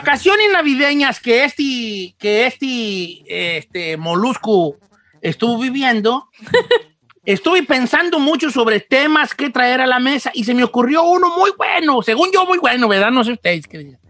Vacaciones 0.00 0.46
navideñas 0.50 1.20
que 1.20 1.44
este, 1.44 2.14
que 2.18 2.46
este, 2.46 3.58
este 3.58 3.96
molusco 3.98 4.76
estuvo 5.20 5.58
viviendo, 5.58 6.28
estuve 7.24 7.62
pensando 7.64 8.18
mucho 8.18 8.50
sobre 8.50 8.80
temas 8.80 9.34
que 9.34 9.50
traer 9.50 9.82
a 9.82 9.86
la 9.86 9.98
mesa 9.98 10.30
y 10.32 10.44
se 10.44 10.54
me 10.54 10.64
ocurrió 10.64 11.02
uno 11.02 11.36
muy 11.36 11.50
bueno, 11.56 12.00
según 12.00 12.30
yo 12.32 12.46
muy 12.46 12.58
bueno, 12.58 12.88
¿verdad? 12.88 13.10
No 13.10 13.24
sé 13.24 13.32
ustedes 13.32 13.66
qué 13.66 13.78
dicen. 13.78 14.00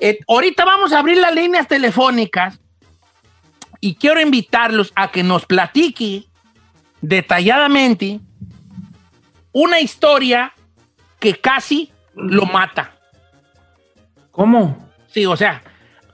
Eh, 0.00 0.18
ahorita 0.28 0.64
vamos 0.64 0.92
a 0.92 0.98
abrir 0.98 1.16
las 1.16 1.34
líneas 1.34 1.66
telefónicas 1.66 2.60
y 3.80 3.94
quiero 3.94 4.20
invitarlos 4.20 4.92
a 4.94 5.10
que 5.10 5.22
nos 5.22 5.46
platique 5.46 6.26
detalladamente 7.00 8.20
una 9.52 9.80
historia 9.80 10.52
que 11.18 11.34
casi 11.34 11.90
lo 12.14 12.44
mata. 12.44 12.94
¿Cómo? 14.30 14.87
Sí, 15.08 15.26
o 15.26 15.36
sea, 15.36 15.62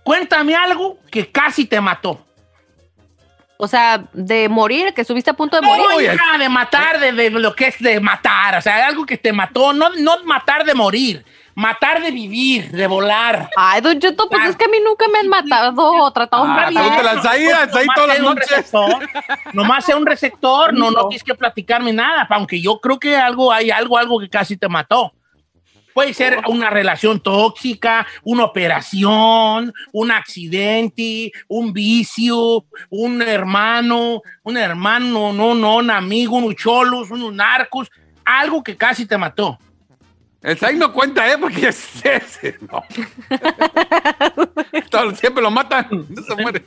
cuéntame 0.03 0.55
algo 0.55 0.98
que 1.11 1.31
casi 1.31 1.67
te 1.67 1.81
mató. 1.81 2.20
O 3.56 3.69
sea, 3.69 4.05
de 4.12 4.48
morir, 4.48 4.92
que 4.95 5.03
estuviste 5.03 5.31
a 5.31 5.34
punto 5.34 5.56
de 5.56 5.62
No, 5.62 5.69
morir. 5.69 6.12
hija, 6.12 6.39
de 6.39 6.48
matar, 6.48 6.98
de, 6.98 7.12
de 7.12 7.31
lo 7.31 7.55
que 7.55 7.69
es 7.69 7.78
de 7.78 8.01
matar. 8.01 8.56
O 8.56 8.61
sea, 8.61 8.86
algo 8.86 9.06
que 9.06 9.17
te 9.17 9.33
mató. 9.33 9.73
No, 9.73 9.91
no 9.91 10.25
matar 10.25 10.64
de 10.64 10.75
morir, 10.75 11.25
matar 11.55 12.03
de 12.03 12.11
vivir, 12.11 12.70
de 12.73 12.86
volar. 12.89 13.48
Ay, 13.56 13.81
Don 13.81 13.98
Cheto, 14.01 14.28
pues 14.28 14.45
es 14.51 14.56
que 14.56 14.64
a 14.64 14.69
mí 14.69 14.78
nunca 14.84 15.06
me 15.11 15.20
han 15.20 15.29
matado 15.29 15.92
o 15.92 16.12
tratado 16.12 16.45
Ah, 16.47 16.67
al 16.67 17.23
Zahir, 17.23 17.55
Zahir 17.70 17.86
Nomás 17.86 17.95
todas 17.95 18.08
las 18.08 18.20
noches. 18.20 18.48
receptor, 18.51 19.08
Nomás 19.53 19.84
sea 19.84 19.97
un 19.97 20.06
receptor, 20.06 20.75
no, 20.75 20.91
no 20.91 21.06
tienes 21.08 21.23
que 21.23 21.34
platicarme 21.36 21.92
nada, 21.92 22.27
aunque 22.31 22.61
yo 22.61 22.81
creo 22.81 22.98
que 22.98 23.17
algo 23.17 23.53
hay 23.53 23.70
algo, 23.70 23.97
algo 23.97 24.19
que 24.19 24.29
casi 24.29 24.56
te 24.56 24.69
mató. 24.69 25.12
Puede 25.95 26.12
ser 26.12 26.41
una 26.48 26.70
relación 26.70 27.20
tóxica, 27.20 28.06
una 28.25 28.45
operación, 28.45 29.73
un 29.92 30.11
accidente, 30.11 31.33
un 31.48 31.73
vicio, 31.73 32.64
un 32.91 33.23
hermano, 33.23 34.20
un 34.42 34.56
hermano, 34.56 35.33
no, 35.33 35.55
no, 35.55 35.77
un 35.77 35.91
amigo, 35.91 36.36
unos 36.36 36.56
cholos, 36.56 37.11
unos 37.11 37.33
narcos, 37.33 37.91
algo 38.25 38.62
que 38.62 38.77
casi 38.77 39.06
te 39.06 39.17
mató. 39.17 39.59
El 40.42 40.59
Zahir 40.59 40.77
no 40.78 40.92
cuenta, 40.92 41.27
¿eh? 41.33 41.39
Porque 41.41 41.69
es 41.69 42.05
ese. 42.05 42.58
No. 42.70 42.85
Todo- 44.90 45.14
siempre 45.14 45.42
lo 45.42 45.51
matan. 45.51 45.86
No 46.11 46.23
se 46.23 46.35
muere. 46.36 46.63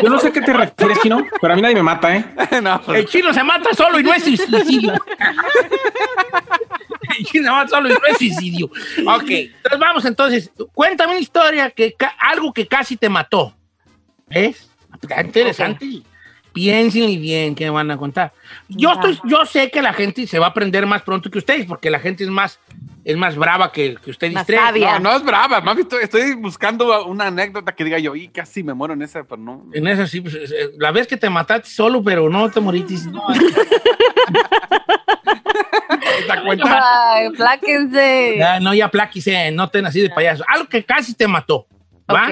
Yo 0.00 0.08
no 0.08 0.18
sé 0.20 0.28
a 0.28 0.32
qué 0.32 0.40
te 0.40 0.52
refieres, 0.52 0.98
Chino, 1.02 1.26
pero 1.40 1.52
a 1.52 1.56
mí 1.56 1.62
nadie 1.62 1.74
me 1.74 1.82
mata, 1.82 2.14
¿eh? 2.16 2.24
No, 2.62 2.80
El 2.94 3.04
chino 3.06 3.34
se 3.34 3.42
mata 3.42 3.74
solo 3.74 3.98
y 3.98 4.04
no 4.04 4.14
es 4.14 4.22
suicidio. 4.22 4.92
Mata 7.42 7.68
solo 7.68 7.88
y 7.88 7.92
no 7.92 7.98
es 8.08 8.18
suicidio. 8.18 8.66
Ok, 8.66 9.30
entonces 9.30 9.78
vamos 9.78 10.04
entonces. 10.04 10.50
Cuéntame 10.72 11.12
una 11.12 11.20
historia, 11.20 11.70
que 11.70 11.94
algo 12.18 12.52
que 12.52 12.66
casi 12.66 12.96
te 12.96 13.08
mató. 13.08 13.54
¿Ves? 14.28 14.70
Está 15.00 15.22
interesante. 15.22 16.02
Piénsenle 16.52 17.16
bien 17.18 17.54
qué 17.54 17.64
me 17.64 17.70
van 17.70 17.90
a 17.90 17.96
contar. 17.96 18.32
Yo, 18.68 18.92
estoy, 18.92 19.18
yo 19.24 19.44
sé 19.46 19.70
que 19.70 19.80
la 19.80 19.92
gente 19.92 20.26
se 20.26 20.38
va 20.38 20.46
a 20.46 20.48
aprender 20.50 20.86
más 20.86 21.02
pronto 21.02 21.30
que 21.30 21.38
ustedes, 21.38 21.66
porque 21.66 21.88
la 21.90 22.00
gente 22.00 22.24
es 22.24 22.30
más, 22.30 22.58
es 23.04 23.16
más 23.16 23.36
brava 23.36 23.70
que, 23.70 23.96
que 24.02 24.10
ustedes 24.10 24.32
Más 24.32 24.46
tres. 24.46 24.58
sabia. 24.58 24.98
No, 24.98 25.10
no 25.10 25.16
es 25.16 25.24
brava. 25.24 25.60
Mami, 25.60 25.82
estoy, 25.82 26.02
estoy 26.02 26.34
buscando 26.34 27.06
una 27.06 27.26
anécdota 27.26 27.74
que 27.74 27.84
diga 27.84 27.98
yo, 27.98 28.16
y 28.16 28.28
casi 28.28 28.64
me 28.64 28.74
muero 28.74 28.94
en 28.94 29.02
esa, 29.02 29.22
pero 29.24 29.40
no. 29.40 29.66
En 29.72 29.86
esa 29.86 30.06
sí, 30.06 30.20
pues, 30.20 30.34
eh, 30.34 30.70
la 30.78 30.90
vez 30.90 31.06
que 31.06 31.16
te 31.16 31.30
mataste 31.30 31.68
solo, 31.68 32.02
pero 32.02 32.28
no 32.28 32.50
te 32.50 32.60
moriste. 32.60 32.94
No, 33.10 33.24
Cuenta. 36.44 36.80
Ay, 37.14 37.30
pláquense. 37.30 38.36
Ya, 38.38 38.60
no, 38.60 38.74
ya 38.74 38.88
pláquise, 38.88 39.50
no 39.52 39.68
ten 39.68 39.86
así 39.86 40.00
de 40.00 40.10
payaso. 40.10 40.44
Algo 40.48 40.68
que 40.68 40.84
casi 40.84 41.14
te 41.14 41.26
mató. 41.28 41.66
¿va? 42.10 42.26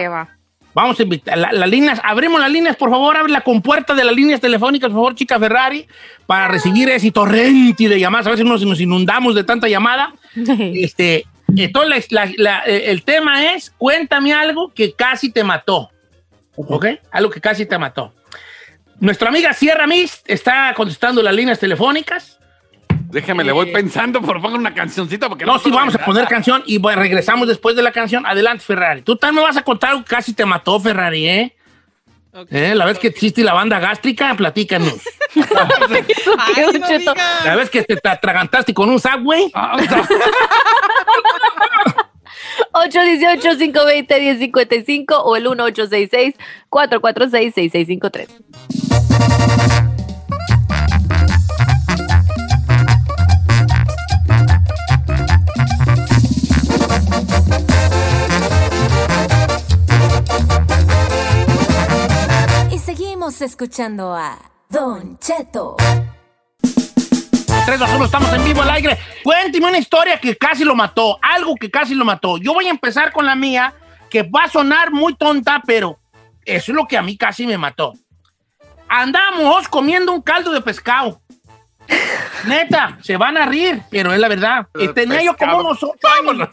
Vamos 0.74 0.98
a 1.00 1.02
invitar. 1.04 1.38
la- 1.38 1.52
Las 1.52 1.68
líneas, 1.70 2.00
abrimos 2.04 2.38
las 2.40 2.50
líneas, 2.50 2.76
por 2.76 2.90
favor, 2.90 3.16
abre 3.16 3.32
la 3.32 3.40
compuerta 3.40 3.94
de 3.94 4.04
las 4.04 4.14
líneas 4.14 4.40
telefónicas, 4.40 4.88
por 4.90 4.96
favor, 4.98 5.14
chica 5.14 5.38
Ferrari, 5.38 5.86
para 6.26 6.48
recibir 6.48 6.88
ese 6.90 7.10
torrente 7.10 7.88
de 7.88 7.98
llamadas. 7.98 8.26
A 8.26 8.30
veces 8.30 8.44
nos, 8.44 8.62
nos 8.64 8.80
inundamos 8.80 9.34
de 9.34 9.44
tanta 9.44 9.68
llamada. 9.68 10.12
este, 10.34 11.24
entonces, 11.56 12.12
la- 12.12 12.30
la- 12.36 12.62
eh, 12.66 12.90
el 12.90 13.04
tema 13.04 13.54
es: 13.54 13.70
cuéntame 13.78 14.34
algo 14.34 14.72
que 14.74 14.92
casi 14.92 15.30
te 15.32 15.42
mató. 15.44 15.90
¿Ok? 16.56 16.86
Algo 17.10 17.30
que 17.30 17.40
casi 17.40 17.64
te 17.66 17.78
mató. 17.78 18.12
Nuestra 18.98 19.28
amiga 19.28 19.52
Sierra 19.52 19.86
Mist 19.86 20.24
está 20.28 20.72
contestando 20.74 21.22
las 21.22 21.34
líneas 21.34 21.58
telefónicas. 21.58 22.38
Déjeme, 23.16 23.42
le 23.44 23.52
voy 23.52 23.72
pensando, 23.72 24.20
por 24.20 24.42
favor, 24.42 24.58
una 24.58 24.74
cancioncita. 24.74 25.30
Porque 25.30 25.46
No, 25.46 25.56
sí, 25.56 25.70
puedo 25.70 25.76
vamos 25.76 25.94
a 25.94 26.04
poner 26.04 26.28
canción 26.28 26.62
y 26.66 26.76
bueno, 26.76 27.00
regresamos 27.00 27.48
después 27.48 27.74
de 27.74 27.80
la 27.80 27.90
canción. 27.90 28.26
Adelante, 28.26 28.62
Ferrari. 28.62 29.00
Tú 29.00 29.16
también 29.16 29.42
me 29.42 29.48
vas 29.48 29.56
a 29.56 29.62
contar 29.62 29.92
algo 29.92 30.04
que 30.04 30.14
casi 30.14 30.34
te 30.34 30.44
mató, 30.44 30.78
Ferrari, 30.78 31.26
¿eh? 31.26 31.56
¿Eh? 32.50 32.74
La 32.74 32.84
vez 32.84 32.98
que 32.98 33.08
hiciste 33.08 33.42
la 33.42 33.54
banda 33.54 33.78
gástrica, 33.78 34.34
platícanos. 34.34 35.00
La 37.44 37.56
vez 37.56 37.70
que 37.70 37.84
te 37.84 37.98
atragantaste 38.06 38.74
con 38.74 38.90
un 38.90 39.00
Subway. 39.00 39.50
Ah, 39.54 39.76
o 39.76 39.78
sea, 39.78 40.06
818-520-1055 42.74 45.22
o 45.24 45.36
el 45.36 45.46
1866-446-6653. 46.70 49.65
Escuchando 63.26 64.14
a 64.14 64.38
Don 64.68 65.18
Cheto. 65.18 65.74
3, 66.60 67.76
2, 67.76 67.90
1, 67.96 68.04
estamos 68.04 68.32
en 68.32 68.44
vivo 68.44 68.62
al 68.62 68.70
aire. 68.70 68.96
Cuénteme 69.24 69.66
una 69.66 69.78
historia 69.78 70.20
que 70.20 70.36
casi 70.36 70.62
lo 70.62 70.76
mató, 70.76 71.18
algo 71.20 71.56
que 71.56 71.68
casi 71.68 71.96
lo 71.96 72.04
mató. 72.04 72.38
Yo 72.38 72.54
voy 72.54 72.68
a 72.68 72.70
empezar 72.70 73.12
con 73.12 73.26
la 73.26 73.34
mía, 73.34 73.74
que 74.08 74.22
va 74.22 74.44
a 74.44 74.48
sonar 74.48 74.92
muy 74.92 75.16
tonta, 75.16 75.60
pero 75.66 75.98
eso 76.44 76.70
es 76.70 76.76
lo 76.76 76.86
que 76.86 76.96
a 76.96 77.02
mí 77.02 77.16
casi 77.16 77.48
me 77.48 77.58
mató. 77.58 77.94
Andamos 78.88 79.66
comiendo 79.66 80.12
un 80.12 80.22
caldo 80.22 80.52
de 80.52 80.60
pescado. 80.60 81.20
Neta, 82.46 82.96
se 83.02 83.16
van 83.16 83.36
a 83.38 83.46
rir, 83.46 83.82
pero 83.90 84.12
es 84.12 84.20
la 84.20 84.28
verdad. 84.28 84.68
Tenía 84.94 85.24
yo 85.24 85.36
como 85.36 85.50
pescado. 85.50 85.60
unos 85.64 85.82
ocho 85.82 86.08
años. 86.30 86.48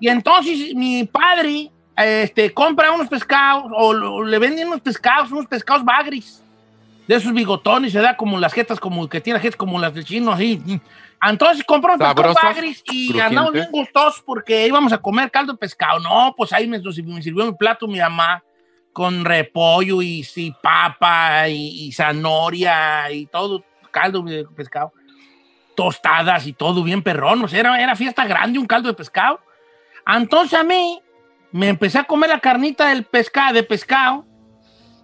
Y 0.00 0.08
entonces 0.10 0.74
mi 0.74 1.04
padre 1.04 1.70
este, 1.96 2.52
compra 2.52 2.92
unos 2.92 3.08
pescados 3.08 3.70
o 3.74 4.22
le 4.24 4.38
venden 4.38 4.68
unos 4.68 4.80
pescados, 4.80 5.30
unos 5.30 5.46
pescados 5.46 5.84
bagris 5.84 6.42
de 7.06 7.16
esos 7.16 7.32
bigotones, 7.32 7.92
se 7.92 8.00
da 8.00 8.16
como 8.16 8.38
las 8.38 8.52
jetas, 8.52 8.78
como 8.78 9.08
que 9.08 9.20
tiene 9.20 9.40
jetas 9.40 9.56
como 9.56 9.78
las 9.78 9.94
del 9.94 10.04
chino, 10.04 10.32
así. 10.32 10.62
Entonces 11.20 11.64
compró 11.64 11.92
un 11.92 11.98
pescado 11.98 12.16
Sabrosos, 12.16 12.42
bagris 12.42 12.82
y 12.86 13.08
crujientes. 13.08 13.22
andamos 13.22 13.52
bien 13.52 13.68
gustosos 13.70 14.22
porque 14.24 14.66
íbamos 14.66 14.92
a 14.92 14.98
comer 14.98 15.30
caldo 15.30 15.52
de 15.52 15.58
pescado. 15.58 16.00
No, 16.00 16.34
pues 16.36 16.52
ahí 16.52 16.66
me, 16.66 16.78
me 16.78 17.22
sirvió 17.22 17.44
mi 17.44 17.52
plato 17.52 17.86
mi 17.86 17.98
mamá 17.98 18.42
con 18.92 19.24
repollo 19.24 20.02
y, 20.02 20.22
sí, 20.22 20.54
papa 20.62 21.48
y, 21.48 21.86
y 21.86 21.92
zanahoria 21.92 23.10
y 23.10 23.26
todo, 23.26 23.64
caldo 23.90 24.22
de 24.22 24.44
pescado. 24.56 24.92
Tostadas 25.74 26.46
y 26.46 26.52
todo 26.52 26.82
bien 26.82 27.02
perrón. 27.02 27.42
O 27.42 27.48
sea, 27.48 27.60
era, 27.60 27.82
era 27.82 27.96
fiesta 27.96 28.26
grande, 28.26 28.58
un 28.58 28.66
caldo 28.66 28.88
de 28.88 28.94
pescado. 28.94 29.40
Entonces 30.06 30.58
a 30.58 30.64
mí 30.64 31.00
me 31.52 31.68
empecé 31.68 31.98
a 31.98 32.04
comer 32.04 32.30
la 32.30 32.40
carnita 32.40 32.88
del 32.88 33.04
pescado, 33.04 33.54
de 33.54 33.62
pescado 33.62 34.24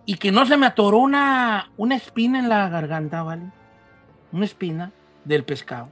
y 0.07 0.15
que 0.15 0.33
no 0.33 0.47
se 0.47 0.57
me 0.57 0.67
atoró 0.67 0.99
una, 0.99 1.71
una 1.77 1.95
espina 1.95 2.39
en 2.39 2.49
la 2.49 2.69
garganta, 2.71 3.23
¿vale? 3.23 3.45
Una 4.33 4.47
espina 4.47 4.91
del 5.25 5.45
pescado. 5.45 5.91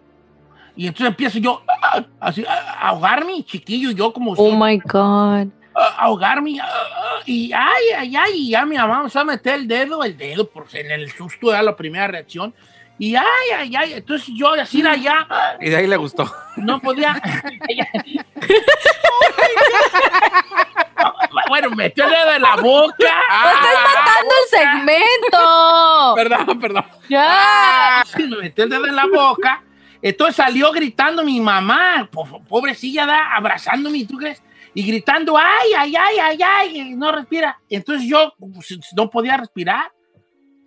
Y 0.75 0.87
entonces 0.87 1.09
empiezo 1.09 1.39
yo 1.39 1.63
ah, 1.83 2.05
así, 2.21 2.45
a 2.47 2.89
ahogarme, 2.89 3.43
chiquillo, 3.45 3.91
yo 3.91 4.13
como... 4.13 4.33
Oh 4.33 4.57
my 4.57 4.79
God. 4.79 5.49
a 5.75 5.89
ahogarme 5.99 6.59
ah, 6.61 6.67
ah, 6.67 7.23
y 7.27 7.53
ay, 7.53 7.85
ay, 7.97 8.17
ay, 8.17 8.33
y 8.35 8.51
ya 8.51 8.65
mi 8.65 8.77
mamá 8.77 9.03
me 9.03 9.21
a 9.21 9.25
meter 9.25 9.55
el 9.55 9.69
dedo, 9.69 10.03
el 10.03 10.17
dedo, 10.17 10.49
por 10.49 10.67
en 10.73 10.91
el 10.91 11.11
susto 11.13 11.51
era 11.51 11.63
la 11.63 11.77
primera 11.77 12.09
reacción. 12.09 12.55
Y 12.99 13.15
ay, 13.15 13.25
ay, 13.55 13.77
ay, 13.77 13.93
entonces 13.95 14.29
yo 14.35 14.55
así 14.55 14.81
de 14.81 14.89
allá 14.89 15.27
Y 15.61 15.69
de 15.69 15.77
ahí 15.77 15.87
le 15.87 15.97
gustó. 15.99 16.33
no 16.57 16.81
podía. 16.81 17.15
bueno, 21.49 21.71
metió 21.71 22.05
el 22.05 22.11
dedo 22.11 22.33
en 22.33 22.43
la 22.43 22.57
boca. 22.57 23.15
¡Matando 23.31 24.33
el 24.43 24.59
segmento! 24.59 26.15
Perdón, 26.17 26.61
perdón. 26.61 26.85
¡Ya! 27.09 28.03
Sí, 28.17 28.25
me 28.25 28.37
metió 28.39 28.65
el 28.65 28.71
dedo 28.71 28.87
en 28.87 28.97
la 28.97 29.07
boca. 29.07 29.63
Entonces 30.03 30.37
salió 30.37 30.71
gritando 30.73 31.25
mi 31.25 31.41
mamá, 31.41 32.09
po- 32.13 32.43
pobrecilla, 32.49 33.07
da, 33.07 33.35
abrazándome, 33.35 34.05
¿tú 34.05 34.19
crees? 34.19 34.43
Y 34.75 34.87
gritando, 34.87 35.37
ay, 35.39 35.73
ay, 35.77 35.97
ay, 35.97 36.19
ay, 36.19 36.39
ay, 36.43 36.81
y 36.81 36.95
no 36.95 37.11
respira. 37.13 37.59
Entonces 37.69 38.07
yo 38.09 38.35
pues, 38.39 38.79
no 38.95 39.09
podía 39.11 39.37
respirar. 39.39 39.91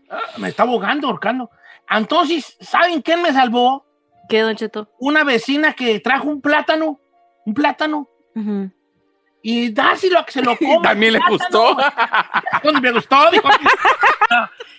Ah, 0.09 0.17
Me 0.37 0.49
estaba 0.49 0.71
ahogando, 0.71 1.07
ahorcando. 1.07 1.49
Entonces, 1.89 2.57
¿saben 2.61 3.01
quién 3.01 3.21
me 3.21 3.31
salvó? 3.33 3.85
¿Qué, 4.27 4.41
Don 4.41 4.55
Cheto? 4.55 4.89
Una 4.99 5.23
vecina 5.23 5.73
que 5.73 5.99
trajo 5.99 6.27
un 6.27 6.41
plátano, 6.41 6.99
un 7.45 7.53
plátano, 7.53 8.07
Ujú. 8.35 8.71
y 9.41 9.71
dáselo 9.71 10.19
a 10.19 10.25
que 10.25 10.31
se 10.33 10.41
lo 10.43 10.55
coma. 10.57 10.89
También 10.89 11.13
le 11.13 11.19
gustó. 11.27 11.75
Pues 12.61 12.81
me 12.81 12.91
gustó, 12.91 13.31
dijo. 13.31 13.49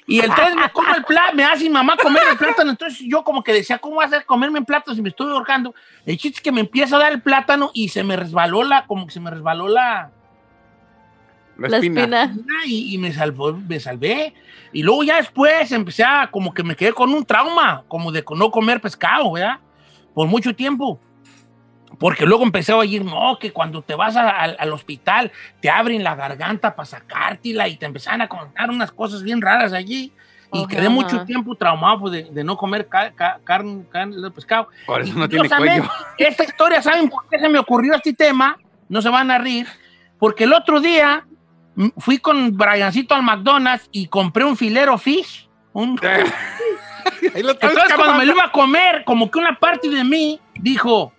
Y 0.07 0.21
entonces 0.21 0.55
me 0.55 0.71
como 0.71 0.95
el 0.95 1.05
plátano, 1.05 1.37
me 1.37 1.45
hace 1.45 1.65
mi 1.65 1.71
mamá 1.71 1.97
comer 1.97 2.23
el 2.31 2.37
plátano. 2.39 2.71
Entonces 2.71 3.01
yo 3.09 3.23
como 3.25 3.43
que 3.43 3.53
decía, 3.53 3.79
¿cómo 3.79 4.01
hacer 4.01 4.25
comerme 4.25 4.61
el 4.61 4.65
plátano 4.65 4.95
si 4.95 5.03
me 5.03 5.09
estoy 5.09 5.31
ahorcando? 5.33 5.75
El 6.07 6.17
chiste 6.17 6.39
es 6.39 6.43
que 6.43 6.53
me 6.53 6.61
empieza 6.61 6.97
a 6.97 7.01
dar 7.01 7.13
el 7.13 7.23
plátano 7.23 7.71
y 7.75 7.89
se 7.89 8.03
me 8.05 8.17
resbaló 8.17 8.63
la, 8.63 8.87
como 8.87 9.07
que 9.07 9.13
se 9.13 9.21
me 9.21 9.31
resbaló 9.31 9.67
la, 9.69 10.13
La 11.61 11.69
La 11.69 11.77
espina. 11.77 12.23
espina. 12.25 12.55
y, 12.67 12.95
y 12.95 12.99
me 12.99 13.13
salvó, 13.13 13.53
me 13.53 13.79
salvé. 13.81 14.35
Y 14.73 14.83
luego 14.83 15.03
ya 15.05 15.17
después 15.17 15.71
empecé 15.73 16.03
a, 16.05 16.29
como 16.31 16.55
que 16.55 16.63
me 16.63 16.75
quedé 16.77 16.93
con 16.93 17.13
un 17.13 17.25
trauma, 17.25 17.85
como 17.89 18.11
de 18.13 18.25
no 18.37 18.51
comer 18.51 18.81
pescado, 18.81 19.33
¿verdad? 19.33 19.59
Por 20.15 20.27
mucho 20.29 20.55
tiempo. 20.55 20.99
Porque 21.99 22.25
luego 22.25 22.45
empecé 22.45 22.73
a 22.73 22.77
oír, 22.77 23.05
no, 23.05 23.37
que 23.39 23.53
cuando 23.53 23.83
te 23.83 23.95
vas 23.95 24.17
a- 24.17 24.31
al- 24.31 24.57
al 24.59 24.73
hospital 24.73 25.33
te 25.61 25.69
abren 25.69 26.03
la 26.05 26.15
garganta 26.15 26.75
para 26.75 26.87
sacártela 26.87 27.69
y 27.69 27.77
te 27.77 27.85
empezaron 27.85 28.23
a 28.23 28.29
contar 28.29 28.71
unas 28.71 28.91
cosas 28.93 29.23
bien 29.23 29.41
raras 29.43 29.73
allí. 29.73 30.13
Y 30.53 30.59
Ajá, 30.61 30.69
quedé 30.69 30.89
mucho 30.89 31.25
tiempo 31.27 31.55
traumado 31.57 32.01
pues, 32.01 32.13
de, 32.13 32.23
de 32.25 32.43
no 32.45 32.57
comer 32.57 32.89
ca- 32.89 33.13
ca- 33.13 33.39
carne, 33.45 33.85
carne 33.91 34.17
de 34.17 34.31
pescado. 34.31 34.69
Por 34.87 35.01
eso 35.03 35.13
Y 35.15 35.19
no 35.19 35.29
tiene 35.29 35.49
cuello. 35.49 35.85
Esta 36.17 36.45
historia, 36.45 36.81
¿saben 36.83 37.09
por 37.09 37.29
qué 37.29 37.39
se 37.39 37.49
me 37.49 37.59
ocurrió 37.59 37.95
este 37.95 38.13
tema? 38.15 38.57
No 38.89 39.03
se 39.03 39.09
van 39.11 39.31
a 39.31 39.39
rir. 39.39 39.67
Porque 40.19 40.45
el 40.45 40.53
otro 40.53 40.81
día 40.81 41.25
fui 41.99 42.19
con 42.19 42.57
Briancito 42.57 43.15
al 43.15 43.23
McDonald's 43.23 43.89
y 43.93 44.07
compré 44.09 44.45
un 44.45 44.57
filero 44.57 44.97
fish. 44.99 45.49
un- 45.73 45.99
Entonces, 47.23 47.95
cuando 47.97 48.15
me 48.15 48.27
lo 48.27 48.33
iba 48.33 48.45
a 48.45 48.53
comer, 48.53 49.05
como 49.05 49.31
que 49.31 49.39
una 49.39 49.59
parte 49.59 49.89
de 49.89 50.05
mí 50.05 50.41
dijo, 50.55 51.13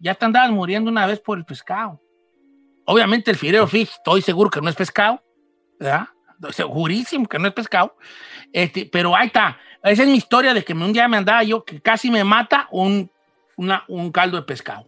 ya 0.00 0.14
te 0.14 0.24
andabas 0.24 0.50
muriendo 0.50 0.90
una 0.90 1.06
vez 1.06 1.20
por 1.20 1.38
el 1.38 1.44
pescado. 1.44 2.00
Obviamente 2.86 3.30
el 3.30 3.36
filero 3.36 3.66
fish, 3.66 3.90
estoy 3.90 4.22
seguro 4.22 4.50
que 4.50 4.60
no 4.60 4.68
es 4.68 4.74
pescado, 4.76 5.22
¿verdad? 5.78 6.08
Segurísimo 6.50 7.26
que 7.28 7.38
no 7.38 7.48
es 7.48 7.54
pescado. 7.54 7.94
Este, 8.52 8.88
pero 8.90 9.14
ahí 9.14 9.26
está. 9.26 9.58
Esa 9.82 10.02
es 10.02 10.08
mi 10.08 10.16
historia 10.16 10.54
de 10.54 10.64
que 10.64 10.72
un 10.72 10.92
día 10.92 11.06
me 11.08 11.16
andaba 11.16 11.42
yo, 11.42 11.64
que 11.64 11.80
casi 11.80 12.10
me 12.10 12.24
mata 12.24 12.66
un, 12.70 13.10
una- 13.56 13.84
un 13.88 14.10
caldo 14.10 14.36
de 14.38 14.42
pescado. 14.44 14.86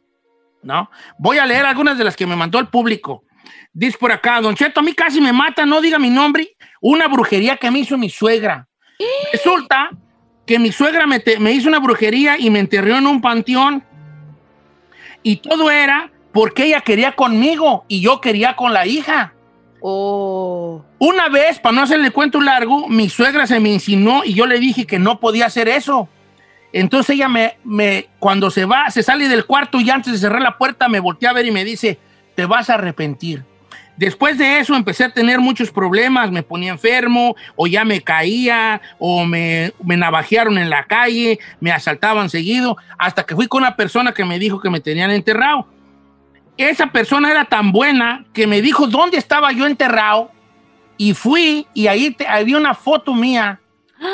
¿No? 0.63 0.89
Voy 1.19 1.39
a 1.39 1.47
leer 1.47 1.67
algunas 1.67 1.99
de 1.99 2.05
las 2.05 2.17
que 2.17 2.25
me 2.27 2.37
mandó 2.37 2.59
el 2.61 2.69
público. 2.69 3.25
Dice 3.73 3.97
por 3.99 4.13
acá, 4.13 4.41
Don 4.41 4.55
Cheto, 4.55 4.81
a 4.81 4.83
mí 4.83 4.93
casi 4.93 5.21
me 5.21 5.33
mata, 5.33 5.65
no 5.67 5.81
diga 5.81 5.99
mi 5.99 6.11
nombre, 6.11 6.57
una 6.81 7.09
brujería 7.09 7.57
que 7.57 7.71
me 7.71 7.81
hizo 7.81 7.97
mi 7.97 8.11
suegra. 8.11 8.69
Resulta 9.33 9.91
que 10.47 10.59
mi 10.59 10.73
suegra 10.73 11.07
me, 11.07 11.21
te- 11.21 11.39
me 11.39 11.53
hizo 11.53 11.69
una 11.69 11.79
brujería 11.79 12.39
y 12.39 12.51
me 12.51 12.59
enterró 12.59 12.97
en 12.97 13.07
un 13.07 13.21
panteón. 13.21 13.85
Y 15.23 15.37
todo 15.37 15.71
era 15.71 16.11
porque 16.33 16.65
ella 16.65 16.81
quería 16.81 17.13
conmigo 17.13 17.85
y 17.89 18.01
yo 18.01 18.21
quería 18.21 18.57
con 18.57 18.73
la 18.73 18.87
hija. 18.87 19.35
Oh. 19.81 20.85
Una 20.99 21.29
vez, 21.29 21.59
para 21.59 21.75
no 21.75 21.83
hacerle 21.83 22.11
cuento 22.11 22.41
largo, 22.41 22.89
mi 22.89 23.09
suegra 23.09 23.47
se 23.47 23.59
me 23.61 23.71
insinuó 23.71 24.23
y 24.25 24.35
yo 24.35 24.47
le 24.47 24.59
dije 24.59 24.87
que 24.87 24.99
no 24.99 25.19
podía 25.21 25.47
hacer 25.47 25.69
eso. 25.69 26.09
Entonces 26.73 27.17
ella 27.17 27.29
me, 27.29 27.59
me, 27.65 28.09
cuando 28.19 28.51
se 28.51 28.65
va, 28.65 28.91
se 28.91 29.03
sale 29.03 29.29
del 29.29 29.45
cuarto 29.45 29.81
y 29.81 29.91
antes 29.91 30.13
de 30.13 30.19
cerrar 30.19 30.41
la 30.41 30.57
puerta 30.57 30.89
me 30.89 31.01
voltea 31.01 31.31
a 31.31 31.35
ver 31.35 31.47
y 31.47 31.51
me 31.51 31.65
dice, 31.65 31.99
te 32.35 32.47
vas 32.47 32.71
a 32.71 32.75
arrepentir. 32.75 33.45
Después 33.97 34.39
de 34.39 34.59
eso 34.59 34.75
empecé 34.75 35.05
a 35.05 35.13
tener 35.13 35.39
muchos 35.39 35.71
problemas, 35.71 36.31
me 36.31 36.43
ponía 36.43 36.73
enfermo, 36.73 37.37
o 37.57 37.67
ya 37.67 37.85
me 37.85 38.01
caía, 38.01 38.81
o 38.99 39.25
me, 39.27 39.73
me 39.85 39.97
navajearon 39.97 40.57
en 40.57 40.71
la 40.71 40.85
calle, 40.85 41.39
me 41.61 41.71
asaltaban 41.71 42.31
seguido, 42.31 42.77
hasta 42.99 43.25
que 43.25 43.35
fui 43.35 43.49
con 43.49 43.63
una 43.63 43.77
persona 43.77 44.13
que 44.13 44.25
me 44.25 44.39
dijo 44.39 44.61
que 44.61 44.71
me 44.71 44.81
tenían 44.81 45.11
enterrado. 45.11 45.69
Esa 46.57 46.87
persona 46.87 47.31
era 47.31 47.45
tan 47.45 47.71
buena 47.71 48.25
que 48.33 48.47
me 48.47 48.63
dijo 48.63 48.87
dónde 48.87 49.19
estaba 49.19 49.53
yo 49.53 49.67
enterrado, 49.67 50.33
y 50.97 51.15
fui, 51.15 51.67
y 51.75 51.87
ahí 51.87 52.13
te- 52.13 52.27
había 52.27 52.57
una 52.57 52.75
foto 52.75 53.15
mía 53.15 53.61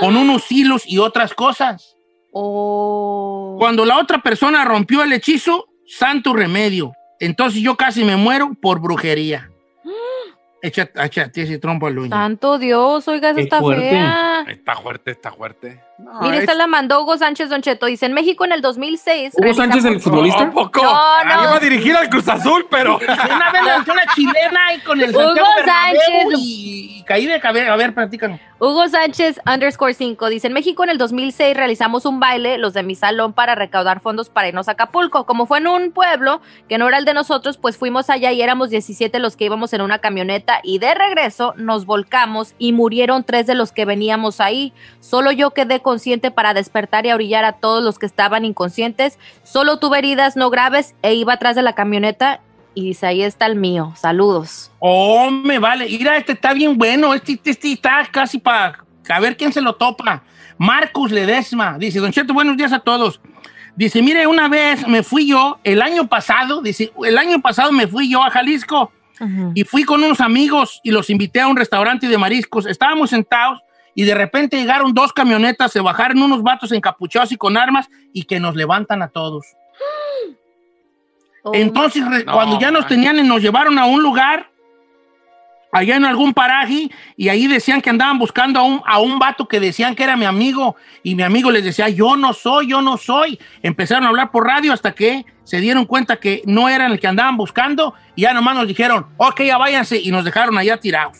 con 0.00 0.16
unos 0.16 0.50
hilos 0.50 0.82
y 0.86 0.98
otras 0.98 1.34
cosas. 1.34 1.96
Oh. 2.32 3.56
Cuando 3.58 3.84
la 3.84 3.98
otra 3.98 4.18
persona 4.18 4.64
rompió 4.64 5.02
el 5.02 5.12
hechizo, 5.12 5.66
santo 5.86 6.34
remedio. 6.34 6.92
Entonces 7.20 7.60
yo 7.60 7.76
casi 7.76 8.04
me 8.04 8.16
muero 8.16 8.54
por 8.60 8.80
brujería. 8.80 9.50
Échate, 10.60 11.00
échate 11.04 11.42
ese 11.42 11.58
trompo 11.58 11.86
al 11.86 11.98
uña. 11.98 12.10
Santo 12.16 12.58
Dios, 12.58 13.06
oiga, 13.06 13.32
Qué 13.34 13.42
está 13.42 13.60
fuerte. 13.60 13.90
fea. 13.90 14.44
Está 14.48 14.74
fuerte, 14.76 15.10
está 15.12 15.30
fuerte. 15.32 15.80
No, 15.98 16.20
Mira, 16.22 16.36
es- 16.36 16.40
esta 16.42 16.54
la 16.54 16.66
mandó 16.68 17.02
Hugo 17.02 17.18
Sánchez 17.18 17.48
Don 17.50 17.60
Cheto. 17.60 17.86
Dice, 17.86 18.06
en 18.06 18.12
México 18.12 18.44
en 18.44 18.52
el 18.52 18.60
2006... 18.60 19.34
Hugo 19.36 19.52
Sánchez, 19.54 19.84
el 19.84 20.00
futbolista. 20.00 20.44
¿A 20.44 20.50
poco? 20.50 20.80
No, 20.82 21.24
no. 21.24 21.42
Iba 21.42 21.56
a 21.56 21.60
dirigir 21.60 21.96
al 21.96 22.08
Cruz 22.08 22.28
Azul, 22.28 22.66
pero. 22.70 22.98
Una 22.98 23.50
vez 23.52 23.64
lancé 23.64 23.90
una 23.90 24.06
chilena 24.14 24.66
ahí 24.68 24.78
con 24.80 25.00
el 25.00 25.10
Hugo 25.10 25.22
Santiago 25.24 25.48
Bernabéu 25.56 26.00
Sánchez. 26.00 26.38
y, 26.38 26.98
y 27.00 27.02
caí 27.02 27.26
de 27.26 27.40
cabeza. 27.40 27.72
A 27.72 27.76
ver, 27.76 27.92
platícanos. 27.94 28.40
Hugo 28.60 28.88
Sánchez 28.88 29.40
underscore 29.46 29.94
5 29.94 30.28
dice, 30.30 30.48
en 30.48 30.52
México 30.52 30.82
en 30.82 30.90
el 30.90 30.98
2006 30.98 31.56
realizamos 31.56 32.04
un 32.06 32.18
baile, 32.18 32.58
los 32.58 32.74
de 32.74 32.82
mi 32.82 32.96
salón, 32.96 33.32
para 33.32 33.54
recaudar 33.54 34.00
fondos 34.00 34.30
para 34.30 34.48
irnos 34.48 34.66
a 34.68 34.72
Acapulco. 34.72 35.26
Como 35.26 35.46
fue 35.46 35.58
en 35.58 35.68
un 35.68 35.92
pueblo 35.92 36.40
que 36.68 36.76
no 36.76 36.88
era 36.88 36.98
el 36.98 37.04
de 37.04 37.14
nosotros, 37.14 37.56
pues 37.56 37.76
fuimos 37.76 38.10
allá 38.10 38.32
y 38.32 38.42
éramos 38.42 38.70
17 38.70 39.20
los 39.20 39.36
que 39.36 39.44
íbamos 39.44 39.72
en 39.74 39.80
una 39.82 40.00
camioneta 40.00 40.58
y 40.64 40.80
de 40.80 40.92
regreso 40.94 41.54
nos 41.56 41.86
volcamos 41.86 42.54
y 42.58 42.72
murieron 42.72 43.22
tres 43.22 43.46
de 43.46 43.54
los 43.54 43.70
que 43.70 43.84
veníamos 43.84 44.40
ahí. 44.40 44.72
Solo 44.98 45.30
yo 45.30 45.52
quedé 45.52 45.80
consciente 45.88 46.30
para 46.30 46.52
despertar 46.52 47.06
y 47.06 47.12
orillar 47.12 47.46
a 47.46 47.52
todos 47.52 47.82
los 47.82 47.98
que 47.98 48.04
estaban 48.04 48.44
inconscientes. 48.44 49.18
Solo 49.42 49.78
tuve 49.78 49.96
heridas 49.96 50.36
no 50.36 50.50
graves 50.50 50.94
e 51.00 51.14
iba 51.14 51.32
atrás 51.32 51.56
de 51.56 51.62
la 51.62 51.72
camioneta 51.72 52.40
y 52.74 52.88
dice, 52.88 53.06
ahí 53.06 53.22
está 53.22 53.46
el 53.46 53.56
mío. 53.56 53.94
Saludos. 53.96 54.70
Oh, 54.80 55.30
me 55.30 55.58
vale. 55.58 55.86
Mira, 55.86 56.18
este 56.18 56.32
está 56.32 56.52
bien 56.52 56.76
bueno. 56.76 57.14
Este, 57.14 57.32
este, 57.32 57.52
este 57.52 57.72
está 57.72 58.06
casi 58.12 58.36
para 58.36 58.84
a 59.08 59.18
ver 59.18 59.38
quién 59.38 59.50
se 59.50 59.62
lo 59.62 59.76
topa. 59.76 60.22
Marcus 60.58 61.10
Ledesma 61.10 61.78
dice: 61.78 62.00
Don 62.00 62.12
Cheto, 62.12 62.34
buenos 62.34 62.58
días 62.58 62.74
a 62.74 62.80
todos. 62.80 63.18
Dice: 63.74 64.02
Mire, 64.02 64.26
una 64.26 64.48
vez 64.48 64.86
me 64.86 65.02
fui 65.02 65.26
yo, 65.26 65.58
el 65.64 65.80
año 65.80 66.06
pasado, 66.06 66.60
dice: 66.60 66.92
El 67.02 67.16
año 67.16 67.40
pasado 67.40 67.72
me 67.72 67.86
fui 67.86 68.10
yo 68.10 68.22
a 68.22 68.28
Jalisco 68.28 68.92
y 69.54 69.64
fui 69.64 69.84
con 69.84 70.04
unos 70.04 70.20
amigos 70.20 70.80
y 70.84 70.90
los 70.90 71.08
invité 71.08 71.40
a 71.40 71.48
un 71.48 71.56
restaurante 71.56 72.08
de 72.08 72.18
mariscos. 72.18 72.66
Estábamos 72.66 73.08
sentados 73.08 73.62
y 73.98 74.04
de 74.04 74.14
repente 74.14 74.56
llegaron 74.56 74.94
dos 74.94 75.12
camionetas, 75.12 75.72
se 75.72 75.80
bajaron 75.80 76.22
unos 76.22 76.44
vatos 76.44 76.70
encapuchados 76.70 77.32
y 77.32 77.36
con 77.36 77.56
armas 77.56 77.88
y 78.12 78.22
que 78.22 78.38
nos 78.38 78.54
levantan 78.54 79.02
a 79.02 79.08
todos. 79.08 79.44
Oh, 81.42 81.50
Entonces, 81.52 82.04
No, 82.24 82.32
cuando 82.32 82.60
ya 82.60 82.70
nos 82.70 82.82
man. 82.82 82.88
tenían 82.90 83.18
y 83.18 83.24
nos 83.24 83.42
llevaron 83.42 83.76
a 83.76 83.86
un 83.86 84.00
lugar, 84.00 84.50
allá 85.72 85.96
en 85.96 86.04
algún 86.04 86.32
paraje, 86.32 86.90
y 87.16 87.28
ahí 87.28 87.48
decían 87.48 87.80
que 87.80 87.90
andaban 87.90 88.20
buscando 88.20 88.60
a 88.60 88.62
un, 88.62 88.80
a 88.86 89.00
un 89.00 89.18
vato 89.18 89.48
que 89.48 89.58
decían 89.58 89.96
que 89.96 90.04
era 90.04 90.16
mi 90.16 90.26
amigo, 90.26 90.76
y 91.02 91.16
mi 91.16 91.24
amigo 91.24 91.50
les 91.50 91.64
decía, 91.64 91.88
yo 91.88 92.16
no 92.16 92.32
soy, 92.34 92.68
yo 92.68 92.80
no 92.80 92.98
soy. 92.98 93.36
Empezaron 93.64 94.04
a 94.04 94.10
hablar 94.10 94.30
por 94.30 94.46
radio 94.46 94.72
hasta 94.72 94.92
que 94.92 95.26
se 95.42 95.60
dieron 95.60 95.86
cuenta 95.86 96.20
que 96.20 96.42
no 96.46 96.68
eran 96.68 96.92
el 96.92 97.00
que 97.00 97.08
andaban 97.08 97.36
buscando, 97.36 97.94
y 98.14 98.22
ya 98.22 98.32
nomás 98.32 98.54
nos 98.54 98.68
dijeron, 98.68 99.06
ok, 99.16 99.40
ya 99.42 99.58
váyanse, 99.58 99.98
y 100.00 100.12
nos 100.12 100.24
dejaron 100.24 100.56
allá 100.56 100.76
tirados. 100.76 101.18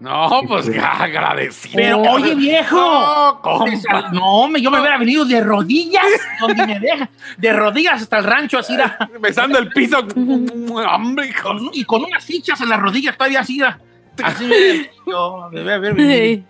No, 0.00 0.42
pues 0.46 0.68
agradecido. 0.82 1.74
Pero, 1.76 1.98
oye, 2.02 2.34
viejo. 2.36 2.76
No, 2.76 3.40
compa. 3.42 3.64
Me 3.66 3.76
sal- 3.78 4.12
No, 4.12 4.48
me- 4.48 4.60
yo 4.62 4.70
me 4.70 4.78
hubiera 4.80 4.96
venido 4.96 5.24
de 5.24 5.40
rodillas, 5.40 6.04
donde 6.40 6.66
me 6.66 6.78
deja, 6.78 7.08
de 7.36 7.52
rodillas 7.52 8.02
hasta 8.02 8.18
el 8.18 8.24
rancho, 8.24 8.58
así, 8.58 8.74
era. 8.74 8.96
Besando 9.20 9.58
el 9.58 9.68
piso. 9.70 9.98
Hombre, 9.98 11.28
hijo. 11.28 11.48
con- 11.48 11.70
y 11.72 11.84
con 11.84 12.04
unas 12.04 12.24
fichas 12.24 12.60
en 12.60 12.68
las 12.68 12.78
rodillas 12.80 13.16
todavía 13.16 13.40
así. 13.40 13.58
era. 13.58 13.80
Así 14.22 14.44
me 14.44 14.90
yo, 15.06 15.48
debe 15.52 15.74
haber 15.74 15.94
vivido. 15.94 16.44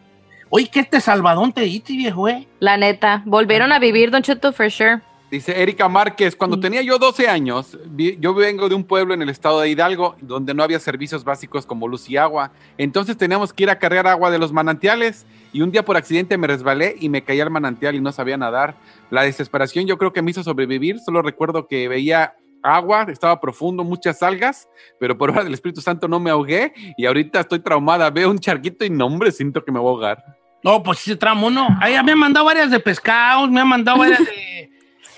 Oye, 0.51 0.69
¿qué 0.73 0.81
este 0.81 1.01
salvadón 1.01 1.53
te 1.53 1.61
diste, 1.63 1.93
viejo, 1.93 2.27
eh? 2.29 2.49
La 2.61 2.79
neta, 2.79 3.23
volvieron 3.27 3.71
a 3.73 3.79
vivir, 3.79 4.11
Don 4.11 4.23
Cheto, 4.23 4.53
for 4.53 4.71
sure. 4.71 5.01
Dice 5.31 5.61
Erika 5.63 5.89
Márquez, 5.91 6.35
cuando 6.35 6.59
tenía 6.59 6.81
yo 6.81 6.97
12 6.99 7.29
años, 7.29 7.77
vi- 7.91 8.17
yo 8.19 8.33
vengo 8.33 8.67
de 8.71 8.75
un 8.75 8.83
pueblo 8.83 9.13
en 9.13 9.21
el 9.21 9.29
estado 9.29 9.61
de 9.61 9.69
Hidalgo 9.69 10.17
donde 10.23 10.55
no 10.55 10.63
había 10.63 10.79
servicios 10.81 11.23
básicos 11.23 11.67
como 11.67 11.87
luz 11.87 12.09
y 12.09 12.17
agua. 12.17 12.51
Entonces 12.79 13.15
teníamos 13.19 13.53
que 13.53 13.65
ir 13.65 13.71
a 13.71 13.79
cargar 13.79 14.07
agua 14.07 14.31
de 14.31 14.39
los 14.39 14.53
manantiales 14.55 15.27
y 15.53 15.61
un 15.61 15.71
día 15.71 15.85
por 15.85 15.99
accidente 15.99 16.39
me 16.39 16.47
resbalé 16.47 16.97
y 16.99 17.11
me 17.11 17.23
caí 17.23 17.41
al 17.43 17.51
manantial 17.51 17.95
y 17.95 18.01
no 18.01 18.11
sabía 18.11 18.39
nadar. 18.39 18.77
La 19.11 19.23
desesperación 19.23 19.87
yo 19.87 19.99
creo 19.99 20.15
que 20.15 20.23
me 20.23 20.31
hizo 20.31 20.43
sobrevivir. 20.43 20.99
Solo 21.01 21.21
recuerdo 21.21 21.67
que 21.67 21.89
veía 21.89 22.33
agua, 22.63 23.07
estaba 23.11 23.39
profundo, 23.39 23.85
muchas 23.85 24.23
algas, 24.23 24.67
pero 24.99 25.19
por 25.19 25.29
obra 25.31 25.45
del 25.45 25.53
Espíritu 25.53 25.83
Santo 25.83 26.09
no 26.09 26.19
me 26.21 26.31
ahogué 26.31 26.73
y 26.97 27.05
ahorita 27.05 27.41
estoy 27.41 27.59
traumada. 27.61 28.09
Veo 28.09 28.31
un 28.31 28.39
charquito 28.39 28.83
y 28.83 28.89
no, 28.89 29.05
hombre, 29.05 29.31
siento 29.31 29.63
que 29.63 29.73
me 29.73 29.79
voy 29.79 29.89
a 29.89 29.91
ahogar. 29.91 30.25
No, 30.65 30.83
pues 30.83 31.01
sí 31.01 31.11
se 31.11 31.17
tramo, 31.17 31.51
¿no? 31.51 31.69
Ahí 31.83 32.03
me 32.03 32.13
han 32.13 32.19
mandado 32.19 32.47
varias 32.47 32.71
de 32.71 32.81
pescados, 32.81 33.51
me 33.51 33.61
han 33.61 33.69
mandado 33.69 33.99
varias 33.99 34.21
de. 34.21 34.71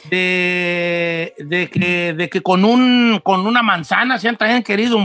De, 0.09 1.35
de 1.39 1.69
que, 1.69 2.15
de 2.15 2.29
que 2.29 2.41
con, 2.41 2.65
un, 2.65 3.21
con 3.23 3.47
una 3.47 3.63
manzana 3.63 4.19
se 4.19 4.29
han 4.29 4.37
también 4.37 4.63
querido, 4.63 4.99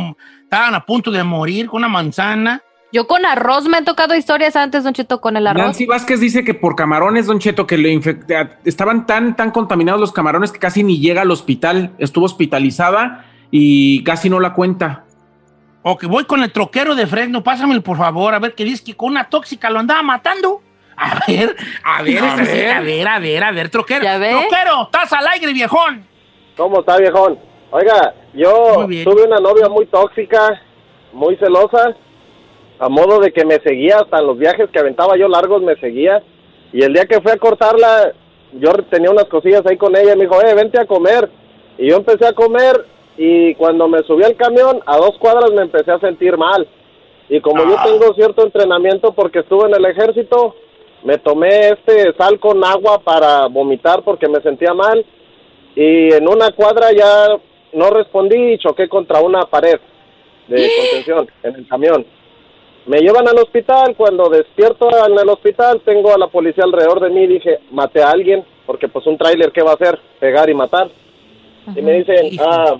estaban 0.44 0.74
a 0.76 0.86
punto 0.86 1.12
de 1.12 1.24
morir 1.24 1.68
con 1.68 1.80
una 1.80 1.88
manzana. 1.90 2.62
Yo 2.94 3.08
con 3.08 3.26
arroz 3.26 3.68
me 3.68 3.76
han 3.78 3.84
tocado 3.84 4.16
historias 4.16 4.56
antes, 4.56 4.84
Don 4.86 4.94
Cheto, 4.94 5.20
con 5.20 5.36
el 5.36 5.46
arroz. 5.48 5.64
Nancy 5.64 5.86
Vázquez 5.86 6.20
dice 6.22 6.46
que 6.46 6.54
por 6.54 6.76
camarones, 6.78 7.26
Don 7.26 7.40
Cheto, 7.40 7.68
que 7.68 7.78
le 7.78 7.92
infecta- 7.92 8.58
estaban 8.64 9.06
tan, 9.06 9.36
tan 9.36 9.52
contaminados 9.52 10.00
los 10.00 10.14
camarones 10.14 10.52
que 10.52 10.60
casi 10.60 10.82
ni 10.84 11.00
llega 11.00 11.24
al 11.24 11.32
hospital. 11.32 11.92
Estuvo 11.98 12.24
hospitalizada 12.26 13.26
y 13.52 14.02
casi 14.06 14.30
no 14.30 14.40
la 14.40 14.54
cuenta. 14.54 15.04
O 15.82 15.98
que 15.98 16.08
voy 16.08 16.24
con 16.24 16.42
el 16.42 16.52
troquero 16.54 16.96
de 16.96 17.06
Fresno, 17.06 17.44
pásamelo 17.44 17.82
por 17.84 17.98
favor, 17.98 18.34
a 18.34 18.40
ver 18.40 18.56
qué 18.56 18.64
dice 18.64 18.84
que 18.84 18.96
con 18.96 19.12
una 19.12 19.26
tóxica 19.26 19.70
lo 19.70 19.80
andaba 19.80 20.02
matando. 20.02 20.62
A 20.98 21.20
ver, 21.28 21.56
a 21.84 22.02
ver, 22.04 22.24
A 22.24 22.38
sí, 22.46 22.52
ver. 22.54 22.72
a 22.72 22.80
ver, 22.82 23.08
a 23.08 23.20
ver, 23.20 23.44
a 23.44 23.52
ver, 23.52 23.70
troquero. 23.70 24.02
Troquero, 24.06 24.84
estás 24.84 25.12
al 25.14 25.28
aire, 25.28 25.52
viejón. 25.54 26.06
¿Cómo 26.56 26.80
está, 26.80 26.98
viejón? 26.98 27.38
Oiga, 27.72 28.14
yo 28.34 28.86
tuve 29.04 29.24
una 29.24 29.38
novia 29.40 29.68
muy 29.68 29.86
tóxica, 29.88 30.62
muy 31.12 31.36
celosa, 31.38 31.96
a 32.80 32.90
modo 32.90 33.20
de 33.20 33.32
que 33.34 33.44
me 33.46 33.60
seguía 33.60 33.98
hasta 33.98 34.20
en 34.20 34.28
los 34.28 34.38
viajes 34.38 34.70
que 34.72 34.80
aventaba 34.80 35.18
yo 35.18 35.28
largos, 35.28 35.62
me 35.62 35.76
seguía. 35.78 36.24
Y 36.72 36.84
el 36.84 36.94
día 36.94 37.06
que 37.06 37.20
fui 37.22 37.32
a 37.32 37.38
cortarla, 37.38 38.14
yo 38.54 38.72
tenía 38.90 39.12
unas 39.12 39.26
cosillas 39.26 39.64
ahí 39.66 39.78
con 39.78 39.96
ella 39.98 40.14
y 40.14 40.18
me 40.18 40.24
dijo, 40.26 40.42
eh, 40.42 40.54
vente 40.54 40.80
a 40.80 40.86
comer. 40.86 41.30
Y 41.78 41.90
yo 41.90 41.98
empecé 41.98 42.26
a 42.28 42.34
comer 42.34 42.86
y 43.18 43.54
cuando 43.56 43.88
me 43.90 44.00
subí 44.04 44.24
al 44.24 44.36
camión, 44.36 44.80
a 44.86 44.98
dos 44.98 45.18
cuadras 45.20 45.52
me 45.52 45.64
empecé 45.64 45.92
a 45.92 46.00
sentir 46.00 46.38
mal. 46.38 46.68
Y 47.28 47.42
como 47.42 47.64
yo 47.64 47.76
tengo 47.84 48.14
cierto 48.14 48.44
entrenamiento 48.46 49.14
porque 49.14 49.40
estuve 49.40 49.68
en 49.68 49.76
el 49.76 49.86
ejército, 49.86 50.56
me 51.06 51.20
tomé 51.20 51.70
este 51.70 52.14
sal 52.18 52.40
con 52.40 52.64
agua 52.66 53.00
para 53.00 53.46
vomitar 53.46 54.02
porque 54.04 54.28
me 54.28 54.42
sentía 54.42 54.74
mal 54.74 55.06
y 55.76 56.12
en 56.12 56.28
una 56.28 56.52
cuadra 56.52 56.92
ya 56.92 57.28
no 57.74 57.90
respondí 57.92 58.54
y 58.54 58.58
choqué 58.58 58.90
contra 58.90 59.22
una 59.22 59.42
pared 59.42 59.80
de 60.48 60.70
contención 60.80 61.28
en 61.44 61.56
el 61.56 61.68
camión. 61.68 62.06
Me 62.88 63.00
llevan 63.00 63.28
al 63.28 63.38
hospital, 63.38 63.96
cuando 63.96 64.30
despierto 64.30 64.90
en 65.08 65.18
el 65.18 65.30
hospital 65.30 65.82
tengo 65.86 66.14
a 66.14 66.18
la 66.18 66.28
policía 66.28 66.64
alrededor 66.64 67.00
de 67.00 67.10
mí, 67.10 67.28
dije, 67.28 67.60
maté 67.72 68.02
a 68.02 68.10
alguien, 68.10 68.44
porque 68.66 68.88
pues 68.88 69.06
un 69.06 69.18
tráiler, 69.18 69.52
¿qué 69.52 69.62
va 69.62 69.72
a 69.72 69.76
hacer? 69.76 70.00
Pegar 70.20 70.50
y 70.50 70.56
matar. 70.56 70.90
Y 71.76 71.82
me 71.82 71.94
dicen, 71.94 72.38
ah, 72.40 72.78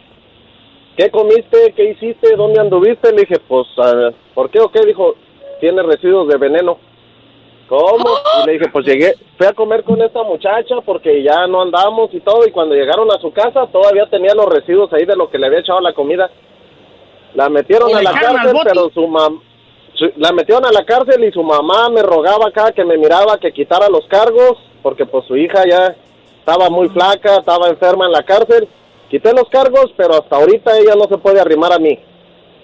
¿qué 0.98 1.12
comiste? 1.12 1.74
¿Qué 1.76 1.92
hiciste? 1.92 2.36
¿Dónde 2.36 2.60
anduviste? 2.60 3.12
Le 3.12 3.22
dije, 3.22 3.40
pues, 3.48 3.68
ah, 3.78 4.12
¿por 4.34 4.50
qué 4.50 4.60
o 4.60 4.70
qué? 4.70 4.84
Dijo, 4.86 5.16
tiene 5.60 5.84
residuos 5.84 6.28
de 6.28 6.38
veneno. 6.38 6.78
¿Cómo? 7.68 8.06
Y 8.44 8.46
le 8.46 8.54
dije, 8.54 8.70
pues 8.72 8.86
llegué, 8.86 9.16
fui 9.38 9.48
a 9.48 9.54
comer 9.54 9.84
con 9.84 10.02
esta 10.02 10.22
muchacha 10.24 10.76
porque 10.86 11.24
ya 11.24 11.48
no 11.48 11.62
andamos 11.64 12.14
y 12.14 12.20
todo, 12.20 12.46
y 12.46 12.52
cuando 12.52 12.76
llegaron 12.76 13.12
a 13.12 13.20
su 13.20 13.32
casa 13.32 13.68
todavía 13.68 14.06
tenía 14.08 14.36
los 14.36 14.46
residuos 14.46 14.94
ahí 14.94 15.06
de 15.06 15.16
lo 15.16 15.30
que 15.30 15.40
le 15.40 15.48
había 15.48 15.60
echado 15.60 15.80
la 15.80 15.94
comida. 15.94 16.30
La 17.34 17.50
metieron 17.50 17.90
¿Y 17.90 17.94
a 17.94 18.02
la 18.02 18.14
cárcel, 18.14 18.58
pero 18.64 18.90
su 18.92 19.08
mamá... 19.08 19.42
La 20.18 20.32
metieron 20.34 20.66
a 20.66 20.72
la 20.72 20.84
cárcel 20.84 21.24
y 21.24 21.32
su 21.32 21.42
mamá 21.42 21.90
me 21.90 22.04
rogaba 22.04 22.48
acá 22.48 22.72
que 22.74 22.84
me 22.84 22.98
miraba 22.98 23.38
que 23.38 23.54
quitara 23.54 23.88
los 23.90 24.06
cargos, 24.08 24.58
porque 24.84 25.06
pues 25.06 25.26
su 25.26 25.38
hija 25.38 25.64
ya 25.70 25.96
estaba 26.40 26.70
muy 26.70 26.90
flaca, 26.90 27.38
estaba 27.38 27.70
enferma 27.70 28.06
en 28.06 28.12
la 28.12 28.24
cárcel. 28.24 28.68
Quité 29.10 29.34
los 29.34 29.48
cargos, 29.50 29.94
pero 29.96 30.16
hasta 30.16 30.36
ahorita 30.36 30.78
ella 30.78 30.96
no 30.96 31.06
se 31.06 31.18
puede 31.18 31.40
arrimar 31.40 31.72
a 31.72 31.80
mí. 31.80 31.98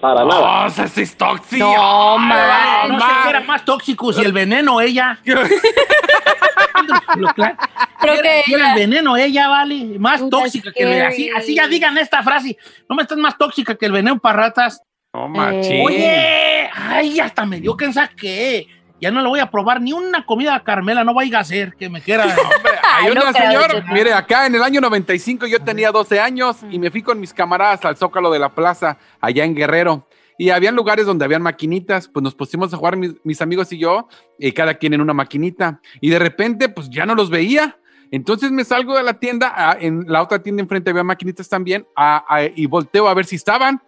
Para 0.02 0.24
nada. 0.24 0.64
¡Oh, 0.64 0.66
esa 0.66 0.88
sí 0.88 1.02
es 1.02 1.16
tóxica! 1.16 1.64
No, 1.64 2.18
man. 2.18 2.88
no 2.88 2.98
sé 2.98 3.06
qué 3.22 3.30
era 3.30 3.40
más 3.42 3.64
tóxico, 3.64 4.12
si 4.12 4.20
el 4.24 4.32
veneno 4.32 4.80
ella. 4.80 5.16
Creo 5.22 5.40
Era- 8.14 8.22
que 8.44 8.52
era 8.52 8.72
el 8.72 8.74
veneno 8.80 9.16
ella, 9.16 9.46
vale. 9.46 9.96
Más 10.00 10.20
Puta, 10.20 10.38
tóxica 10.38 10.72
que 10.72 10.82
el 10.82 10.88
veneno. 10.88 11.08
Así, 11.08 11.30
así 11.30 11.54
ya 11.54 11.68
digan 11.68 11.96
esta 11.98 12.20
frase. 12.24 12.56
No 12.88 12.96
me 12.96 13.02
estás 13.02 13.16
más 13.18 13.38
tóxica 13.38 13.76
que 13.76 13.86
el 13.86 13.92
veneno 13.92 14.18
para 14.18 14.38
ratas. 14.38 14.82
No, 15.14 15.28
machín. 15.28 15.86
Oye, 15.86 16.68
ay, 16.74 17.20
hasta 17.20 17.46
me 17.46 17.60
dio 17.60 17.76
que 17.76 17.92
saqué. 17.92 18.66
Ya 19.02 19.10
no 19.10 19.20
le 19.20 19.28
voy 19.28 19.40
a 19.40 19.50
probar 19.50 19.80
ni 19.80 19.92
una 19.92 20.24
comida 20.24 20.54
a 20.54 20.62
Carmela, 20.62 21.02
no 21.02 21.12
vaya 21.12 21.38
a 21.38 21.40
hacer 21.40 21.74
que 21.74 21.90
me 21.90 22.00
quiera. 22.00 22.22
Hombre, 22.56 22.72
hay 22.84 23.12
no 23.12 23.20
una 23.20 23.32
Cheto. 23.32 23.82
mire, 23.92 24.12
acá 24.12 24.46
en 24.46 24.54
el 24.54 24.62
año 24.62 24.80
95 24.80 25.48
yo 25.48 25.58
tenía 25.58 25.90
12 25.90 26.20
años 26.20 26.58
y 26.70 26.78
me 26.78 26.88
fui 26.88 27.02
con 27.02 27.18
mis 27.18 27.34
camaradas 27.34 27.84
al 27.84 27.96
Zócalo 27.96 28.30
de 28.30 28.38
la 28.38 28.54
Plaza, 28.54 28.98
allá 29.20 29.44
en 29.44 29.56
Guerrero. 29.56 30.06
Y 30.38 30.50
habían 30.50 30.76
lugares 30.76 31.04
donde 31.04 31.24
habían 31.24 31.42
maquinitas, 31.42 32.06
pues 32.06 32.22
nos 32.22 32.36
pusimos 32.36 32.72
a 32.72 32.76
jugar 32.76 32.96
mis, 32.96 33.14
mis 33.24 33.42
amigos 33.42 33.72
y 33.72 33.78
yo, 33.78 34.06
y 34.38 34.52
cada 34.52 34.74
quien 34.74 34.94
en 34.94 35.00
una 35.00 35.14
maquinita. 35.14 35.80
Y 36.00 36.08
de 36.08 36.20
repente, 36.20 36.68
pues 36.68 36.88
ya 36.88 37.04
no 37.04 37.16
los 37.16 37.28
veía. 37.28 37.76
Entonces 38.12 38.52
me 38.52 38.62
salgo 38.62 38.96
de 38.96 39.02
la 39.02 39.14
tienda, 39.14 39.52
ah, 39.52 39.76
en 39.80 40.04
la 40.06 40.22
otra 40.22 40.40
tienda 40.40 40.62
enfrente 40.62 40.90
había 40.90 41.02
maquinitas 41.02 41.48
también, 41.48 41.88
ah, 41.96 42.24
y 42.54 42.66
volteo 42.66 43.08
a 43.08 43.14
ver 43.14 43.24
si 43.24 43.34
estaban. 43.34 43.82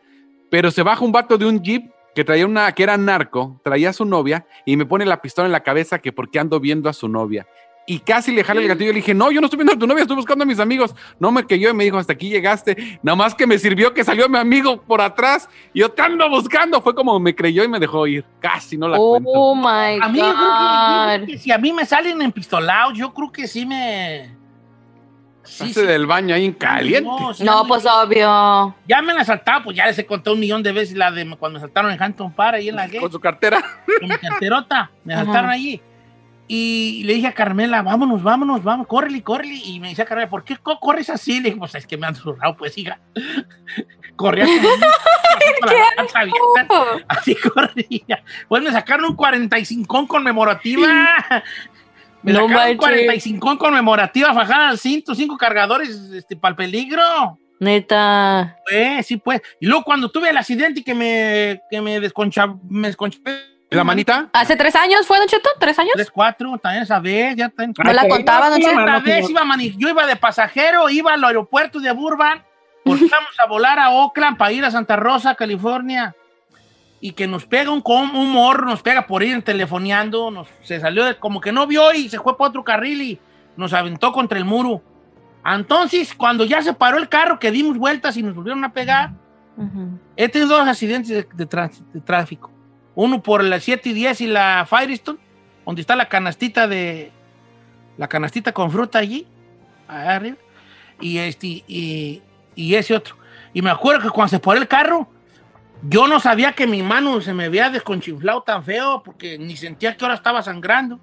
Pero 0.50 0.73
se 0.73 0.83
baja 0.83 1.04
un 1.04 1.12
vato 1.12 1.38
de 1.38 1.47
un 1.47 1.62
jeep 1.62 1.94
que 2.14 2.25
traía 2.25 2.47
una, 2.47 2.73
que 2.73 2.83
era 2.83 2.97
narco, 2.97 3.61
traía 3.64 3.90
a 3.90 3.92
su 3.92 4.04
novia 4.04 4.47
y 4.64 4.76
me 4.76 4.87
pone 4.87 5.04
la 5.04 5.21
pistola 5.21 5.47
en 5.47 5.52
la 5.52 5.62
cabeza 5.62 5.99
que 5.99 6.12
porque 6.12 6.38
ando 6.38 6.61
viendo 6.61 6.88
a 6.88 6.92
su 6.92 7.09
novia. 7.09 7.47
Y 7.87 7.99
casi 7.99 8.33
le 8.33 8.42
jale 8.42 8.62
el 8.62 8.68
gatillo. 8.68 8.92
Le 8.92 8.97
dije, 8.97 9.12
no, 9.12 9.30
yo 9.30 9.40
no 9.40 9.47
estoy 9.47 9.59
viendo 9.59 9.75
a 9.75 9.78
tu 9.78 9.87
novia, 9.87 10.02
estoy 10.02 10.16
buscando 10.16 10.44
a 10.44 10.47
mis 10.47 10.59
amigos. 10.59 10.94
No 11.18 11.30
me 11.30 11.44
creyó 11.44 11.68
y 11.71 11.75
me 11.75 11.85
dijo, 11.85 11.99
hasta 11.99 12.14
aquí 12.14 12.30
llegaste. 12.30 12.99
Nada 13.02 13.16
más 13.16 13.35
que 13.35 13.47
me 13.47 13.59
sirvió 13.59 13.92
que 13.92 14.04
salió 14.04 14.28
mi 14.28 14.38
amigo 14.38 14.80
por 14.80 15.02
atrás 15.02 15.49
y 15.75 15.80
yo 15.80 15.90
te 15.90 16.00
ando 16.00 16.28
buscando. 16.30 16.80
Fue 16.80 16.94
como 16.94 17.21
me 17.21 17.35
creyó 17.35 17.62
y 17.62 17.68
me 17.68 17.78
dejó 17.78 18.06
ir. 18.06 18.25
Casi 18.40 18.78
no 18.78 18.88
la 18.88 18.97
cuento. 18.97 19.28
Oh 19.30 19.54
my 19.54 19.99
A 20.00 20.09
mí, 20.09 20.18
yo 20.18 20.25
creo, 20.25 20.35
que, 20.35 20.40
yo 20.40 21.04
creo 21.04 21.21
God. 21.21 21.26
que 21.26 21.38
si 21.38 21.52
a 21.52 21.59
mí 21.59 21.73
me 21.73 21.85
salen 21.85 22.23
empistolados, 22.23 22.97
yo 22.97 23.12
creo 23.12 23.30
que 23.30 23.47
sí 23.47 23.66
me. 23.66 24.44
Sí, 25.45 25.73
sí. 25.75 25.83
del 25.83 26.07
baño 26.07 26.35
ahí 26.35 26.45
en 26.47 26.53
caliente. 26.55 27.03
No, 27.09 27.35
sí, 27.35 27.45
No, 27.45 27.65
pues 27.67 27.85
obvio. 27.87 28.75
Ya 28.89 29.03
me 29.03 29.13
han 29.13 29.19
asaltado, 29.19 29.65
pues 29.65 29.77
ya 29.77 29.87
les 29.87 29.99
he 29.99 30.07
contado 30.07 30.35
un 30.35 30.41
millón 30.41 30.63
de 30.63 30.73
veces 30.73 30.97
la 30.97 31.11
de 31.11 31.25
cuando 31.37 31.59
me 31.59 31.65
asaltaron 31.65 31.91
en 31.93 32.03
Hampton 32.03 32.33
Park, 32.33 32.57
ahí 32.57 32.69
en 32.69 32.77
la 32.77 32.87
gay, 32.89 33.01
Con 33.01 33.13
su 33.13 33.21
cartera. 33.21 33.63
con 34.01 34.09
mi 34.09 34.17
carterota. 34.17 34.91
Me 35.05 35.13
Ajá. 35.15 35.23
asaltaron 35.23 35.51
allí. 35.51 35.81
Y 36.47 37.03
le 37.05 37.15
dije 37.15 37.27
a 37.27 37.33
Carmela, 37.33 37.81
vámonos, 37.81 38.23
vámonos, 38.23 38.63
vamos, 38.63 38.87
córrele, 38.87 39.23
córrele. 39.23 39.55
Y 39.65 39.81
me 39.81 39.89
decía 39.89 40.05
Carmela, 40.05 40.29
¿por 40.29 40.45
qué 40.45 40.57
co- 40.59 40.79
corres 40.79 41.09
así? 41.09 41.37
Le 41.41 41.49
dije, 41.51 41.57
pues 41.57 41.75
es 41.75 41.87
que 41.87 41.97
me 41.97 42.07
han 42.07 42.15
zurrado, 42.15 42.57
pues 42.57 42.77
hija. 42.77 42.99
Corría 44.17 44.45
así 44.45 44.59
con 44.61 44.81
la 44.81 44.87
panza 45.97 46.21
abierta, 46.21 47.05
Así 47.09 47.35
corría. 47.35 48.23
Pues 48.47 48.63
me 48.63 48.71
sacaron 48.71 49.07
un 49.07 49.17
45 49.17 50.07
conmemorativa. 50.07 50.87
Me 52.25 52.33
No 52.33 52.40
sacaron 52.40 52.52
un 52.54 52.54
manches. 52.54 52.78
45 52.78 53.59
conmemorativa, 53.59 54.35
fajada 54.35 54.69
al 54.71 54.78
cinto, 54.78 55.14
cinco 55.14 55.37
cargadores 55.37 55.90
este, 56.12 56.37
para 56.37 56.50
el 56.50 56.57
peligro. 56.57 57.38
Neta. 57.61 58.57
Pues, 58.69 59.07
sí, 59.07 59.16
pues. 59.19 59.40
Y 59.61 59.66
luego 59.66 59.85
cuando 59.85 60.11
tuve 60.11 60.31
el 60.31 60.37
accidente 60.37 60.81
y 60.81 60.83
que 60.83 60.95
me, 60.95 61.61
que 61.71 61.81
me 61.81 62.00
desconcha, 62.00 62.47
me 62.69 62.88
desconché. 62.88 63.21
¿La 63.71 63.83
manita? 63.83 64.28
¿Hace 64.33 64.54
tres 64.57 64.76
años 64.76 65.04
fue, 65.07 65.19
Don 65.19 65.26
Cheto? 65.26 65.49
¿Tres 65.59 65.76
años? 65.81 65.93
Tres, 65.95 66.11
cuatro, 66.11 66.57
también 66.59 66.85
esa 66.85 67.00
vez, 67.00 67.35
ya 67.35 67.49
también. 67.49 67.75
No 67.83 67.93
la 67.93 68.07
contaba, 68.09 68.50
Don 68.50 68.61
Cheto. 68.61 68.81
Otra 68.81 69.00
vez 69.00 69.28
iba 69.28 69.40
a 69.40 69.45
mani- 69.45 69.75
yo 69.76 69.88
iba 69.88 70.07
de 70.07 70.14
pasajero, 70.16 70.88
iba 70.90 71.12
al 71.14 71.25
aeropuerto 71.25 71.81
de 71.81 71.90
Burbank, 71.90 72.43
porque 72.85 73.07
íbamos 73.07 73.31
a 73.38 73.47
volar 73.47 73.78
a 73.81 73.90
Oakland 73.90 74.37
para 74.37 74.52
ir 74.52 74.64
a 74.64 74.71
Santa 74.71 74.95
Rosa, 74.97 75.35
California. 75.35 76.14
Y 77.04 77.12
que 77.12 77.26
nos 77.26 77.44
pega 77.44 77.70
un, 77.70 77.82
un 77.87 78.32
morro, 78.32 78.64
nos 78.64 78.80
pega 78.80 79.06
por 79.06 79.23
ir 79.23 79.42
telefoneando, 79.42 80.30
nos, 80.30 80.49
se 80.62 80.80
salió, 80.80 81.04
de- 81.04 81.18
como 81.18 81.38
que 81.38 81.52
no 81.52 81.66
vio 81.66 81.92
y 81.92 82.08
se 82.08 82.18
fue 82.18 82.34
para 82.38 82.49
otro 82.49 82.64
carril 82.64 83.02
y 83.02 83.18
nos 83.58 83.75
aventó 83.75 84.11
contra 84.11 84.38
el 84.38 84.46
muro. 84.46 84.80
Entonces, 85.44 86.14
cuando 86.14 86.44
ya 86.46 86.62
se 86.62 86.73
paró 86.73 86.96
el 86.96 87.11
carro, 87.11 87.38
que 87.38 87.50
dimos 87.50 87.76
vueltas 87.76 88.16
y 88.16 88.23
nos 88.23 88.34
volvieron 88.34 88.64
a 88.64 88.73
pegar, 88.73 89.11
Ujú. 89.56 89.99
He 90.16 90.28
tenido 90.28 90.56
dos 90.58 90.66
accidentes 90.66 91.11
de, 91.11 91.28
de 91.32 91.70
de 91.92 92.00
tráfico. 92.00 92.50
Uno 92.96 93.23
por 93.23 93.44
la 93.44 93.61
7 93.61 93.90
y 93.90 93.92
10 93.92 94.20
y 94.23 94.26
la 94.26 94.66
Firestone, 94.68 95.18
donde 95.64 95.80
está 95.80 95.94
la 95.94 96.08
canastita 96.08 96.66
de. 96.66 97.12
La 97.96 98.08
canastita 98.08 98.50
con 98.50 98.73
fruta 98.73 98.99
allí, 98.99 99.28
allá 99.87 100.16
arriba. 100.16 100.37
Y, 101.00 101.18
este, 101.18 101.46
y, 101.68 102.20
y 102.56 102.75
ese 102.75 102.96
otro. 102.96 103.16
Y 103.52 103.62
me 103.62 103.70
acuerdo 103.70 104.02
que 104.02 104.11
cuando 104.11 104.30
se 104.30 104.40
paró 104.40 104.58
el 104.61 104.66
carro, 104.66 105.06
Yo 105.87 106.07
no 106.09 106.19
sabía 106.21 106.53
que 106.53 106.67
mi 106.67 106.83
mano 106.83 107.21
se 107.21 107.35
me 107.35 107.45
había 107.45 107.69
desconchinflado 107.71 108.43
tan 108.43 108.64
feo 108.64 109.03
porque 109.05 109.38
ni 109.38 109.57
sentía 109.57 109.97
que 109.97 110.05
ahora 110.05 110.14
estaba 110.14 110.43
sangrando. 110.43 111.00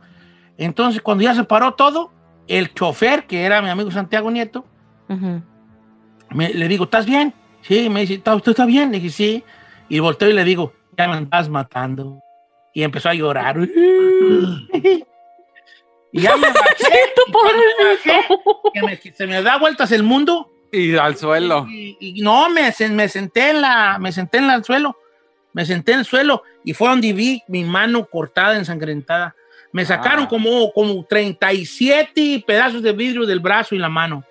Entonces, 0.58 1.02
cuando 1.02 1.24
ya 1.24 1.36
se 1.36 1.44
paró 1.44 1.74
todo, 1.74 2.12
el 2.48 2.74
chofer, 2.74 3.26
que 3.28 3.44
era 3.44 3.62
mi 3.62 3.70
amigo 3.70 3.92
Santiago 3.92 4.32
Nieto, 4.32 4.66
Ujú. 5.08 5.42
me- 6.32 6.54
le 6.54 6.68
digo, 6.68 6.86
¿estás 6.86 7.06
bien? 7.06 7.34
Sí, 7.62 7.90
me 7.90 8.02
dice, 8.02 8.16
"¿Está- 8.16 8.36
¿usted 8.36 8.52
está 8.52 8.66
bien? 8.66 8.92
Le 8.92 9.00
dije, 9.00 9.10
sí. 9.12 9.44
Y 9.88 10.00
volteo 10.00 10.30
y 10.30 10.34
le 10.34 10.44
digo, 10.44 10.74
ya 10.98 11.08
me 11.08 11.20
estás 11.22 11.48
matando. 11.50 12.20
Y 12.74 12.84
empezó 12.84 13.10
a 13.10 13.14
llorar. 13.14 13.58
y 16.12 16.22
ya 16.22 16.36
me 16.38 16.48
bajé. 16.54 16.90
y 17.28 17.32
me 17.32 17.88
bajé, 17.90 18.28
que 18.74 18.82
me- 18.82 18.98
se 19.16 19.28
me 19.28 19.42
da 19.44 19.58
vueltas 19.58 19.92
el 19.92 20.04
mundo. 20.04 20.51
Y 20.72 20.96
al 20.96 21.16
suelo. 21.18 21.68
Y, 21.70 21.98
y 22.00 22.22
no, 22.22 22.50
me, 22.50 22.74
me 22.92 23.10
senté 23.10 23.50
en 23.50 23.62
la, 23.62 23.98
me 24.00 24.12
senté 24.12 24.38
en 24.38 24.48
la- 24.48 24.56
el 24.56 24.64
suelo. 24.64 24.98
Me 25.54 25.66
senté 25.66 25.92
en 25.94 26.00
el 26.00 26.06
suelo 26.06 26.44
y 26.64 26.74
fue 26.74 26.88
donde 26.90 27.12
vi 27.12 27.42
mi 27.50 27.64
mano 27.66 28.06
cortada, 28.06 28.56
ensangrentada. 28.58 29.36
Me 29.74 29.84
sacaron 29.86 30.26
Ah. 30.26 30.30
como, 30.30 30.72
como 30.72 31.04
37 31.06 32.44
pedazos 32.46 32.82
de 32.82 32.92
vidrio 32.94 33.26
del 33.26 33.40
brazo 33.40 33.76
y 33.76 33.80
la 33.80 33.90
mano. 33.90 34.24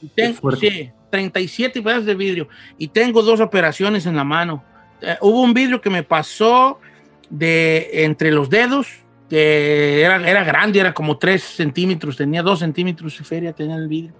Y 0.00 0.08
tengo, 0.08 0.50
sí, 0.52 0.90
37 1.10 1.82
pedazos 1.82 2.06
de 2.06 2.14
vidrio. 2.14 2.48
Y 2.78 2.88
tengo 2.88 3.22
dos 3.22 3.40
operaciones 3.40 4.06
en 4.06 4.16
la 4.16 4.24
mano. 4.24 4.64
Eh, 5.02 5.16
hubo 5.20 5.42
un 5.42 5.52
vidrio 5.52 5.80
que 5.80 5.90
me 5.90 6.02
pasó 6.02 6.80
de 7.28 8.04
entre 8.04 8.30
los 8.30 8.48
dedos, 8.48 8.86
que 9.28 10.02
era, 10.02 10.16
era 10.28 10.44
grande, 10.44 10.80
era 10.80 10.94
como 10.94 11.18
3 11.18 11.42
centímetros, 11.42 12.16
tenía 12.16 12.42
2 12.42 12.60
centímetros 12.60 13.18
de 13.18 13.24
feria, 13.24 13.52
tenía 13.52 13.76
el 13.76 13.88
vidrio 13.88 14.14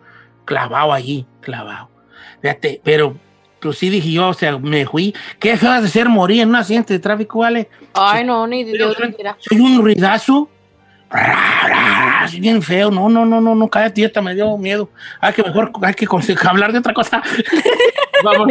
clavado 0.46 0.94
allí, 0.94 1.26
clavado. 1.42 1.90
Fíjate, 2.40 2.80
pero 2.82 3.14
pues 3.60 3.76
sí 3.78 3.90
dije 3.90 4.10
yo, 4.12 4.28
o 4.28 4.34
sea, 4.34 4.56
me 4.58 4.86
fui. 4.86 5.14
¿Qué 5.38 5.56
feo 5.58 5.82
de 5.82 5.88
ser 5.88 6.08
morir 6.08 6.40
en 6.42 6.48
un 6.48 6.56
accidente 6.56 6.94
de 6.94 7.00
tráfico, 7.00 7.40
vale? 7.40 7.68
Ay, 7.92 8.24
no, 8.24 8.46
ni 8.46 8.64
Pero 8.64 8.94
Dios 8.94 8.96
soy, 8.96 9.16
soy 9.40 9.60
un 9.60 9.82
ruidazo. 9.82 10.48
Así 11.10 12.40
bien 12.40 12.62
feo. 12.62 12.90
No, 12.90 13.08
no, 13.08 13.24
no, 13.24 13.40
no, 13.40 13.54
no, 13.54 13.68
cállate, 13.68 14.04
hasta 14.06 14.20
me 14.22 14.34
dio 14.34 14.56
miedo. 14.56 14.90
Hay 15.20 15.32
que 15.32 15.42
mejor, 15.42 15.72
hay 15.82 15.94
que 15.94 16.06
hablar 16.44 16.72
de 16.72 16.78
otra 16.78 16.92
cosa. 16.94 17.22
Vamos. 18.24 18.48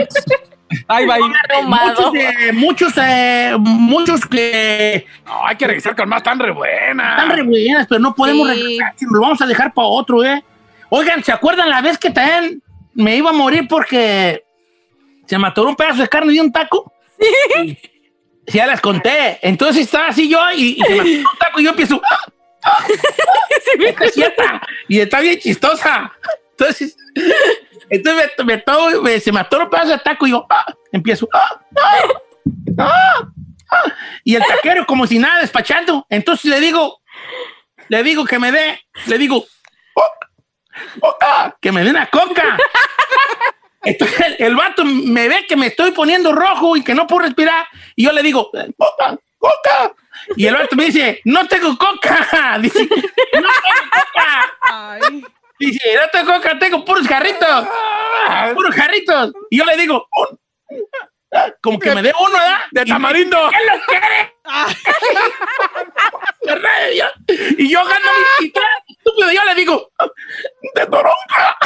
Ahí 0.87 1.05
va. 1.05 1.17
Tomado. 1.61 2.11
muchos, 2.11 2.15
eh, 2.15 2.51
muchos, 2.53 2.93
eh, 2.97 3.53
muchos 3.59 4.25
que 4.25 5.05
No, 5.25 5.45
hay 5.45 5.55
que 5.55 5.67
regresar 5.67 5.95
con 5.95 6.09
más 6.09 6.23
tan 6.23 6.39
re 6.39 6.51
buena. 6.51 7.11
están 7.17 7.29
re 7.37 7.43
buenas, 7.43 7.87
pero 7.87 8.01
no 8.01 8.15
podemos 8.15 8.49
Sí. 8.49 8.55
regresar. 8.63 8.93
Lo 9.11 9.21
vamos 9.21 9.41
a 9.41 9.45
dejar 9.45 9.73
para 9.73 9.87
otro, 9.87 10.23
¿eh? 10.23 10.43
Oigan, 10.89 11.23
¿se 11.23 11.31
acuerdan 11.31 11.69
la 11.69 11.81
vez 11.81 11.97
que 11.97 12.09
también 12.09 12.61
me 12.93 13.15
iba 13.15 13.29
a 13.31 13.33
morir 13.33 13.67
porque 13.67 14.43
se 15.25 15.37
me 15.37 15.47
atoró 15.47 15.69
un 15.69 15.75
pedazo 15.75 16.01
de 16.01 16.07
carne 16.07 16.33
de 16.33 16.41
un 16.41 16.51
taco? 16.51 16.91
Sí. 17.19 17.77
ya 18.47 18.67
las 18.67 18.81
conté. 18.81 19.39
Entonces 19.41 19.83
estaba 19.85 20.07
así 20.07 20.29
yo 20.29 20.39
y, 20.55 20.77
y 20.79 20.81
se 20.83 20.89
me 20.93 20.99
atoró 20.99 21.19
un 21.31 21.37
taco 21.39 21.59
y 21.59 21.63
yo 21.63 21.69
empiezo. 21.71 22.01
¡ah! 22.09 22.19
¡ah! 22.63 22.85
Y 24.87 24.99
está 24.99 25.19
bien 25.19 25.39
chistosa. 25.39 26.11
Entonces, 26.51 26.95
entonces 27.89 28.31
me, 28.39 28.45
me 28.45 28.57
to- 28.59 29.01
me- 29.01 29.19
se 29.19 29.31
me 29.31 29.39
atoró 29.39 29.65
un 29.65 29.69
pedazo 29.69 29.89
de 29.91 29.99
taco 29.99 30.27
y 30.27 30.31
yo 30.31 30.45
¡ah! 30.49 30.65
empiezo. 30.91 31.27
¡ah! 32.77 33.27
Y 34.23 34.35
el 34.35 34.43
taquero 34.45 34.85
como 34.85 35.07
si 35.07 35.19
nada 35.19 35.41
despachando. 35.41 36.05
Entonces 36.09 36.45
le 36.45 36.59
digo, 36.59 37.01
le 37.89 38.03
digo 38.03 38.25
que 38.25 38.39
me 38.39 38.51
dé, 38.51 38.79
le 39.07 39.17
digo, 39.17 39.45
"Coca, 40.99 41.01
coca", 41.01 41.57
que 41.61 41.71
me 41.71 41.83
dé 41.83 41.91
una 41.91 42.07
coca. 42.07 42.57
Entonces 43.83 44.19
el, 44.19 44.35
el 44.39 44.55
vato 44.55 44.83
me 44.83 45.27
ve 45.27 45.45
que 45.47 45.55
me 45.55 45.67
estoy 45.67 45.91
poniendo 45.91 46.31
rojo 46.33 46.75
y 46.75 46.83
que 46.83 46.95
no 46.95 47.05
puedo 47.05 47.21
respirar. 47.23 47.67
Y 47.95 48.05
yo 48.05 48.11
le 48.11 48.23
digo, 48.23 48.49
coca, 48.77 49.15
coca. 49.37 49.93
Y 50.35 50.47
el 50.47 50.55
vato 50.55 50.75
me 50.75 50.85
dice, 50.85 51.21
no 51.25 51.47
tengo 51.47 51.77
coca. 51.77 52.57
Dice, 52.59 52.87
no 52.89 52.91
tengo 52.91 53.47
coca. 53.91 54.99
Dice, 55.59 55.95
no 55.95 56.01
tengo 56.11 56.33
coca, 56.33 56.57
tengo 56.59 56.83
puros 56.83 57.07
jarritos. 57.07 57.67
Puros 58.55 58.75
jarritos. 58.75 59.31
Y 59.51 59.59
yo 59.59 59.65
le 59.65 59.77
digo, 59.77 60.07
"Un- 60.17 60.39
como 61.61 61.77
que 61.79 61.93
me 61.93 62.01
dé 62.01 62.11
uno, 62.19 62.31
¿verdad? 62.31 62.59
De 62.71 62.85
tamarindo. 62.85 63.37
¿Qué 63.51 63.65
lo 63.65 63.85
quiere? 63.85 64.33
Y 67.57 67.69
yo- 67.69 67.83
gano 67.85 68.05
mi 68.39 68.45
titular, 68.47 68.69
Yo 69.17 69.43
le 69.45 69.55
digo, 69.55 69.91
de 70.75 70.85
toronca. 70.85 71.57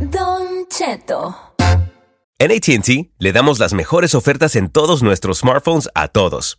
Don 0.00 0.66
Cheto. 0.68 1.34
En 2.38 2.50
ATT 2.50 3.12
le 3.18 3.32
damos 3.32 3.60
las 3.60 3.72
mejores 3.72 4.14
ofertas 4.14 4.56
en 4.56 4.68
todos 4.70 5.02
nuestros 5.02 5.38
smartphones 5.38 5.88
a 5.94 6.08
todos. 6.08 6.58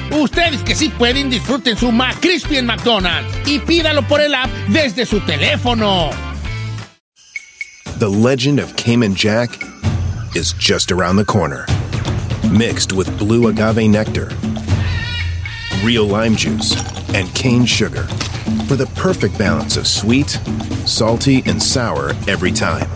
Ustedes 0.11 0.61
que 0.63 0.75
sí 0.75 0.89
pueden, 0.89 1.29
disfruten 1.29 1.77
su 1.77 1.91
McCrispy 1.91 2.57
en 2.57 2.65
McDonald's 2.65 3.33
y 3.45 3.59
pídalo 3.59 4.05
por 4.07 4.19
el 4.19 4.35
app 4.35 4.49
desde 4.67 5.05
su 5.05 5.19
teléfono. 5.21 6.11
The 7.99 8.09
legend 8.09 8.59
of 8.59 8.75
Cayman 8.75 9.15
Jack 9.15 9.63
is 10.35 10.53
just 10.53 10.91
around 10.91 11.15
the 11.17 11.25
corner. 11.25 11.65
Mixed 12.51 12.91
with 12.91 13.07
blue 13.17 13.47
agave 13.47 13.87
nectar, 13.89 14.29
real 15.83 16.05
lime 16.05 16.35
juice, 16.35 16.75
and 17.13 17.33
cane 17.33 17.65
sugar 17.65 18.03
for 18.67 18.75
the 18.75 18.87
perfect 18.95 19.37
balance 19.37 19.77
of 19.77 19.87
sweet, 19.87 20.39
salty, 20.85 21.41
and 21.45 21.61
sour 21.61 22.13
every 22.27 22.51
time. 22.51 22.89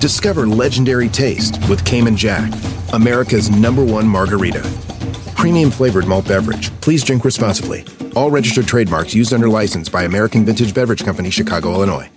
Discover 0.00 0.46
legendary 0.46 1.08
taste 1.08 1.58
with 1.68 1.84
Cayman 1.84 2.16
Jack, 2.16 2.52
America's 2.92 3.50
number 3.50 3.84
one 3.84 4.08
margarita. 4.08 4.62
Premium 5.36 5.70
flavored 5.70 6.06
malt 6.08 6.26
beverage. 6.26 6.70
Please 6.80 7.04
drink 7.04 7.24
responsibly. 7.24 7.84
All 8.16 8.30
registered 8.30 8.66
trademarks 8.66 9.14
used 9.14 9.32
under 9.32 9.48
license 9.48 9.88
by 9.88 10.02
American 10.04 10.44
Vintage 10.44 10.74
Beverage 10.74 11.04
Company, 11.04 11.30
Chicago, 11.30 11.72
Illinois. 11.72 12.10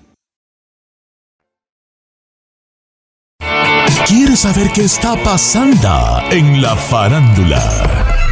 ¿Quieres 4.07 4.39
saber 4.39 4.71
qué 4.73 4.85
está 4.85 5.15
pasando 5.23 6.23
en 6.31 6.61
la 6.63 6.75
farándula? 6.75 7.61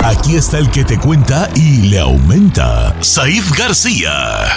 Aquí 0.04 0.36
está 0.36 0.58
el 0.58 0.71
que 0.71 0.84
te 0.84 0.97
cuenta 0.97 1.50
y 1.56 1.89
le 1.89 2.00
aumenta, 2.00 2.95
Saif 3.02 3.52
García. 3.56 4.56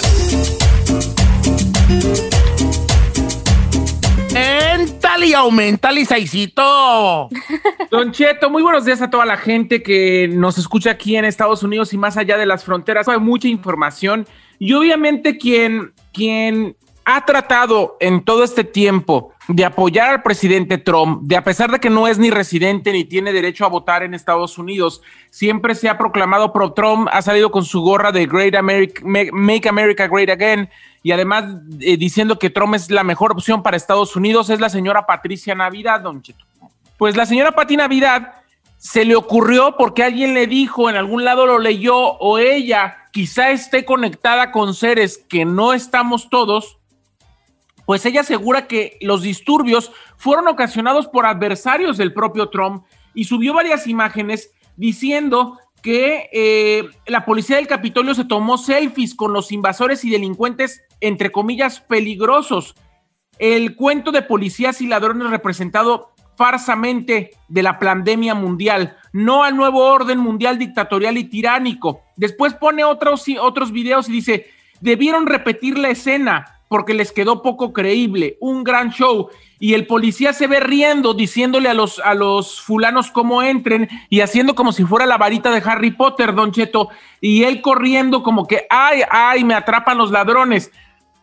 Ental 4.35 5.25
y 5.25 5.33
aumenta, 5.33 5.91
Lisaicito. 5.91 7.29
Don 7.91 8.13
Cheto, 8.13 8.49
muy 8.49 8.63
buenos 8.63 8.85
días 8.85 9.03
a 9.03 9.11
toda 9.11 9.27
la 9.27 9.37
gente 9.37 9.83
que 9.83 10.29
nos 10.29 10.57
escucha 10.57 10.93
aquí 10.93 11.17
en 11.17 11.25
Estados 11.25 11.63
Unidos 11.65 11.93
y 11.93 11.99
más 11.99 12.17
allá 12.17 12.37
de 12.37 12.47
las 12.47 12.65
fronteras. 12.65 13.09
Hay 13.09 13.19
mucha 13.19 13.49
información 13.49 14.27
y 14.61 14.73
obviamente 14.75 15.37
quien, 15.37 15.93
quien 16.13 16.77
ha 17.05 17.25
tratado 17.25 17.97
en 18.01 18.25
todo 18.25 18.45
este 18.45 18.65
tiempo 18.65 19.33
de 19.49 19.65
apoyar 19.65 20.11
al 20.11 20.23
presidente 20.23 20.79
Trump, 20.79 21.23
de 21.23 21.37
a 21.37 21.45
pesar 21.45 21.71
de 21.71 21.81
que 21.81 21.91
no 21.91 22.07
es 22.07 22.19
ni 22.19 22.31
residente 22.31 22.93
ni 22.93 23.05
tiene 23.05 23.33
derecho 23.33 23.65
a 23.65 23.69
votar 23.69 24.03
en 24.03 24.15
Estados 24.15 24.59
Unidos, 24.59 25.03
siempre 25.31 25.75
se 25.75 25.89
ha 25.89 25.99
proclamado 25.99 26.53
pro 26.53 26.73
Trump, 26.73 27.09
ha 27.11 27.23
salido 27.23 27.51
con 27.51 27.65
su 27.65 27.81
gorra 27.81 28.13
de 28.13 28.27
Great 28.27 28.55
America, 28.55 29.03
Make 29.05 29.69
America 29.69 30.07
Great 30.07 30.31
Again 30.31 30.69
y 31.03 31.13
además 31.13 31.45
eh, 31.81 31.97
diciendo 31.97 32.39
que 32.39 32.51
Trump 32.51 32.75
es 32.75 32.91
la 32.91 33.03
mejor 33.03 33.33
opción 33.33 33.63
para 33.63 33.77
Estados 33.77 34.15
Unidos, 34.15 34.51
es 34.51 34.61
la 34.61 34.69
señora 34.69 35.07
Patricia 35.07 35.55
Navidad, 35.55 36.01
don 36.01 36.23
Cheto. 36.23 36.45
Pues 36.97 37.17
la 37.17 37.27
señora 37.27 37.53
Pati 37.53 37.77
Navidad 37.77 38.35
se 38.77 39.05
le 39.05 39.17
ocurrió 39.17 39.77
porque 39.77 40.03
alguien 40.03 40.33
le 40.33 40.47
dijo, 40.47 40.89
en 40.89 40.97
algún 40.97 41.25
lado 41.25 41.47
lo 41.47 41.59
leyó, 41.59 41.97
o 41.97 42.39
ella 42.39 42.97
quizá 43.11 43.51
esté 43.51 43.85
conectada 43.85 44.53
con 44.53 44.75
seres 44.75 45.19
que 45.29 45.45
no 45.45 45.73
estamos 45.73 46.31
todos, 46.31 46.79
pues 47.91 48.07
ella 48.07 48.21
asegura 48.21 48.69
que 48.69 48.99
los 49.01 49.21
disturbios 49.21 49.91
fueron 50.17 50.47
ocasionados 50.47 51.09
por 51.09 51.27
adversarios 51.27 51.97
del 51.97 52.13
propio 52.13 52.49
Trump 52.49 52.85
y 53.15 53.25
subió 53.25 53.53
varias 53.53 53.89
imágenes 53.89 54.53
diciendo 54.77 55.59
que 55.83 56.31
eh, 56.33 56.89
la 57.09 57.25
policía 57.25 57.57
del 57.57 57.67
Capitolio 57.67 58.15
se 58.15 58.25
tomó 58.25 58.59
selfies 58.59 59.17
con 59.17 59.33
los 59.33 59.51
invasores 59.51 60.05
y 60.05 60.11
delincuentes, 60.11 60.85
entre 61.01 61.33
comillas, 61.33 61.81
peligrosos. 61.81 62.77
El 63.41 63.75
cuento 63.75 64.13
de 64.13 64.23
policías 64.23 64.81
y 64.81 64.87
ladrones 64.87 65.29
representado 65.29 66.13
farsamente 66.37 67.33
de 67.49 67.63
la 67.65 67.81
pandemia 67.81 68.37
mundial, 68.37 68.99
no 69.13 69.43
al 69.43 69.57
nuevo 69.57 69.85
orden 69.85 70.21
mundial 70.21 70.61
dictatorial 70.61 71.19
y 71.19 71.25
tiránico. 71.25 72.03
Después 72.15 72.55
pone 72.55 72.85
otros, 72.85 73.25
otros 73.41 73.73
videos 73.73 74.09
y 74.09 74.13
dice, 74.13 74.47
debieron 74.81 75.27
repetir 75.27 75.77
la 75.77 75.91
escena, 75.91 76.60
porque 76.71 76.95
les 76.95 77.11
quedó 77.11 77.43
poco 77.43 77.73
creíble, 77.73 78.37
un 78.39 78.63
gran 78.63 78.93
show. 78.93 79.29
Y 79.59 79.75
el 79.75 79.89
policía 79.89 80.33
se 80.33 80.47
ve 80.47 80.61
riendo, 80.61 81.15
diciéndole 81.15 81.69
a 81.69 81.75
los, 81.75 81.99
a 81.99 82.15
los 82.15 82.61
fulanos 82.61 83.11
cómo 83.11 83.43
entren 83.43 83.89
y 84.09 84.21
haciendo 84.21 84.55
como 84.55 84.71
si 84.71 84.85
fuera 84.85 85.05
la 85.05 85.19
varita 85.19 85.51
de 85.51 85.69
Harry 85.69 85.91
Potter, 85.91 86.33
Don 86.33 86.53
Cheto. 86.53 86.89
Y 87.21 87.43
él 87.43 87.61
corriendo 87.61 88.23
como 88.23 88.47
que, 88.47 88.69
ay, 88.71 89.03
ay, 89.11 89.43
me 89.43 89.55
atrapan 89.55 89.99
los 89.99 90.13
ladrones. 90.13 90.71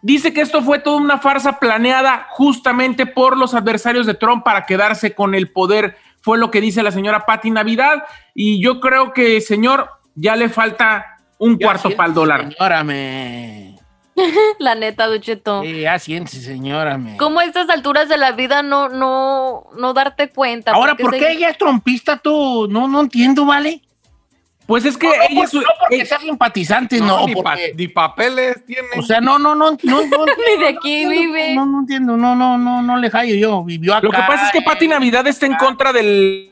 Dice 0.02 0.34
que 0.34 0.42
esto 0.42 0.62
fue 0.62 0.80
toda 0.80 0.98
una 0.98 1.18
farsa 1.18 1.60
planeada 1.60 2.28
justamente 2.32 3.06
por 3.06 3.38
los 3.38 3.54
adversarios 3.54 4.06
de 4.06 4.16
Trump 4.16 4.44
para 4.44 4.66
quedarse 4.66 5.16
con 5.16 5.34
el 5.34 5.50
poder. 5.50 5.96
Fue 6.20 6.38
lo 6.38 6.52
que 6.52 6.60
dice 6.60 6.84
la 6.84 6.92
señora 6.92 7.26
Patti 7.26 7.52
Navidad. 7.52 8.04
Y 8.36 8.62
yo 8.62 8.82
creo 8.82 9.14
que, 9.14 9.40
señor, 9.40 9.92
ya 10.14 10.36
le 10.36 10.50
falta 10.50 11.20
un 11.38 11.58
cuarto 11.58 11.90
para 11.92 12.10
el 12.10 12.14
dólar. 12.14 12.52
Señora, 12.52 12.84
me... 12.84 13.77
la 14.60 14.76
neta, 14.76 15.08
Ducheto. 15.08 15.62
Sí, 15.64 15.82
ya 15.82 16.00
siéntese, 16.00 16.42
señora. 16.42 16.98
Me... 16.98 17.18
¿Cómo 17.18 17.40
a 17.40 17.46
estas 17.46 17.70
alturas 17.70 18.10
de 18.10 18.18
la 18.18 18.32
vida 18.32 18.64
no, 18.64 18.90
no, 18.90 19.68
no 19.78 19.94
darte 19.94 20.30
cuenta? 20.30 20.72
Ahora, 20.72 20.96
¿por 20.96 21.12
qué 21.12 21.32
ella 21.32 21.50
es 21.50 21.58
trompista 21.58 22.18
tú? 22.18 22.68
No, 22.70 22.88
no 22.88 23.02
entiendo, 23.02 23.46
¿vale? 23.46 23.82
Pues 24.66 24.84
es 24.84 24.98
que 24.98 25.08
no, 25.08 25.14
ella 25.14 25.48
no, 25.54 25.62
no 25.62 25.68
porque 25.80 26.06
sea 26.06 26.20
simpatizante, 26.20 27.00
no. 27.00 27.26
ni, 27.26 27.34
porque, 27.34 27.70
pa 27.70 27.78
ni, 27.78 27.88
papeles 27.88 28.66
tiene. 28.66 28.90
O 28.98 29.02
sea, 29.02 29.22
no, 29.22 29.40
no, 29.40 29.56
no. 29.56 29.78
no, 29.82 30.06
no 30.06 30.26
ni 30.50 30.62
de 30.62 30.68
aquí 30.68 31.06
vive. 31.06 31.56
No, 31.56 31.66
no 31.66 31.80
entiendo, 31.80 32.18
no, 32.18 32.36
no, 32.36 32.58
no, 32.58 32.82
no 32.82 32.98
le 32.98 33.10
hallo 33.10 33.36
yo. 33.36 33.64
Vivió 33.64 33.96
acá. 33.96 34.08
Lo 34.08 34.12
que 34.12 34.18
pasa 34.18 34.48
es 34.48 34.52
que 34.52 34.62
Pati 34.62 34.90
Navidad 34.90 35.26
está 35.28 35.46
en 35.46 35.56
contra 35.56 35.94
del 35.94 36.52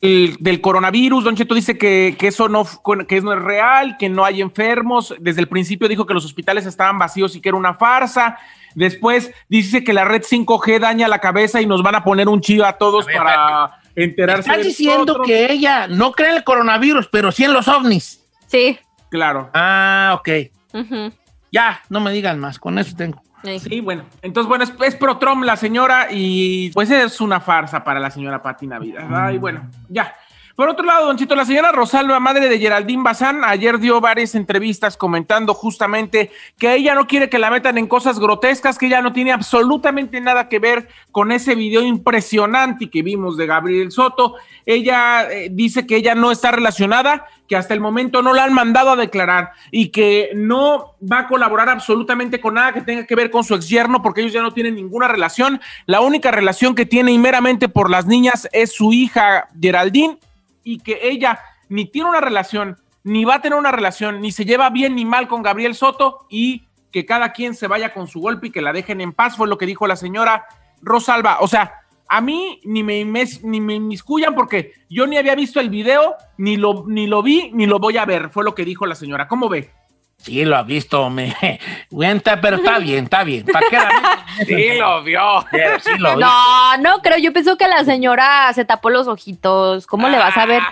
el, 0.00 0.36
del 0.40 0.60
coronavirus. 0.60 1.24
Don 1.24 1.36
Cheto 1.36 1.54
dice 1.54 1.76
que, 1.76 2.16
que, 2.18 2.28
eso 2.28 2.48
no, 2.48 2.66
que 3.06 3.20
no 3.20 3.32
es 3.32 3.42
real, 3.42 3.96
que 3.98 4.08
no 4.08 4.24
hay 4.24 4.40
enfermos. 4.40 5.14
Desde 5.20 5.40
el 5.40 5.48
principio 5.48 5.88
dijo 5.88 6.06
que 6.06 6.14
los 6.14 6.24
hospitales 6.24 6.66
estaban 6.66 6.98
vacíos 6.98 7.36
y 7.36 7.40
que 7.40 7.50
era 7.50 7.58
una 7.58 7.74
farsa. 7.74 8.38
Después 8.74 9.32
dice 9.48 9.84
que 9.84 9.92
la 9.92 10.04
red 10.04 10.22
5G 10.22 10.78
daña 10.78 11.08
la 11.08 11.18
cabeza 11.18 11.60
y 11.60 11.66
nos 11.66 11.82
van 11.82 11.96
a 11.96 12.04
poner 12.04 12.28
un 12.28 12.40
chivo 12.40 12.64
a 12.64 12.74
todos 12.74 13.04
a 13.04 13.08
ver, 13.08 13.16
para 13.16 13.80
enterarse. 13.96 14.50
Estás 14.50 14.64
diciendo 14.64 15.12
otro. 15.12 15.24
que 15.24 15.52
ella 15.52 15.86
no 15.88 16.12
cree 16.12 16.30
en 16.30 16.36
el 16.36 16.44
coronavirus, 16.44 17.08
pero 17.08 17.32
sí 17.32 17.44
en 17.44 17.52
los 17.52 17.68
ovnis. 17.68 18.24
Sí. 18.46 18.78
Claro. 19.10 19.50
Ah, 19.52 20.16
ok. 20.18 20.28
Uh 20.72 20.78
-huh. 20.78 21.12
Ya, 21.52 21.82
no 21.88 22.00
me 22.00 22.12
digan 22.12 22.38
más, 22.38 22.58
con 22.58 22.78
eso 22.78 22.94
tengo. 22.96 23.22
Sí. 23.42 23.58
sí, 23.58 23.80
bueno. 23.80 24.04
Entonces, 24.22 24.48
bueno, 24.48 24.64
es, 24.64 24.72
es, 24.84 24.94
pro 24.94 25.18
Trump 25.18 25.44
la 25.44 25.56
señora 25.56 26.08
y 26.10 26.70
pues 26.72 26.90
es 26.90 27.20
una 27.20 27.40
farsa 27.40 27.82
para 27.82 27.98
la 27.98 28.10
señora 28.10 28.42
Pati 28.42 28.66
Navidad. 28.66 29.08
¿verdad? 29.08 29.30
Y 29.30 29.38
bueno, 29.38 29.62
ya. 29.88 30.14
Por 30.60 30.68
otro 30.68 30.84
lado, 30.84 31.06
Don 31.06 31.16
Chito, 31.16 31.34
la 31.34 31.46
señora 31.46 31.72
Rosalba, 31.72 32.20
madre 32.20 32.50
de 32.50 32.58
Geraldine 32.58 33.02
Bazán, 33.02 33.44
ayer 33.44 33.78
dio 33.78 33.98
varias 33.98 34.34
entrevistas 34.34 34.94
comentando 34.94 35.54
justamente 35.54 36.30
que 36.58 36.74
ella 36.74 36.94
no 36.94 37.06
quiere 37.06 37.30
que 37.30 37.38
la 37.38 37.50
metan 37.50 37.78
en 37.78 37.86
cosas 37.86 38.18
grotescas, 38.18 38.76
que 38.76 38.84
ella 38.84 39.00
no 39.00 39.14
tiene 39.14 39.32
absolutamente 39.32 40.20
nada 40.20 40.50
que 40.50 40.58
ver 40.58 40.88
con 41.12 41.32
ese 41.32 41.54
video 41.54 41.80
impresionante 41.80 42.90
que 42.90 43.00
vimos 43.00 43.38
de 43.38 43.46
Gabriel 43.46 43.90
Soto. 43.90 44.34
Ella 44.66 45.30
eh, 45.30 45.48
dice 45.50 45.86
que 45.86 45.96
ella 45.96 46.14
no 46.14 46.30
está 46.30 46.50
relacionada, 46.50 47.24
que 47.50 47.56
hasta 47.56 47.74
el 47.74 47.80
momento 47.80 48.22
no 48.22 48.32
la 48.32 48.44
han 48.44 48.54
mandado 48.54 48.92
a 48.92 48.96
declarar 48.96 49.50
y 49.72 49.88
que 49.88 50.30
no 50.36 50.94
va 51.02 51.18
a 51.18 51.26
colaborar 51.26 51.68
absolutamente 51.68 52.40
con 52.40 52.54
nada 52.54 52.72
que 52.72 52.80
tenga 52.80 53.06
que 53.06 53.16
ver 53.16 53.28
con 53.28 53.42
su 53.42 53.56
ex 53.56 53.68
yerno 53.68 54.02
porque 54.02 54.20
ellos 54.20 54.32
ya 54.32 54.40
no 54.40 54.52
tienen 54.52 54.76
ninguna 54.76 55.08
relación. 55.08 55.60
La 55.84 56.00
única 56.00 56.30
relación 56.30 56.76
que 56.76 56.86
tiene 56.86 57.10
y 57.10 57.18
meramente 57.18 57.68
por 57.68 57.90
las 57.90 58.06
niñas 58.06 58.48
es 58.52 58.72
su 58.72 58.92
hija 58.92 59.48
Geraldine 59.60 60.16
y 60.62 60.78
que 60.78 61.00
ella 61.02 61.40
ni 61.68 61.86
tiene 61.86 62.10
una 62.10 62.20
relación, 62.20 62.78
ni 63.02 63.24
va 63.24 63.34
a 63.34 63.42
tener 63.42 63.58
una 63.58 63.72
relación, 63.72 64.20
ni 64.20 64.30
se 64.30 64.44
lleva 64.44 64.70
bien 64.70 64.94
ni 64.94 65.04
mal 65.04 65.26
con 65.26 65.42
Gabriel 65.42 65.74
Soto 65.74 66.26
y 66.30 66.68
que 66.92 67.04
cada 67.04 67.32
quien 67.32 67.56
se 67.56 67.66
vaya 67.66 67.92
con 67.92 68.06
su 68.06 68.20
golpe 68.20 68.46
y 68.46 68.50
que 68.52 68.62
la 68.62 68.72
dejen 68.72 69.00
en 69.00 69.12
paz, 69.12 69.36
fue 69.36 69.48
lo 69.48 69.58
que 69.58 69.66
dijo 69.66 69.88
la 69.88 69.96
señora 69.96 70.46
Rosalba. 70.82 71.38
O 71.40 71.48
sea, 71.48 71.79
a 72.10 72.20
mí 72.20 72.60
ni 72.64 72.82
me, 72.82 73.04
ni 73.04 73.60
me 73.60 73.74
inmiscuyan 73.74 74.34
porque 74.34 74.72
yo 74.88 75.06
ni 75.06 75.16
había 75.16 75.36
visto 75.36 75.60
el 75.60 75.70
video, 75.70 76.16
ni 76.38 76.56
lo, 76.56 76.84
ni 76.88 77.06
lo 77.06 77.22
vi, 77.22 77.52
ni 77.54 77.66
lo 77.66 77.78
voy 77.78 77.98
a 77.98 78.04
ver, 78.04 78.30
fue 78.30 78.42
lo 78.42 78.52
que 78.52 78.64
dijo 78.64 78.84
la 78.84 78.96
señora. 78.96 79.28
¿Cómo 79.28 79.48
ve? 79.48 79.70
Sí, 80.16 80.44
lo 80.44 80.56
ha 80.56 80.64
visto, 80.64 81.08
me 81.08 81.34
cuenta, 81.88 82.40
pero 82.40 82.56
está 82.56 82.78
bien, 82.80 83.04
está 83.04 83.22
bien. 83.22 83.46
¿Para 83.46 83.68
qué 83.70 83.76
la 83.76 84.44
sí, 84.44 84.72
lo 84.76 85.02
vio. 85.04 85.46
Sí, 85.80 85.98
lo 85.98 86.16
vio. 86.16 86.26
No, 86.26 86.76
no 86.78 87.00
creo. 87.00 87.16
Yo 87.18 87.32
pienso 87.32 87.56
que 87.56 87.68
la 87.68 87.84
señora 87.84 88.52
se 88.54 88.64
tapó 88.64 88.90
los 88.90 89.06
ojitos. 89.06 89.86
¿Cómo 89.86 90.08
ah, 90.08 90.10
le 90.10 90.18
vas 90.18 90.36
a 90.36 90.46
ver? 90.46 90.62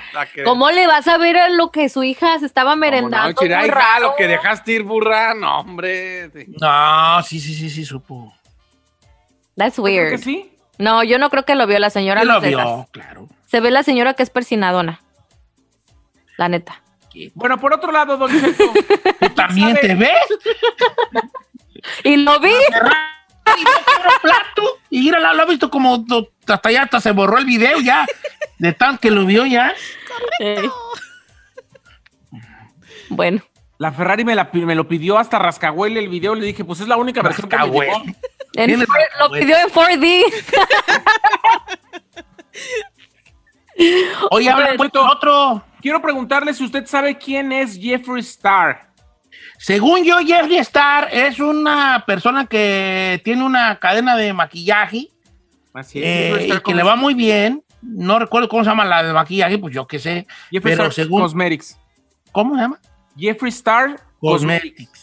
¿Cómo 0.44 0.70
le 0.70 0.88
vas 0.88 1.07
a 1.07 1.18
ver 1.18 1.37
a 1.37 1.48
lo 1.51 1.70
que 1.70 1.88
su 1.88 2.03
hija 2.03 2.37
se 2.40 2.46
estaba 2.46 2.74
merendando? 2.74 3.29
No, 3.29 3.40
chira, 3.40 3.64
hija, 3.64 4.01
lo 4.01 4.16
que 4.16 4.27
dejaste 4.27 4.72
ir 4.72 4.83
burra, 4.83 5.35
no, 5.35 5.61
hombre. 5.61 6.31
Sí. 6.31 6.46
No, 6.61 7.22
sí, 7.22 7.38
sí, 7.38 7.55
sí, 7.55 7.70
sí, 7.70 7.85
supo. 7.85 8.35
That's 9.57 9.79
weird. 9.79 10.11
¿Que 10.11 10.18
sí? 10.18 10.58
No, 10.79 11.03
yo 11.03 11.19
no 11.19 11.31
creo 11.31 11.45
que 11.45 11.55
lo 11.55 11.67
vio 11.67 11.79
la 11.79 11.91
señora. 11.91 12.25
Lo 12.25 12.41
vio, 12.41 12.88
claro. 12.93 13.29
Se 13.47 13.61
ve 13.61 13.71
la 13.71 13.83
señora 13.83 14.14
que 14.14 14.23
es 14.23 14.31
persinadona. 14.31 15.01
La 16.37 16.49
neta. 16.49 16.83
Bueno, 17.35 17.59
por 17.59 17.73
otro 17.73 17.91
lado, 17.91 18.17
don 18.17 18.31
Cheto, 18.31 18.73
¿Tú 19.21 19.29
también 19.31 19.77
te 19.81 19.95
ves? 19.95 20.12
y 22.05 22.17
lo 22.17 22.38
vi. 22.41 22.51
Y 22.51 23.64
no 23.64 24.21
plato. 24.23 24.79
Y 24.91 25.01
mira, 25.01 25.33
lo, 25.33 25.43
ha 25.43 25.47
visto 25.47 25.71
como 25.71 26.05
hasta 26.47 26.71
ya 26.71 26.83
hasta 26.83 27.01
se 27.01 27.12
borró 27.12 27.38
el 27.38 27.45
video 27.45 27.81
ya. 27.81 28.07
De 28.59 28.73
tan 28.73 28.99
que 28.99 29.11
lo 29.11 29.25
vio 29.25 29.47
ya. 29.47 29.75
Eh. 30.41 30.69
Bueno. 33.11 33.41
La 33.79 33.91
Ferrari 33.91 34.23
me, 34.23 34.35
la, 34.35 34.51
me, 34.53 34.75
lo 34.75 34.87
pidió 34.87 35.17
hasta 35.17 35.38
Rascahuele 35.38 35.99
el 35.99 36.11
video. 36.11 36.35
Le 36.35 36.45
dije, 36.45 36.62
pues 36.62 36.81
es 36.81 36.88
la 36.88 36.99
única 36.99 37.23
versión 37.23 37.49
que 37.49 37.57
me 37.57 37.71
llegó. 37.71 38.03
En, 38.55 38.81
lo 38.81 39.31
pidió 39.31 39.57
en 39.57 39.69
4D. 39.69 40.25
Oye, 44.31 44.51
habla 44.51 44.75
puesto 44.77 45.05
otro. 45.05 45.65
Quiero 45.81 46.03
preguntarle 46.03 46.53
si 46.55 46.65
usted 46.65 46.87
sabe 46.87 47.17
quién 47.17 47.53
es 47.53 47.79
Jeffree 47.79 48.21
Star. 48.21 48.89
Según 49.59 50.05
yo, 50.05 50.19
Jeffree 50.19 50.59
Star 50.59 51.09
es 51.13 51.39
una 51.39 52.05
persona 52.07 52.47
que 52.47 53.21
tiene 53.25 53.45
una 53.45 53.79
cadena 53.79 54.17
de 54.17 54.33
maquillaje. 54.33 55.09
Así 55.73 55.99
es. 55.99 56.05
Eh, 56.05 56.49
y 56.55 56.61
que 56.61 56.75
le 56.75 56.83
va 56.83 56.97
muy 56.97 57.15
bien. 57.15 57.63
No 57.81 58.19
recuerdo 58.19 58.49
cómo 58.49 58.65
se 58.65 58.71
llama 58.71 58.85
la 58.85 59.05
de 59.05 59.13
maquillaje, 59.13 59.59
pues 59.59 59.73
yo 59.73 59.87
qué 59.87 59.99
sé. 59.99 60.27
Jeffree 60.51 60.75
pero 60.75 60.89
Star 60.89 61.05
según. 61.05 61.23
Cosmetics. 61.23 61.79
¿Cómo 62.33 62.55
se 62.57 62.63
llama? 62.63 62.81
Jeffree 63.17 63.51
Star 63.51 64.01
Cosmetics. 64.21 64.98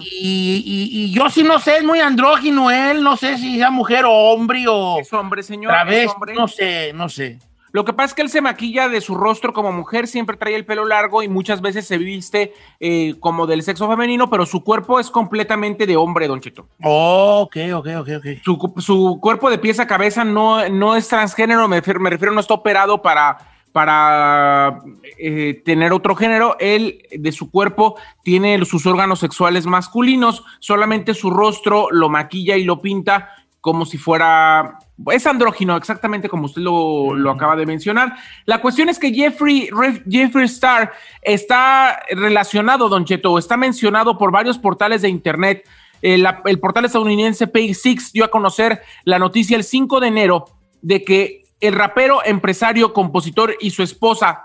Y, 0.00 0.62
y- 0.64 1.04
y 1.04 1.12
yo 1.12 1.28
sí 1.30 1.42
no 1.42 1.58
sé, 1.58 1.78
es 1.78 1.84
muy 1.84 2.00
andrógino 2.00 2.70
él, 2.70 3.02
no 3.02 3.16
sé 3.16 3.36
si 3.38 3.56
sea 3.56 3.70
mujer 3.70 4.04
o 4.04 4.10
hombre 4.12 4.64
o 4.68 4.98
Es 5.00 5.12
hombre, 5.12 5.42
señor. 5.42 5.72
otra 5.72 5.94
es 5.94 6.10
hombre. 6.12 6.34
no 6.34 6.48
sé, 6.48 6.92
no 6.94 7.08
sé. 7.08 7.38
Lo 7.72 7.84
que 7.84 7.92
pasa 7.92 8.06
es 8.06 8.14
que 8.14 8.22
él 8.22 8.28
se 8.30 8.40
maquilla 8.40 8.88
de 8.88 9.00
su 9.00 9.14
rostro 9.14 9.52
como 9.52 9.70
mujer, 9.70 10.08
siempre 10.08 10.36
trae 10.36 10.56
el 10.56 10.66
pelo 10.66 10.84
largo 10.84 11.22
y 11.22 11.28
muchas 11.28 11.60
veces 11.60 11.86
se 11.86 11.98
viste 11.98 12.52
eh, 12.80 13.14
como 13.20 13.46
del 13.46 13.62
sexo 13.62 13.88
femenino, 13.88 14.28
pero 14.28 14.44
su 14.44 14.64
cuerpo 14.64 14.98
es 14.98 15.08
completamente 15.08 15.86
de 15.86 15.96
hombre, 15.96 16.26
Don 16.26 16.40
Cheto. 16.40 16.66
Oh, 16.82 17.42
ok, 17.42 17.56
ok, 17.74 17.86
ok, 18.00 18.08
ok. 18.16 18.26
Su, 18.42 18.74
su 18.78 19.18
cuerpo 19.22 19.48
de 19.50 19.58
pies 19.58 19.78
a 19.78 19.86
cabeza 19.86 20.24
no, 20.24 20.68
no 20.68 20.96
es 20.96 21.06
transgénero, 21.06 21.68
me, 21.68 21.76
refiero- 21.76 22.00
me 22.00 22.10
refiero, 22.10 22.32
no 22.34 22.40
está 22.40 22.54
operado 22.54 23.00
para, 23.02 23.38
para 23.72 24.78
eh, 25.18 25.62
tener 25.64 25.92
otro 25.92 26.14
género. 26.14 26.56
Él, 26.58 27.02
de 27.10 27.32
su 27.32 27.50
cuerpo, 27.50 27.96
tiene 28.22 28.64
sus 28.64 28.86
órganos 28.86 29.20
sexuales 29.20 29.66
masculinos, 29.66 30.44
solamente 30.58 31.14
su 31.14 31.30
rostro 31.30 31.88
lo 31.90 32.08
maquilla 32.08 32.56
y 32.56 32.64
lo 32.64 32.80
pinta 32.80 33.30
como 33.60 33.84
si 33.84 33.98
fuera... 33.98 34.78
Es 35.12 35.26
andrógino, 35.26 35.76
exactamente 35.76 36.28
como 36.28 36.46
usted 36.46 36.62
lo, 36.62 37.14
lo 37.14 37.30
acaba 37.30 37.56
de 37.56 37.66
mencionar. 37.66 38.14
La 38.44 38.60
cuestión 38.60 38.88
es 38.88 38.98
que 38.98 39.12
Jeffrey, 39.12 39.68
Re- 39.70 40.02
Jeffrey 40.08 40.44
Star 40.46 40.92
está 41.22 42.00
relacionado, 42.10 42.88
Don 42.88 43.04
Cheto, 43.04 43.38
está 43.38 43.56
mencionado 43.56 44.18
por 44.18 44.30
varios 44.30 44.58
portales 44.58 45.02
de 45.02 45.08
internet. 45.08 45.66
Eh, 46.02 46.22
el 46.46 46.58
portal 46.58 46.86
estadounidense 46.86 47.46
Page 47.46 47.74
Six 47.74 48.12
dio 48.12 48.24
a 48.24 48.28
conocer 48.28 48.80
la 49.04 49.18
noticia 49.18 49.56
el 49.56 49.64
5 49.64 50.00
de 50.00 50.08
enero 50.08 50.44
de 50.82 51.04
que 51.04 51.39
el 51.60 51.74
rapero, 51.74 52.24
empresario, 52.24 52.92
compositor 52.92 53.56
y 53.60 53.70
su 53.70 53.82
esposa 53.82 54.44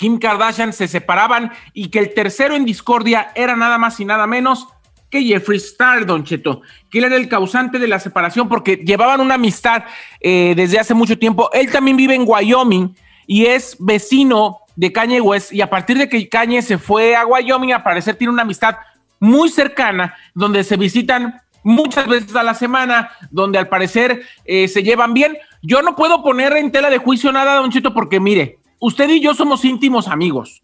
Kim 0.00 0.18
Kardashian 0.18 0.72
se 0.72 0.88
separaban 0.88 1.52
y 1.74 1.88
que 1.88 1.98
el 1.98 2.14
tercero 2.14 2.56
en 2.56 2.64
discordia 2.64 3.32
era 3.34 3.54
nada 3.54 3.76
más 3.76 4.00
y 4.00 4.06
nada 4.06 4.26
menos 4.26 4.66
que 5.10 5.22
Jeffree 5.22 5.58
Star, 5.58 6.06
Don 6.06 6.24
Cheto, 6.24 6.62
que 6.90 6.98
él 7.00 7.04
era 7.04 7.16
el 7.16 7.28
causante 7.28 7.78
de 7.78 7.86
la 7.86 7.98
separación 7.98 8.48
porque 8.48 8.76
llevaban 8.76 9.20
una 9.20 9.34
amistad 9.34 9.84
eh, 10.20 10.54
desde 10.56 10.78
hace 10.78 10.94
mucho 10.94 11.18
tiempo. 11.18 11.50
Él 11.52 11.70
también 11.70 11.98
vive 11.98 12.14
en 12.14 12.24
Wyoming 12.26 12.96
y 13.26 13.44
es 13.44 13.76
vecino 13.78 14.60
de 14.74 14.90
Kanye 14.90 15.20
West 15.20 15.52
y 15.52 15.60
a 15.60 15.68
partir 15.68 15.98
de 15.98 16.08
que 16.08 16.28
Kanye 16.30 16.62
se 16.62 16.78
fue 16.78 17.14
a 17.14 17.26
Wyoming, 17.26 17.74
al 17.74 17.82
parecer 17.82 18.14
tiene 18.14 18.32
una 18.32 18.42
amistad 18.42 18.76
muy 19.18 19.50
cercana 19.50 20.14
donde 20.34 20.64
se 20.64 20.78
visitan 20.78 21.42
muchas 21.62 22.06
veces 22.06 22.34
a 22.34 22.42
la 22.42 22.54
semana, 22.54 23.10
donde 23.30 23.58
al 23.58 23.68
parecer 23.68 24.22
eh, 24.46 24.66
se 24.68 24.82
llevan 24.82 25.12
bien. 25.12 25.36
Yo 25.62 25.82
no 25.82 25.94
puedo 25.96 26.22
poner 26.22 26.56
en 26.56 26.70
tela 26.72 26.90
de 26.90 26.98
juicio 26.98 27.32
nada, 27.32 27.54
Don 27.56 27.70
Cheto, 27.70 27.92
porque 27.92 28.18
mire, 28.20 28.58
usted 28.78 29.08
y 29.10 29.20
yo 29.20 29.34
somos 29.34 29.64
íntimos 29.64 30.08
amigos. 30.08 30.62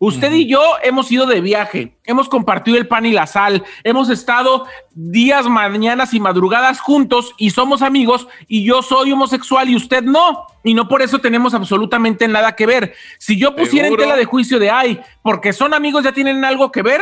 Usted 0.00 0.32
y 0.32 0.46
yo 0.48 0.60
hemos 0.82 1.10
ido 1.10 1.24
de 1.24 1.40
viaje, 1.40 1.96
hemos 2.04 2.28
compartido 2.28 2.76
el 2.76 2.86
pan 2.88 3.06
y 3.06 3.12
la 3.12 3.26
sal, 3.26 3.64
hemos 3.84 4.10
estado 4.10 4.66
días, 4.92 5.46
mañanas 5.46 6.12
y 6.12 6.20
madrugadas 6.20 6.80
juntos 6.80 7.32
y 7.38 7.50
somos 7.50 7.80
amigos 7.80 8.26
y 8.48 8.64
yo 8.64 8.82
soy 8.82 9.12
homosexual 9.12 9.70
y 9.70 9.76
usted 9.76 10.02
no. 10.02 10.46
Y 10.62 10.74
no 10.74 10.88
por 10.88 11.00
eso 11.00 11.20
tenemos 11.20 11.54
absolutamente 11.54 12.28
nada 12.28 12.54
que 12.54 12.66
ver. 12.66 12.92
Si 13.18 13.38
yo 13.38 13.54
pusiera 13.56 13.86
Seguro. 13.86 14.02
en 14.02 14.08
tela 14.08 14.18
de 14.18 14.24
juicio 14.26 14.58
de, 14.58 14.68
ay, 14.68 15.00
porque 15.22 15.54
son 15.54 15.72
amigos 15.72 16.04
ya 16.04 16.12
tienen 16.12 16.44
algo 16.44 16.70
que 16.70 16.82
ver, 16.82 17.00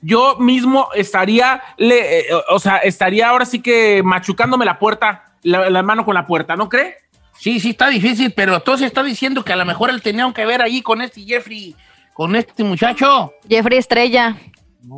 yo 0.00 0.36
mismo 0.38 0.88
estaría, 0.96 1.62
le- 1.76 2.20
eh, 2.20 2.24
o 2.48 2.58
sea, 2.58 2.78
estaría 2.78 3.28
ahora 3.28 3.44
sí 3.44 3.60
que 3.60 4.02
machucándome 4.02 4.64
la 4.64 4.78
puerta, 4.80 5.31
la, 5.42 5.70
la 5.70 5.82
mano 5.82 6.04
con 6.04 6.14
la 6.14 6.26
puerta, 6.26 6.56
¿no 6.56 6.68
cree? 6.68 6.96
Sí, 7.38 7.60
sí, 7.60 7.70
está 7.70 7.88
difícil, 7.88 8.32
pero 8.32 8.54
entonces 8.54 8.86
está 8.86 9.02
diciendo 9.02 9.44
que 9.44 9.52
a 9.52 9.56
lo 9.56 9.64
mejor 9.64 9.90
él 9.90 10.02
tenía 10.02 10.30
que 10.32 10.46
ver 10.46 10.62
ahí 10.62 10.82
con 10.82 11.02
este 11.02 11.22
Jeffrey, 11.22 11.74
con 12.12 12.36
este 12.36 12.62
muchacho. 12.62 13.32
Jeffrey 13.48 13.78
Estrella. 13.78 14.36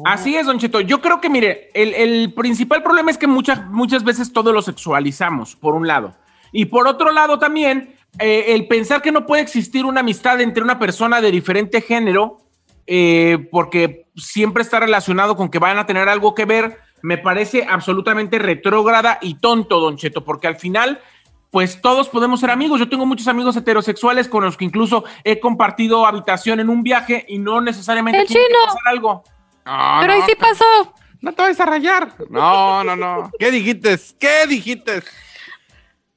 Así 0.04 0.34
es, 0.34 0.46
Don 0.46 0.58
Cheto. 0.58 0.80
Yo 0.80 1.00
creo 1.00 1.20
que, 1.20 1.28
mire, 1.28 1.70
el, 1.74 1.94
el 1.94 2.32
principal 2.32 2.82
problema 2.82 3.10
es 3.10 3.18
que 3.18 3.26
muchas, 3.26 3.66
muchas 3.66 4.02
veces 4.02 4.32
todo 4.32 4.52
lo 4.52 4.62
sexualizamos, 4.62 5.56
por 5.56 5.74
un 5.74 5.86
lado. 5.86 6.14
Y 6.52 6.66
por 6.66 6.86
otro 6.86 7.12
lado 7.12 7.38
también, 7.38 7.94
eh, 8.18 8.54
el 8.54 8.66
pensar 8.66 9.02
que 9.02 9.12
no 9.12 9.26
puede 9.26 9.42
existir 9.42 9.84
una 9.84 10.00
amistad 10.00 10.40
entre 10.40 10.62
una 10.62 10.78
persona 10.78 11.20
de 11.20 11.30
diferente 11.30 11.80
género, 11.80 12.38
eh, 12.86 13.48
porque 13.50 14.06
siempre 14.16 14.62
está 14.62 14.80
relacionado 14.80 15.36
con 15.36 15.50
que 15.50 15.58
van 15.58 15.78
a 15.78 15.86
tener 15.86 16.08
algo 16.08 16.34
que 16.34 16.44
ver, 16.44 16.78
me 17.04 17.18
parece 17.18 17.66
absolutamente 17.68 18.38
retrógrada 18.38 19.18
y 19.20 19.34
tonto, 19.34 19.78
Don 19.78 19.98
Cheto, 19.98 20.24
porque 20.24 20.46
al 20.46 20.56
final 20.56 21.02
pues 21.50 21.82
todos 21.82 22.08
podemos 22.08 22.40
ser 22.40 22.50
amigos. 22.50 22.80
Yo 22.80 22.88
tengo 22.88 23.04
muchos 23.04 23.28
amigos 23.28 23.54
heterosexuales 23.56 24.26
con 24.26 24.42
los 24.42 24.56
que 24.56 24.64
incluso 24.64 25.04
he 25.22 25.38
compartido 25.38 26.06
habitación 26.06 26.60
en 26.60 26.70
un 26.70 26.82
viaje 26.82 27.26
y 27.28 27.38
no 27.38 27.60
necesariamente 27.60 28.22
El 28.22 28.26
tiene 28.26 28.46
que 28.46 28.54
chino. 28.54 28.64
pasar 28.64 28.82
algo. 28.86 29.22
No, 29.66 29.98
Pero 30.00 30.12
ahí 30.14 30.20
no, 30.20 30.26
sí 30.26 30.32
pasó. 30.34 30.94
No 31.20 31.32
te 31.34 31.42
vayas 31.42 31.60
a 31.60 31.66
rayar. 31.66 32.14
No, 32.30 32.82
no, 32.82 32.96
no. 32.96 33.30
¿Qué 33.38 33.50
dijiste? 33.50 33.98
¿Qué 34.18 34.46
dijiste? 34.48 35.02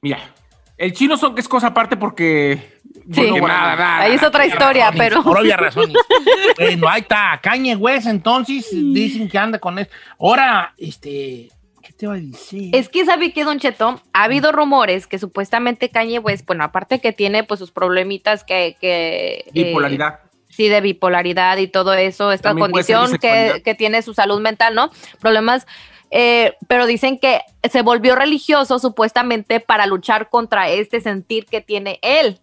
Mira, 0.02 0.34
el 0.78 0.94
chino 0.94 1.18
son 1.18 1.36
que 1.36 1.42
es 1.42 1.50
cosa 1.50 1.68
aparte 1.68 1.98
porque. 1.98 2.77
Sí. 3.12 3.30
bueno, 3.30 3.48
nada, 3.48 3.76
nada. 3.76 4.02
Ahí 4.02 4.14
es 4.14 4.24
otra 4.24 4.46
historia, 4.46 4.92
pero. 4.96 5.24
Por 5.24 5.38
obvias 5.38 5.60
razones. 5.60 5.96
bueno, 6.58 6.90
ahí 6.90 7.02
está. 7.02 7.40
Kanye 7.42 7.76
West, 7.76 8.08
entonces, 8.08 8.68
dicen 8.72 9.30
que 9.30 9.38
anda 9.38 9.60
con 9.60 9.80
esto. 9.80 9.94
Ahora, 10.20 10.74
este, 10.78 11.50
¿qué 11.82 11.94
te 11.94 12.08
va 12.08 12.16
a 12.16 12.18
decir? 12.18 12.76
Es 12.76 12.90
que 12.90 13.06
sabe 13.06 13.32
que 13.32 13.46
Don 13.46 13.60
Cheto, 13.60 14.02
ha 14.12 14.24
habido 14.24 14.52
rumores 14.52 15.08
que 15.08 15.20
supuestamente 15.20 15.90
Kanye 15.90 16.20
West, 16.20 16.46
bueno, 16.46 16.66
aparte 16.66 17.00
que 17.00 17.14
tiene 17.14 17.44
pues 17.44 17.60
sus 17.60 17.72
problemitas 17.72 18.44
que, 18.44 18.76
que 18.82 19.46
eh, 19.48 19.52
Bipolaridad. 19.54 20.20
sí, 20.50 20.68
de 20.68 20.82
bipolaridad 20.82 21.58
y 21.58 21.68
todo 21.68 21.94
eso, 21.94 22.34
esta 22.34 22.50
También 22.50 22.72
condición 22.72 23.18
que, 23.20 23.62
que 23.64 23.74
tiene 23.74 24.02
su 24.02 24.14
salud 24.14 24.42
mental, 24.42 24.76
¿no? 24.76 24.92
Problemas, 25.22 25.66
eh, 26.12 26.56
pero 26.68 26.88
dicen 26.88 27.20
que 27.20 27.42
se 27.70 27.82
volvió 27.84 28.16
religioso 28.16 28.80
supuestamente 28.80 29.62
para 29.62 29.86
luchar 29.86 30.30
contra 30.30 30.70
este 30.70 31.00
sentir 31.00 31.46
que 31.46 31.62
tiene 31.62 32.00
él. 32.02 32.42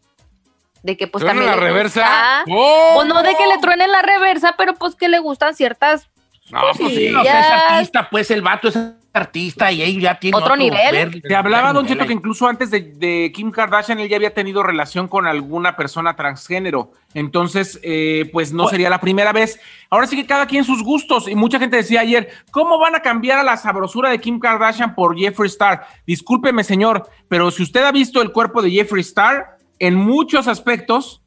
De 0.85 0.97
que 0.97 1.07
pues 1.09 1.25
¿Truena 1.25 1.41
también. 1.41 1.61
la 1.61 1.67
reversa? 1.67 2.01
gusta- 2.01 2.45
¡Oh! 2.57 2.93
Pues 2.97 3.09
no 3.09 3.23
de 3.23 3.35
que 3.37 3.47
le 3.47 3.59
truenen 3.59 3.91
la 3.91 4.03
reversa, 4.03 4.55
pero 4.57 4.75
pues 4.75 4.95
que 4.95 5.09
le 5.09 5.19
gustan 5.19 5.55
ciertas. 5.55 6.09
No, 6.51 6.61
pues 6.79 6.95
Sí, 6.95 7.13
o 7.15 7.23
sea, 7.23 7.41
es 7.41 7.73
artista, 7.73 8.09
pues 8.11 8.31
el 8.31 8.43
vato 8.43 8.69
es 8.69 8.79
artista 9.15 9.73
y 9.73 9.81
ahí 9.81 9.99
ya 9.99 10.19
tiene 10.19 10.37
Otro 10.37 10.57
nivel. 10.57 10.93
ver- 10.93 11.23
Te 11.23 11.35
hablaba, 11.35 11.73
Don 11.73 11.87
Cheto, 11.87 12.05
que 12.07 12.13
incluso 12.13 12.47
antes 12.47 12.71
de, 12.71 12.81
de 12.83 13.33
Kim 13.35 13.51
Kardashian 13.51 13.99
él 13.99 14.11
ya 14.11 14.17
había 14.17 14.35
tenido 14.35 14.63
relación 14.63 15.09
con 15.09 15.27
alguna 15.27 15.75
persona 15.75 16.15
transgénero. 16.17 16.93
Entonces, 17.15 17.81
eh, 17.83 18.29
pues 18.31 18.53
no 18.53 18.69
sería 18.69 18.91
la 18.91 19.01
primera 19.01 19.33
vez. 19.33 19.59
Ahora 19.89 20.07
sí 20.07 20.17
que 20.17 20.27
cada 20.27 20.47
quien 20.47 20.65
sus 20.65 20.83
gustos. 20.83 21.29
Y 21.29 21.35
mucha 21.35 21.59
gente 21.59 21.77
decía 21.79 22.01
ayer, 22.01 22.29
¿cómo 22.51 22.79
van 22.79 22.95
a 22.95 23.01
cambiar 23.01 23.39
a 23.39 23.43
la 23.43 23.57
sabrosura 23.57 24.11
de 24.11 24.19
Kim 24.19 24.39
Kardashian 24.39 24.95
por 24.95 25.17
Jeffree 25.17 25.47
Star? 25.49 25.87
Discúlpeme, 26.07 26.63
señor, 26.63 27.09
pero 27.29 27.51
si 27.51 27.63
usted 27.63 27.85
ha 27.85 27.93
visto 27.93 28.21
el 28.21 28.33
cuerpo 28.33 28.61
de 28.61 28.71
Jeffree 28.71 29.01
Star, 29.01 29.57
en 29.79 29.95
muchos 29.97 30.49
aspectos 30.49 31.21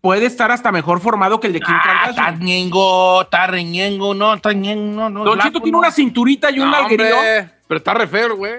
puede 0.00 0.26
estar 0.26 0.50
hasta 0.50 0.72
mejor 0.72 1.00
formado 1.00 1.38
que 1.38 1.46
el 1.46 1.52
de 1.52 1.60
Kim 1.60 1.74
Ah, 1.74 2.06
está 2.10 2.22
Kardashian. 2.24 2.44
ñengo, 2.44 3.22
está 3.22 3.46
reñengo, 3.46 4.14
no, 4.14 4.34
está 4.34 4.52
ñengo, 4.52 5.08
no, 5.08 5.10
no. 5.10 5.24
Don 5.24 5.38
Cheto 5.38 5.60
tiene 5.60 5.72
no. 5.72 5.78
una 5.78 5.90
cinturita 5.92 6.50
y 6.50 6.58
un 6.60 6.70
No, 6.70 6.76
alguerío. 6.76 7.16
Pero 7.68 7.78
está 7.78 7.94
re 7.94 8.06
feo, 8.06 8.36
güey. 8.36 8.52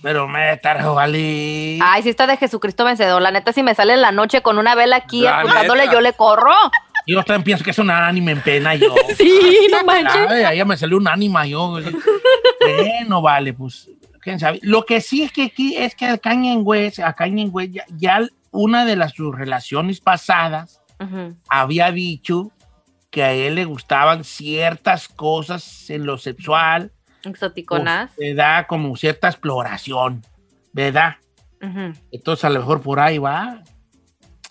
Pero 0.00 0.26
me 0.28 0.52
está. 0.52 0.76
Ay, 0.96 2.02
sí 2.02 2.08
está 2.08 2.26
de 2.26 2.36
Jesucristo 2.36 2.84
vencedor. 2.84 3.20
La 3.20 3.30
neta, 3.30 3.52
si 3.52 3.62
me 3.62 3.74
sale 3.74 3.94
en 3.94 4.00
la 4.00 4.12
noche 4.12 4.40
con 4.40 4.58
una 4.58 4.74
vela 4.74 4.96
aquí 4.96 5.26
apuntándole, 5.26 5.88
yo 5.92 6.00
le 6.00 6.12
corro. 6.14 6.54
Yo 7.06 7.22
también 7.22 7.44
pienso 7.44 7.62
que 7.64 7.70
es 7.70 7.78
un 7.78 7.90
ánima 7.90 8.30
en 8.30 8.40
pena 8.40 8.74
yo. 8.74 8.94
Sí, 9.16 9.68
no 9.70 9.84
manches. 9.84 10.28
Ay, 10.30 10.42
ahí 10.44 10.64
me 10.64 10.76
salió 10.76 10.96
un 10.96 11.06
ánima 11.06 11.46
yo. 11.46 11.78
bueno, 12.60 13.20
vale, 13.22 13.52
pues, 13.52 13.88
quién 14.20 14.40
sabe. 14.40 14.58
Lo 14.62 14.84
que 14.84 15.00
sí 15.00 15.22
es 15.22 15.32
que 15.32 15.44
aquí 15.44 15.76
es 15.76 15.94
que 15.94 16.06
a 16.06 16.18
Kanye 16.18 16.56
West, 16.56 16.98
a 17.00 17.12
Kanye 17.12 17.46
West 17.46 17.72
ya, 17.72 17.84
ya 17.96 18.20
una 18.56 18.84
de 18.84 18.96
las 18.96 19.12
sus 19.12 19.34
relaciones 19.36 20.00
pasadas 20.00 20.80
Ujú. 21.00 21.36
había 21.48 21.92
dicho 21.92 22.50
que 23.10 23.22
a 23.22 23.32
él 23.32 23.54
le 23.54 23.64
gustaban 23.64 24.24
ciertas 24.24 25.08
cosas 25.08 25.88
en 25.90 26.06
lo 26.06 26.18
sexual, 26.18 26.92
Exoticonas. 27.24 28.10
pues, 28.16 28.28
le 28.28 28.34
da 28.34 28.66
como 28.66 28.96
cierta 28.96 29.28
exploración, 29.28 30.22
¿verdad? 30.72 31.16
Ujú. 31.62 31.92
Entonces 32.10 32.44
a 32.44 32.50
lo 32.50 32.60
mejor 32.60 32.82
por 32.82 33.00
ahí 33.00 33.18
va 33.18 33.62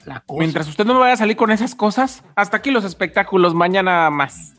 la 0.05 0.19
cosa. 0.21 0.39
Mientras 0.39 0.67
usted 0.67 0.85
no 0.85 0.93
me 0.93 0.99
vaya 0.99 1.13
a 1.13 1.17
salir 1.17 1.35
con 1.35 1.51
esas 1.51 1.75
cosas, 1.75 2.23
hasta 2.35 2.57
aquí 2.57 2.71
los 2.71 2.83
espectáculos, 2.85 3.53
mañana 3.53 4.09
más. 4.09 4.55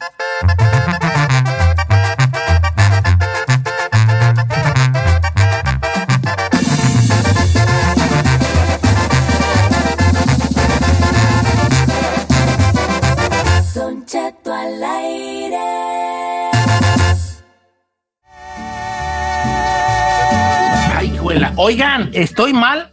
Oigan, 21.57 22.11
¿estoy 22.13 22.53
mal? 22.53 22.93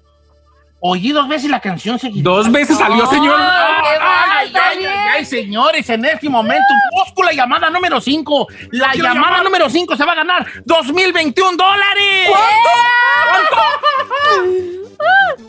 Oí 0.86 1.12
dos 1.14 1.28
veces 1.30 1.50
la 1.50 1.62
canción 1.62 1.98
seguida. 1.98 2.30
Dos 2.30 2.52
veces 2.52 2.78
salió, 2.78 3.06
señor. 3.08 3.40
Ay, 3.40 3.98
Ay, 4.02 4.52
ay, 4.54 4.54
ay, 4.54 4.86
ay, 4.86 5.08
Ay, 5.16 5.26
señores, 5.26 5.90
en 5.90 6.04
este 6.04 6.28
momento 6.30 6.66
busco 6.92 7.24
la 7.24 7.32
llamada 7.32 7.70
número 7.70 8.02
5. 8.02 8.48
La 8.72 8.94
llamada 8.94 9.14
llamar. 9.14 9.44
número 9.46 9.70
5 9.70 9.96
se 9.96 10.04
va 10.06 10.12
a 10.12 10.16
ganar 10.16 10.46
2021 10.66 11.56
dólares. 11.56 12.30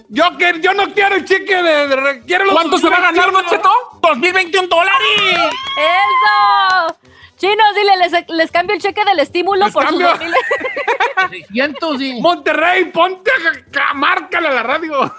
Yo, 0.08 0.36
que, 0.38 0.60
yo 0.60 0.72
no 0.74 0.92
quiero 0.94 1.16
el 1.16 1.24
cheque 1.24 1.60
de... 1.62 1.86
de- 1.88 2.22
quiero 2.24 2.44
los 2.44 2.54
¿Cuánto 2.54 2.78
se 2.78 2.88
va 2.88 2.96
a 2.96 3.00
ganar, 3.00 3.32
Don 3.32 3.44
Cheto? 3.46 3.70
2021 4.02 4.68
dólares. 4.68 5.50
¡Eso! 5.76 6.96
Chinos, 7.44 7.66
dile, 7.74 7.96
les, 7.98 8.28
les 8.30 8.50
cambio 8.50 8.74
el 8.74 8.80
cheque 8.80 9.04
del 9.04 9.18
estímulo 9.18 9.64
Les 9.66 9.72
por 9.74 9.82
sus 9.86 9.90
cambio. 9.90 10.08
2000. 10.08 10.34
600 11.30 12.00
y 12.00 12.20
Monterrey, 12.20 12.84
ponte 12.86 13.30
a, 13.30 13.90
a- 13.90 13.94
márcale 13.94 14.48
a 14.48 14.52
la 14.52 14.62
radio. 14.62 15.14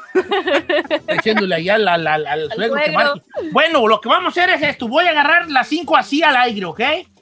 diciéndole 1.08 1.56
allá 1.56 1.78
la, 1.78 1.98
la, 1.98 2.18
la- 2.18 2.32
al 2.34 2.52
suegro 2.52 2.78
que 2.78 2.86
suegro. 2.92 3.04
marque. 3.16 3.22
Bueno, 3.52 3.88
lo 3.88 4.02
que 4.02 4.10
vamos 4.10 4.36
a 4.38 4.42
hacer 4.42 4.56
es 4.56 4.62
esto. 4.64 4.88
Voy 4.88 5.06
a 5.06 5.12
agarrar 5.12 5.50
las 5.52 5.68
5 5.68 5.96
así 5.98 6.24
al 6.24 6.36
aire, 6.36 6.66
¿ok? 6.66 6.80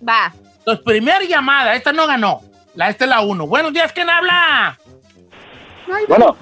Va. 0.08 0.32
Entonces, 0.60 0.84
primera 0.86 1.22
llamada. 1.24 1.76
Esta 1.76 1.92
no 1.92 2.08
ganó. 2.08 2.42
La, 2.76 2.89
esta 2.89 3.04
es 3.06 3.10
la 3.10 3.22
1. 3.22 3.46
Buenos 3.48 3.74
días, 3.74 3.92
¿quién 3.92 4.10
habla? 4.10 4.78
Bueno, 6.08 6.36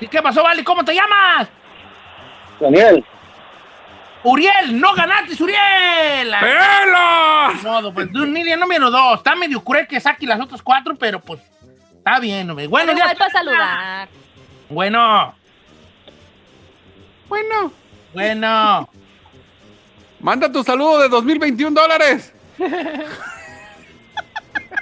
¿Y 0.00 0.06
qué 0.08 0.22
pasó, 0.22 0.42
Vale? 0.42 0.62
¿Cómo 0.64 0.84
te 0.84 0.94
llamas? 0.94 1.48
Daniel, 2.60 3.04
Uriel, 4.24 4.80
no 4.80 4.94
ganaste, 4.94 5.42
Uriel. 5.42 6.32
¡Pelo! 6.40 7.80
No, 7.82 7.92
pues 7.92 8.12
tú 8.12 8.24
ni 8.26 8.44
número 8.56 8.90
dos. 8.90 9.18
Está 9.18 9.34
medio 9.34 9.62
cruel 9.62 9.86
que 9.86 10.00
saque 10.00 10.26
las 10.26 10.40
otras 10.40 10.62
cuatro, 10.62 10.94
pero 10.94 11.20
pues 11.20 11.40
está 11.96 12.20
bien, 12.20 12.48
hombre. 12.48 12.66
Bueno, 12.66 12.92
ya. 12.96 13.14
para 13.14 13.30
saludar. 13.30 14.08
Bueno. 14.68 15.34
Bueno. 17.28 17.72
Bueno. 18.12 18.88
Manda 20.20 20.52
tu 20.52 20.62
saludo 20.62 21.00
de 21.00 21.08
2021 21.08 21.80
dólares. 21.80 22.32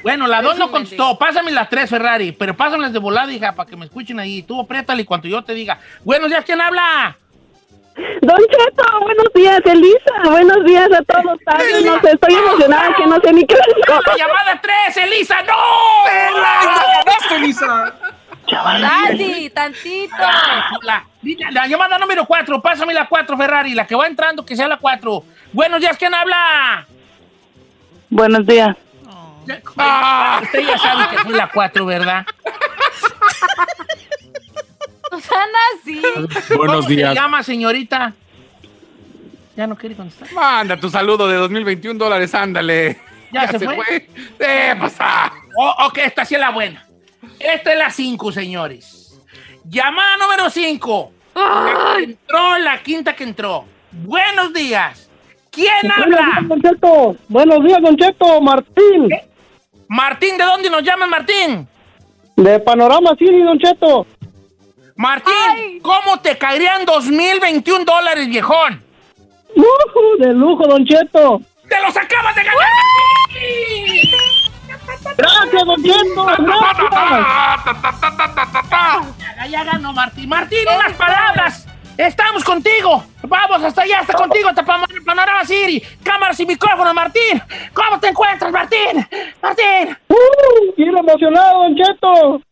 Bueno, 0.03 0.26
la 0.26 0.40
dos 0.40 0.57
no 0.57 0.70
contestó. 0.70 1.18
Pásame 1.18 1.50
las 1.50 1.68
tres, 1.68 1.90
Ferrari, 1.90 2.33
pero 2.33 2.57
pásamelas 2.57 2.92
de 2.92 2.98
volada, 2.98 3.31
hija, 3.31 3.55
para 3.55 3.68
que 3.68 3.76
me 3.76 3.85
escuchen 3.85 4.18
ahí. 4.18 4.42
Tú 4.42 4.59
apriétale 4.59 5.05
cuando 5.05 5.29
yo 5.29 5.44
te 5.44 5.53
diga. 5.53 5.79
Buenos 6.05 6.31
días, 6.31 6.42
¿quién 6.44 6.59
habla? 6.61 7.18
Don 8.23 8.39
Cheto, 8.39 9.01
buenos 9.01 9.27
días, 9.35 9.61
Elisa. 9.65 10.13
Buenos 10.25 10.65
días 10.65 10.89
a 10.93 11.03
todos. 11.03 11.39
Ay, 11.47 11.85
No 11.85 12.01
sé, 12.01 12.13
estoy 12.13 12.35
emocionada 12.35 12.95
que 12.95 13.07
no 13.07 13.21
sé 13.21 13.33
ni 13.33 13.47
qué 13.47 13.57
La 13.57 14.17
llamada 14.17 14.61
tres, 14.63 14.97
Elisa, 14.97 15.43
no. 15.43 15.55
¡Ganaste, 16.05 17.39
Lisa! 17.41 17.95
Casi, 18.49 19.51
tantito. 19.51 20.17
La, 20.83 21.05
la 21.51 21.67
llamada 21.67 21.99
número 21.99 22.27
cuatro, 22.27 22.61
pásame 22.61 22.93
la 22.95 23.07
cuatro, 23.07 23.37
Ferrari, 23.37 23.75
la 23.75 23.87
que 23.87 23.95
va 23.95 24.07
entrando, 24.07 24.45
que 24.45 24.57
sea 24.57 24.67
la 24.67 24.77
cuatro. 24.77 25.25
Buenos 25.53 25.81
días, 25.81 25.97
¿quién 25.97 26.15
habla? 26.15 26.87
Buenos 28.09 28.47
días. 28.47 28.77
Ah, 29.77 30.41
usted 30.43 30.61
ya 30.61 30.79
sabe 30.79 31.09
que 31.11 31.23
soy 31.23 31.33
la 31.33 31.49
cuatro, 31.49 31.87
¿verdad? 31.87 32.27
No 35.11 35.20
sean 35.20 35.49
así. 35.75 36.03
¿Cómo 36.57 36.83
se 36.83 36.96
llama, 36.96 37.42
señorita? 37.42 38.14
Ya 39.57 39.66
no 39.66 39.77
quiere 39.77 39.96
contestar. 39.96 40.33
Manda 40.33 40.77
tu 40.77 40.88
saludo 40.88 41.29
de 41.29 41.37
2021 41.37 41.99
dólares, 41.99 42.35
ándale. 42.35 42.99
¿Ya 43.33 43.49
se 43.49 43.59
fue? 43.59 44.09
Eh, 44.38 44.75
pasa. 44.79 45.33
Oh, 45.57 45.87
ok, 45.87 45.99
esta 45.99 46.25
sí 46.25 46.35
es 46.35 46.40
la 46.40 46.51
buena. 46.51 46.87
Esta 47.38 47.73
es 47.73 47.79
la 47.79 47.90
5, 47.90 48.33
señores. 48.33 49.20
Llamada 49.64 50.16
número 50.16 50.51
5. 50.51 51.12
Entró 51.99 52.59
la 52.59 52.83
quinta 52.83 53.14
que 53.14 53.25
entró. 53.25 53.64
Buenos 53.92 54.53
días. 54.53 55.11
¿Quién 55.51 55.90
habla? 55.90 56.38
Don 56.42 56.62
Cheto. 56.62 57.16
Buenos 57.29 57.64
días, 57.64 57.83
Don 57.83 57.96
Cheto. 57.96 58.40
Martín. 58.40 59.09
Martín, 59.88 60.38
¿de 60.38 60.44
dónde 60.44 60.70
nos 60.70 60.83
llamas, 60.83 61.09
Martín? 61.09 61.66
De 62.37 62.61
Panorama 62.61 63.11
City, 63.18 63.42
Don 63.42 63.59
Cheto. 63.59 64.07
Martín, 65.01 65.81
¿cómo 65.81 66.21
te 66.21 66.37
caerían 66.37 66.85
2021 66.85 67.87
dólares, 67.87 68.29
viejón? 68.29 68.85
Lujo, 69.57 70.17
de 70.19 70.35
lujo, 70.35 70.67
Don 70.67 70.85
Cheto. 70.85 71.41
¡Te 71.67 71.81
los 71.81 71.97
acabas 71.97 72.35
de 72.35 72.43
ganar! 72.45 72.69
Gracias, 75.17 75.65
Don 75.65 75.83
Cheto. 75.83 76.27
Gracias. 76.27 76.91
Ya, 79.37 79.47
ya 79.47 79.65
ganó 79.65 79.95
Martín. 79.95 80.29
Martín, 80.29 80.69
unas 80.69 80.93
palabras. 80.93 81.67
Estamos 81.97 82.45
contigo. 82.45 83.03
Vamos 83.23 83.63
hasta 83.63 83.81
allá, 83.81 84.01
hasta 84.01 84.13
contigo, 84.13 84.51
hasta 84.51 84.63
Panorama 84.63 85.47
City. 85.47 85.83
Cámaras 86.03 86.39
y 86.41 86.45
micrófonos, 86.45 86.93
Martín. 86.93 87.43
¿Cómo 87.73 87.99
te 87.99 88.09
encuentras, 88.09 88.53
Martín? 88.53 89.09
Martín. 89.41 89.97
Uh, 90.09 90.75
bien 90.77 90.95
emocionado, 90.95 91.63
Don 91.63 91.75
Cheto. 91.75 92.43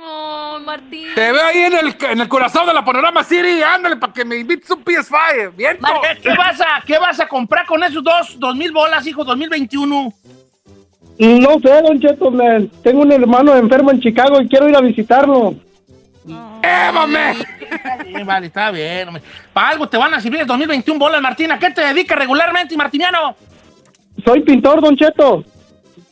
No, 0.00 0.58
Martín. 0.60 1.08
Te 1.14 1.30
veo 1.32 1.44
ahí 1.44 1.58
en 1.58 1.74
el, 1.74 1.96
en 2.10 2.20
el 2.22 2.28
corazón 2.28 2.66
de 2.66 2.72
la 2.72 2.82
Panorama 2.84 3.22
City. 3.22 3.62
Ándale, 3.62 3.96
para 3.96 4.12
que 4.12 4.24
me 4.24 4.36
invites 4.38 4.70
un 4.70 4.82
PS5. 4.82 5.54
Bien. 5.54 5.78
¿Qué, 6.22 6.30
vas 6.34 6.58
a, 6.60 6.82
¿Qué 6.86 6.98
vas 6.98 7.20
a 7.20 7.28
comprar 7.28 7.66
con 7.66 7.82
esos 7.84 8.02
dos, 8.02 8.38
dos 8.38 8.56
mil 8.56 8.72
bolas, 8.72 9.06
hijo, 9.06 9.24
2021? 9.24 10.12
No 11.18 11.50
sé, 11.60 11.82
Don 11.82 12.00
Cheto. 12.00 12.30
me- 12.30 12.66
tengo 12.82 13.02
un 13.02 13.12
hermano 13.12 13.54
enfermo 13.56 13.90
en 13.90 14.00
Chicago 14.00 14.40
y 14.40 14.48
quiero 14.48 14.68
ir 14.70 14.76
a 14.76 14.80
visitarlo. 14.80 15.54
¡Évame! 16.62 17.32
Está 17.70 17.96
bien, 18.02 18.26
vale, 18.26 18.46
está 18.46 18.70
bien. 18.70 19.08
hombre. 19.08 19.22
Para 19.52 19.68
algo 19.68 19.86
te 19.88 19.96
van 19.98 20.14
a 20.14 20.20
servir 20.20 20.40
el 20.40 20.46
2021 20.46 20.98
bolas, 20.98 21.20
Martín. 21.20 21.52
¿A 21.52 21.58
qué 21.58 21.70
te 21.70 21.82
dedicas 21.82 22.18
regularmente, 22.18 22.74
Martiniano? 22.76 23.36
Soy 24.24 24.40
pintor, 24.42 24.80
Don 24.80 24.96
Cheto. 24.96 25.44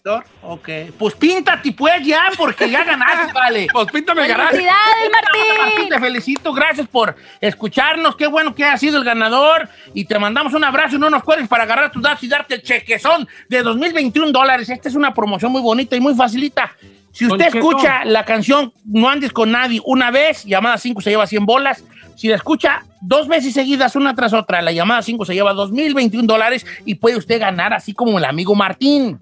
Pintor. 0.09 0.25
Ok. 0.43 0.69
Pues 0.99 1.15
píntate, 1.15 1.73
pues, 1.73 2.05
ya, 2.05 2.31
porque 2.37 2.71
ya 2.71 2.85
ganaste, 2.85 3.33
vale. 3.35 3.67
Pues 3.73 3.91
píntame 3.93 4.23
el 4.23 4.29
garaje. 4.29 4.51
¡Felicidades, 4.57 5.11
Martín! 5.13 5.43
Martín, 5.59 5.89
te 5.89 6.01
felicito, 6.01 6.53
gracias 6.53 6.89
por 6.89 7.15
escucharnos. 7.41 8.17
Qué 8.17 8.27
bueno 8.27 8.55
que 8.55 8.65
has 8.65 8.81
sido 8.81 8.99
el 8.99 9.05
ganador. 9.05 9.69
Y 9.95 10.05
te 10.05 10.19
mandamos 10.19 10.55
un 10.55 10.65
abrazo 10.65 10.97
y 10.97 10.99
no 10.99 11.11
nos 11.11 11.23
cuelgues 11.23 11.49
para 11.49 11.65
agarrar 11.65 11.93
tus 11.93 12.03
datos 12.03 12.23
y 12.23 12.29
darte 12.29 12.55
el 12.55 12.63
chequezón 12.63 13.29
de 13.49 13.63
2021 13.63 14.33
dólares. 14.33 14.69
Esta 14.71 14.89
es 14.89 14.95
una 14.95 15.13
promoción 15.13 15.53
muy 15.53 15.61
bonita 15.61 15.97
y 15.97 16.01
muy 16.01 16.15
facilita. 16.15 16.73
Si 17.13 17.27
usted 17.27 17.55
escucha 17.55 18.05
la 18.05 18.25
canción 18.25 18.73
No 18.85 19.09
andes 19.09 19.33
con 19.33 19.51
nadie 19.51 19.81
una 19.85 20.11
vez, 20.11 20.45
llamada 20.45 20.79
5 20.79 21.01
se 21.01 21.11
lleva 21.11 21.27
100 21.27 21.47
bolas. 21.47 21.85
Si 22.17 22.29
la 22.29 22.37
escucha 22.37 22.85
dos 23.01 23.29
veces 23.29 23.55
seguidas, 23.55 23.95
una 23.97 24.15
tras 24.15 24.33
otra, 24.33 24.61
la 24.61 24.73
llamada 24.73 25.03
5 25.03 25.25
se 25.25 25.35
lleva 25.35 25.53
2021 25.53 26.27
dólares 26.27 26.67
y 26.85 26.97
puede 26.97 27.17
usted 27.17 27.41
ganar 27.41 27.73
así 27.73 27.93
como 27.93 28.19
el 28.19 28.25
amigo 28.25 28.55
Martín. 28.55 29.21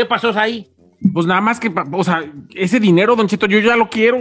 ¿Qué 0.00 0.06
pasó 0.06 0.32
ahí? 0.34 0.66
Pues 1.12 1.26
nada 1.26 1.42
más 1.42 1.60
que, 1.60 1.70
o 1.92 2.04
sea, 2.04 2.24
ese 2.54 2.80
dinero, 2.80 3.14
Don 3.14 3.28
Cheto, 3.28 3.44
yo 3.44 3.58
ya 3.58 3.76
lo 3.76 3.90
quiero. 3.90 4.18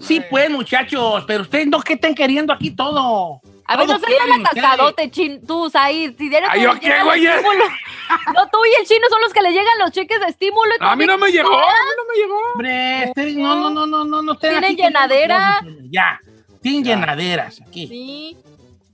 Sí, 0.00 0.20
pues, 0.28 0.50
muchachos, 0.50 1.22
pero 1.24 1.42
ustedes 1.42 1.68
no 1.68 1.80
que 1.82 1.92
estén 1.92 2.16
queriendo 2.16 2.52
aquí 2.52 2.72
todo. 2.72 3.40
A 3.64 3.76
ver, 3.76 3.86
no 3.86 3.96
seas 4.00 4.10
ustedes. 4.10 4.40
atascadote, 4.40 5.08
chin, 5.12 5.46
tú, 5.46 5.70
ahí. 5.74 6.08
Si 6.18 6.28
tienes 6.28 6.50
Ay, 6.50 6.62
¿yo 6.62 6.80
qué, 6.80 7.00
güey? 7.04 7.22
No, 8.34 8.48
tú 8.48 8.58
y 8.64 8.80
el 8.80 8.88
chino 8.88 9.06
son 9.08 9.20
los 9.20 9.32
que 9.32 9.40
le 9.40 9.52
llegan 9.52 9.78
los 9.78 9.92
cheques 9.92 10.18
de 10.18 10.26
estímulo. 10.26 10.72
A 10.80 10.96
mí 10.96 11.06
no 11.06 11.16
me 11.16 11.30
llegó. 11.30 11.56
A 11.56 11.60
mí 11.60 11.90
no 11.96 12.04
me 12.12 12.20
llegó. 12.20 12.40
Hombre, 12.54 13.04
ustedes 13.10 13.36
no, 13.36 13.54
no, 13.54 13.70
no, 13.70 13.86
no, 13.86 14.04
no, 14.04 14.22
no 14.22 14.34
¿Tienen 14.34 14.74
llenadera? 14.74 15.64
Ya, 15.92 16.20
tienen 16.60 16.82
llenaderas 16.82 17.60
aquí. 17.60 17.86
Sí. 17.86 18.36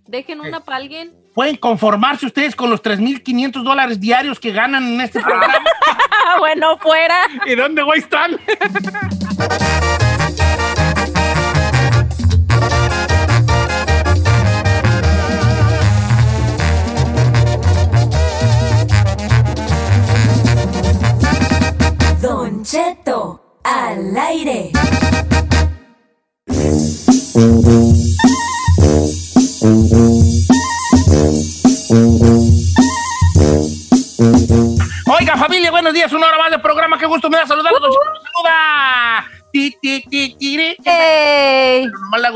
Dejen 0.06 0.40
una 0.40 0.60
para 0.60 0.76
alguien. 0.76 1.23
Pueden 1.34 1.56
conformarse 1.56 2.26
ustedes 2.26 2.54
con 2.54 2.70
los 2.70 2.80
3.500 2.80 3.64
dólares 3.64 4.00
diarios 4.00 4.38
que 4.38 4.52
ganan 4.52 4.84
en 4.84 5.00
este 5.00 5.20
programa. 5.20 5.54
Bueno, 6.38 6.76
fuera. 6.78 7.28
¿Y 7.46 7.54
dónde, 7.54 7.82
güey, 7.82 8.00
están? 8.00 8.38
Don 22.20 22.64
Cheto 22.64 23.60
al 23.62 24.16
aire. 24.16 24.72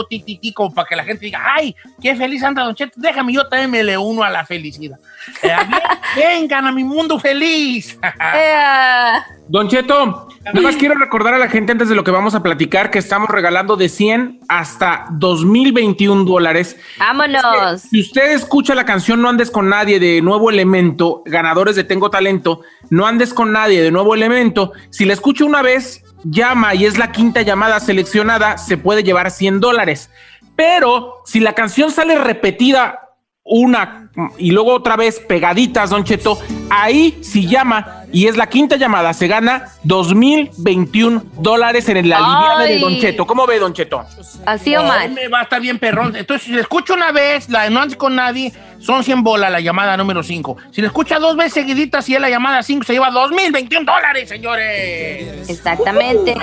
ti, 0.09 0.21
ti, 0.21 0.39
ti, 0.39 0.53
como 0.53 0.75
para 0.75 0.89
que 0.89 0.97
la 0.97 1.05
gente 1.05 1.27
diga, 1.27 1.41
¡ay, 1.55 1.75
qué 2.01 2.17
feliz 2.17 2.43
anda 2.43 2.65
Don 2.65 2.75
Cheto! 2.75 2.93
Déjame, 2.97 3.33
yo 3.33 3.47
también 3.49 3.71
me 3.71 3.85
le 3.85 3.99
uno 3.99 4.23
a 4.23 4.31
la 4.31 4.45
felicidad. 4.45 4.99
Eh, 5.43 5.57
vengan 6.17 6.67
a 6.67 6.73
mi 6.73 6.85
mundo 6.85 7.19
feliz. 7.19 7.99
Eh, 8.35 9.13
Don 9.49 9.69
Cheto, 9.69 10.29
Nada 10.55 10.61
más 10.63 10.77
quiero 10.77 10.95
recordar 10.95 11.35
a 11.35 11.39
la 11.39 11.49
gente 11.49 11.73
antes 11.73 11.89
de 11.89 11.95
lo 11.95 12.05
que 12.05 12.11
vamos 12.11 12.35
a 12.35 12.43
platicar 12.43 12.91
que 12.91 12.99
estamos 12.99 13.29
regalando 13.29 13.77
de 13.77 13.89
100 13.89 14.41
hasta 14.49 15.07
2021 15.11 16.25
dólares. 16.25 16.77
Vámonos. 16.99 17.83
Si 17.83 18.01
usted 18.01 18.33
escucha 18.33 18.75
la 18.75 18.87
canción 18.87 19.21
No 19.21 19.29
andes 19.29 19.51
con 19.51 19.69
nadie 19.69 20.01
de 20.01 20.23
Nuevo 20.23 20.51
Elemento, 20.51 21.23
ganadores 21.27 21.77
de 21.77 21.85
Tengo 21.85 22.11
Talento, 22.11 22.63
No 22.89 23.07
andes 23.07 23.35
con 23.35 23.53
nadie 23.53 23.83
de 23.83 23.91
Nuevo 23.91 24.15
Elemento, 24.15 24.73
si 24.91 25.05
la 25.05 25.13
escucha 25.13 25.45
una 25.45 25.61
vez, 25.61 26.03
llama 26.25 26.75
y 26.75 26.87
es 26.87 26.99
la 26.99 27.13
quinta 27.13 27.43
llamada 27.43 27.81
seleccionada, 27.81 28.59
se 28.59 28.77
puede 28.77 29.03
llevar 29.03 29.31
100 29.31 29.61
dólares. 29.61 30.11
Pero 30.57 31.23
si 31.25 31.41
la 31.41 31.55
canción 31.55 31.91
sale 31.91 32.19
repetida 32.19 33.01
una 33.45 34.11
y 34.37 34.51
luego 34.51 34.73
otra 34.75 34.97
vez 34.97 35.21
pegaditas, 35.21 35.91
Don 35.91 36.05
Cheto, 36.05 36.39
ahí 36.71 37.19
si 37.23 37.47
llama 37.47 37.98
y 38.11 38.27
es 38.27 38.37
la 38.37 38.49
quinta 38.49 38.77
llamada, 38.77 39.13
se 39.13 39.29
gana 39.29 39.69
2021 39.85 41.25
dólares 41.35 41.89
en 41.89 42.09
la 42.09 42.19
liviana 42.21 42.63
de. 42.65 42.79
Don 42.79 42.99
Cheto. 42.99 43.27
¿Cómo 43.27 43.47
ve, 43.47 43.59
Don 43.59 43.75
Cheto? 43.75 44.05
Así 44.47 44.75
o 44.77 44.83
mal. 44.83 45.11
Me 45.11 45.29
va 45.29 45.41
a 45.41 45.43
estar 45.43 45.61
bien 45.61 45.79
perrón. 45.79 46.17
Entonces, 46.17 46.47
si 46.47 46.53
le 46.53 46.63
escucho 46.63 46.95
una 46.95 47.13
vez, 47.13 47.49
la 47.49 47.65
de 47.65 47.71
no 47.71 47.81
andes 47.81 47.97
con 47.97 48.15
nadie, 48.15 48.53
son 48.79 49.05
100 49.05 49.23
bolas 49.23 49.51
la 49.51 49.61
llamada 49.61 49.97
número 49.97 50.23
5. 50.23 50.57
Si 50.71 50.81
le 50.81 50.87
escucha 50.87 51.19
dos 51.19 51.37
veces 51.37 51.55
seguiditas 51.55 52.09
y 52.09 52.15
es 52.15 52.21
la 52.21 52.31
llamada 52.31 52.63
5, 52.63 52.85
se 52.85 52.95
lleva 52.95 53.11
2021 53.11 53.85
dólares, 53.85 54.29
señores. 54.29 55.51
Exactamente. 55.51 56.35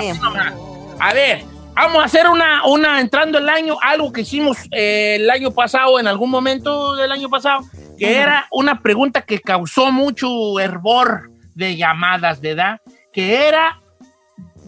A 1.00 1.12
ver, 1.12 1.44
vamos 1.74 2.02
a 2.02 2.04
hacer 2.04 2.28
una, 2.28 2.64
una 2.66 3.00
entrando 3.00 3.38
el 3.38 3.48
año, 3.48 3.76
algo 3.82 4.12
que 4.12 4.20
hicimos 4.20 4.56
eh, 4.70 5.16
el 5.16 5.28
año 5.30 5.50
pasado, 5.50 5.98
en 5.98 6.06
algún 6.06 6.30
momento 6.30 6.94
del 6.94 7.10
año 7.10 7.28
pasado, 7.28 7.60
que 7.98 8.18
era 8.18 8.46
una 8.52 8.80
pregunta 8.80 9.22
que 9.22 9.40
causó 9.40 9.90
mucho 9.90 10.60
hervor 10.60 11.35
de 11.56 11.74
llamadas 11.76 12.40
de 12.40 12.50
edad, 12.50 12.80
que 13.12 13.48
era 13.48 13.80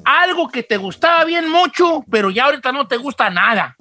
algo 0.05 0.49
que 0.49 0.63
te 0.63 0.77
gustaba 0.79 1.25
bien 1.25 1.49
mucho, 1.51 2.05
pero 2.11 2.31
ya 2.31 2.47
ahorita 2.47 2.73
no 2.73 2.89
te 2.89 2.97
gusta 2.97 3.31
nada. 3.31 3.77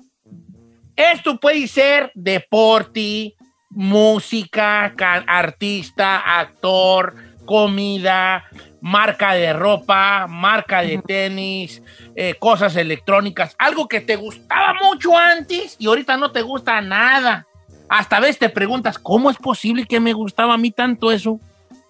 Esto 0.95 1.39
puede 1.39 1.68
ser 1.68 2.12
deporte, 2.16 3.36
música, 3.70 4.93
ca- 4.95 5.24
artista, 5.28 6.39
actor, 6.39 7.16
comida, 7.45 8.43
marca 8.82 9.34
de 9.34 9.53
ropa, 9.53 10.28
marca 10.28 10.82
de 10.82 10.97
tenis, 10.97 11.82
eh, 12.16 12.36
cosas 12.39 12.76
electrónicas, 12.76 13.55
algo 13.58 13.88
que 13.88 14.01
te 14.01 14.16
gustaba 14.18 14.74
mucho 14.84 15.18
antes 15.18 15.78
y 15.80 15.88
ahorita 15.88 16.18
no 16.18 16.32
te 16.32 16.41
gusta 16.41 16.82
nada. 16.82 17.45
Hasta 17.89 18.18
a 18.18 18.20
veces 18.20 18.39
te 18.39 18.49
preguntas, 18.49 18.99
¿cómo 18.99 19.30
es 19.32 19.38
posible 19.38 19.86
que 19.86 20.01
me 20.01 20.12
gustaba 20.12 20.55
a 20.55 20.58
mí 20.58 20.72
tanto 20.72 21.10
eso? 21.12 21.39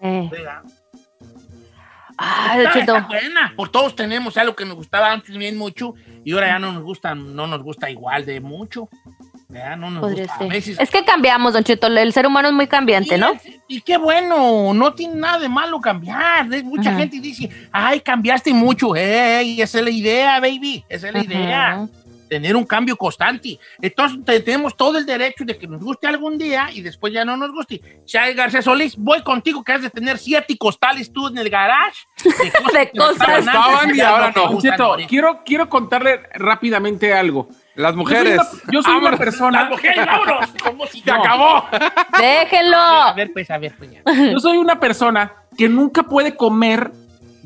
Eh. 0.02 0.30
Ay, 2.18 2.64
Está- 2.66 2.80
está 2.80 3.00
buena. 3.02 3.54
Por 3.56 3.70
todos 3.70 3.96
tenemos 3.96 4.38
algo 4.38 4.56
que 4.56 4.66
nos 4.66 4.76
gustaba 4.76 5.12
antes 5.12 5.36
bien 5.38 5.58
mucho 5.58 5.94
y 6.26 6.34
ahora 6.34 6.48
ya 6.48 6.60
no 6.60 6.72
nos 6.72 6.84
gusta, 6.84 7.14
no 7.16 7.46
nos 7.48 7.62
gusta 7.64 7.90
igual 7.90 8.26
de 8.26 8.40
mucho. 8.42 8.90
No 9.78 9.90
nos 9.90 10.12
gusta. 10.12 10.38
Veces- 10.46 10.78
Es 10.80 10.92
que 10.92 11.06
cambiamos, 11.06 11.54
Don 11.54 11.64
Cheto. 11.64 11.88
El 11.88 12.12
ser 12.12 12.28
humano 12.28 12.50
es 12.50 12.54
muy 12.54 12.68
cambiante, 12.68 13.18
¿no? 13.18 13.32
Y 13.68 13.82
qué 13.82 13.98
bueno, 13.98 14.74
no 14.74 14.94
tiene 14.94 15.16
nada 15.16 15.40
de 15.40 15.48
malo 15.50 15.80
cambiar. 15.80 16.46
Mucha 16.64 16.90
Ujú. 16.90 17.00
gente 17.00 17.20
dice, 17.22 17.50
ay, 17.72 18.02
cambiaste 18.02 18.54
mucho. 18.54 18.96
Ey, 18.96 19.62
esa 19.62 19.80
es 19.80 19.84
la 19.86 19.90
idea, 19.90 20.40
baby. 20.42 20.84
Esa 20.90 21.08
es 21.08 21.14
la 21.14 21.22
Ujú. 21.22 21.32
idea. 21.32 21.88
Tener 22.28 22.56
un 22.56 22.66
cambio 22.66 22.96
constante. 22.98 23.60
Entonces 23.82 24.20
te- 24.26 24.40
tenemos 24.42 24.76
todo 24.76 24.98
el 24.98 25.06
derecho 25.06 25.44
de 25.46 25.58
que 25.58 25.68
nos 25.68 25.82
guste 25.82 26.08
algún 26.08 26.38
día 26.38 26.70
y 26.74 26.82
después 26.82 27.14
ya 27.14 27.24
no 27.26 27.38
nos 27.38 27.52
guste. 27.52 28.02
Chay 28.06 28.34
García 28.34 28.62
Solís, 28.62 28.96
voy 28.98 29.22
contigo 29.24 29.64
que 29.64 29.74
has 29.74 29.82
de 29.82 29.90
tener 29.90 30.18
siete 30.18 30.58
costales 30.58 31.12
tú 31.12 31.28
en 31.28 31.38
el 31.38 31.50
garage. 31.50 32.02
De 32.24 32.52
cosas, 32.52 32.74
De 32.74 32.92
cosas. 32.98 33.40
Estaban 33.40 33.96
y 33.96 34.00
ahora 34.02 34.32
te 34.34 34.40
no. 34.40 34.62
Cheto, 34.62 34.84
ahorita. 34.84 35.10
quiero, 35.10 35.42
quiero 35.46 35.70
contarle 35.70 36.22
rápidamente 36.34 37.14
algo. 37.14 37.48
Las 37.76 37.92
Yo 37.92 37.96
soy 37.96 37.98
mujeres. 37.98 38.40
una, 38.40 38.74
yo 38.74 38.82
soy 38.82 38.96
una 38.96 39.18
persona. 39.18 39.62
Las 39.62 39.70
mujeres, 39.70 40.06
vámonos. 40.06 40.50
¿Cómo 40.64 40.86
si 40.88 41.02
Se 41.02 41.12
no? 41.12 41.24
acabó. 41.24 41.64
Déjenlo. 42.20 42.78
A 42.78 43.14
ver, 43.14 43.32
pues, 43.34 43.50
a 43.52 43.58
ver, 43.58 43.76
pues 43.78 43.92
ya. 43.92 44.02
Yo 44.32 44.40
soy 44.40 44.58
una 44.58 44.80
persona 44.80 45.34
que 45.58 45.70
nunca 45.70 46.04
puede 46.04 46.36
comer 46.36 46.92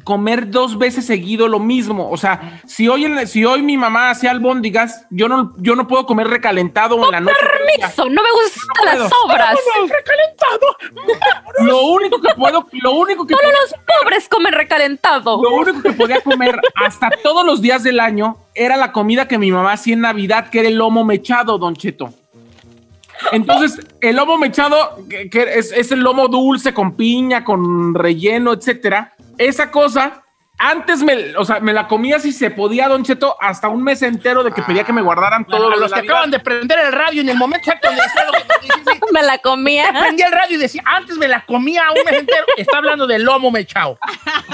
comer 0.03 0.49
dos 0.49 0.77
veces 0.77 1.05
seguido 1.05 1.47
lo 1.47 1.59
mismo. 1.59 2.09
O 2.09 2.17
sea, 2.17 2.61
si 2.65 2.87
hoy, 2.87 3.05
en 3.05 3.15
la- 3.15 3.25
si 3.27 3.45
hoy 3.45 3.61
mi 3.61 3.77
mamá 3.77 4.09
hacía 4.09 4.31
albóndigas, 4.31 5.05
yo 5.09 5.27
no, 5.27 5.53
yo 5.57 5.75
no 5.75 5.87
puedo 5.87 6.05
comer 6.05 6.27
recalentado 6.27 6.95
en 7.05 7.11
la 7.11 7.19
noche. 7.19 7.35
Permiso, 7.77 8.05
no 8.09 8.21
me 8.21 8.29
gustan 8.31 8.67
No 8.77 8.85
las 8.85 8.95
puedo. 8.97 9.09
sobras. 9.09 9.57
Lo 11.59 11.81
único 11.85 12.21
que 12.21 12.33
puedo, 12.35 12.67
lo 12.71 12.91
único 12.93 13.25
que 13.27 13.33
Solo 13.35 13.47
puedo- 13.47 13.61
los 13.61 13.73
pobres 14.01 14.29
comen 14.29 14.53
recalentado. 14.53 15.41
lo 15.41 15.51
único 15.55 15.81
que 15.81 15.91
podía 15.93 16.21
comer 16.21 16.59
hasta 16.75 17.09
todos 17.23 17.45
los 17.45 17.61
días 17.61 17.83
del 17.83 17.99
año 17.99 18.37
era 18.55 18.77
la 18.77 18.91
comida 18.91 19.27
que 19.27 19.37
mi 19.37 19.51
mamá 19.51 19.73
hacía 19.73 19.93
en 19.93 20.01
Navidad, 20.01 20.49
que 20.49 20.59
era 20.59 20.67
el 20.69 20.75
lomo 20.75 21.03
mechado, 21.05 21.57
Don 21.57 21.75
Cheto. 21.75 22.13
Entonces, 23.31 23.85
el 24.01 24.15
lomo 24.15 24.37
mechado, 24.39 24.97
que, 25.07 25.29
que 25.29 25.43
es, 25.43 25.71
es 25.71 25.91
el 25.91 25.99
lomo 25.99 26.27
dulce 26.27 26.73
con 26.73 26.95
piña, 26.95 27.43
con 27.43 27.93
relleno, 27.93 28.51
etcétera. 28.53 29.13
Esa 29.37 29.71
cosa, 29.71 30.23
antes 30.59 31.01
me, 31.01 31.35
o 31.37 31.43
sea, 31.45 31.59
me 31.59 31.73
la 31.73 31.87
comía 31.87 32.19
si 32.19 32.31
se 32.31 32.51
podía, 32.51 32.87
Don 32.87 33.03
Cheto, 33.03 33.35
hasta 33.41 33.67
un 33.69 33.83
mes 33.83 34.01
entero 34.03 34.43
de 34.43 34.51
que 34.51 34.61
pedía 34.61 34.83
que 34.83 34.93
me 34.93 35.01
guardaran 35.01 35.45
todo 35.45 35.69
de 35.71 35.77
los 35.77 35.91
que 35.91 35.99
acaban 36.01 36.29
de 36.29 36.39
prender 36.39 36.77
el 36.79 36.91
radio 36.91 37.21
en 37.21 37.29
el 37.29 37.37
momento 37.37 37.69
exacto 37.71 37.87
donde 37.87 38.01
decía 38.03 38.25
lo 38.25 38.33
que 38.93 38.99
Me 39.11 39.21
la 39.23 39.37
comía. 39.39 39.89
prendí 39.91 40.21
el 40.21 40.31
radio 40.31 40.55
y 40.57 40.59
decía, 40.59 40.83
antes 40.85 41.17
me 41.17 41.27
la 41.27 41.43
comía 41.45 41.83
un 41.89 42.03
mes 42.05 42.19
entero. 42.19 42.45
Está 42.57 42.77
hablando 42.77 43.07
del 43.07 43.23
lomo 43.23 43.49
mechao. 43.49 43.97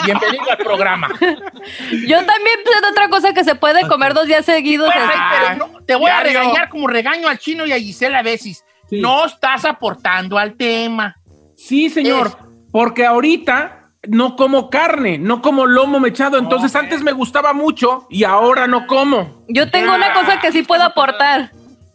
Bienvenido 0.05 0.49
al 0.49 0.57
programa. 0.57 1.09
Yo 1.19 2.17
también 2.25 2.57
de 2.81 2.87
otra 2.89 3.09
cosa 3.09 3.33
que 3.33 3.43
se 3.43 3.55
puede 3.55 3.85
comer 3.89 4.13
dos 4.13 4.27
días 4.27 4.45
seguidos. 4.45 4.89
Pues, 4.93 5.05
ay, 5.13 5.19
pero 5.57 5.67
no, 5.67 5.79
te 5.85 5.95
voy 5.95 6.09
a 6.09 6.21
regañar 6.23 6.69
como 6.69 6.87
regaño 6.87 7.27
al 7.27 7.37
chino 7.39 7.65
y 7.65 7.73
a 7.73 7.77
Gisela 7.77 8.19
a 8.19 8.23
veces. 8.23 8.63
Sí. 8.89 9.01
No 9.01 9.25
estás 9.25 9.65
aportando 9.65 10.37
al 10.37 10.55
tema. 10.55 11.17
Sí, 11.57 11.89
señor, 11.89 12.27
Es- 12.27 12.37
porque 12.71 13.05
ahorita 13.05 13.76
no 14.07 14.35
como 14.35 14.69
carne, 14.69 15.17
no 15.17 15.41
como 15.41 15.65
lomo 15.65 15.99
mechado. 15.99 16.37
Entonces, 16.37 16.75
antes 16.75 17.01
me 17.01 17.11
gustaba 17.11 17.53
mucho 17.53 18.07
y 18.09 18.23
ahora 18.23 18.67
no 18.67 18.87
como. 18.87 19.43
Yo 19.47 19.69
tengo 19.69 19.93
una 19.93 20.13
cosa 20.13 20.39
que 20.39 20.51
sí 20.51 20.63
puedo 20.63 20.83
aportar. 20.83 21.51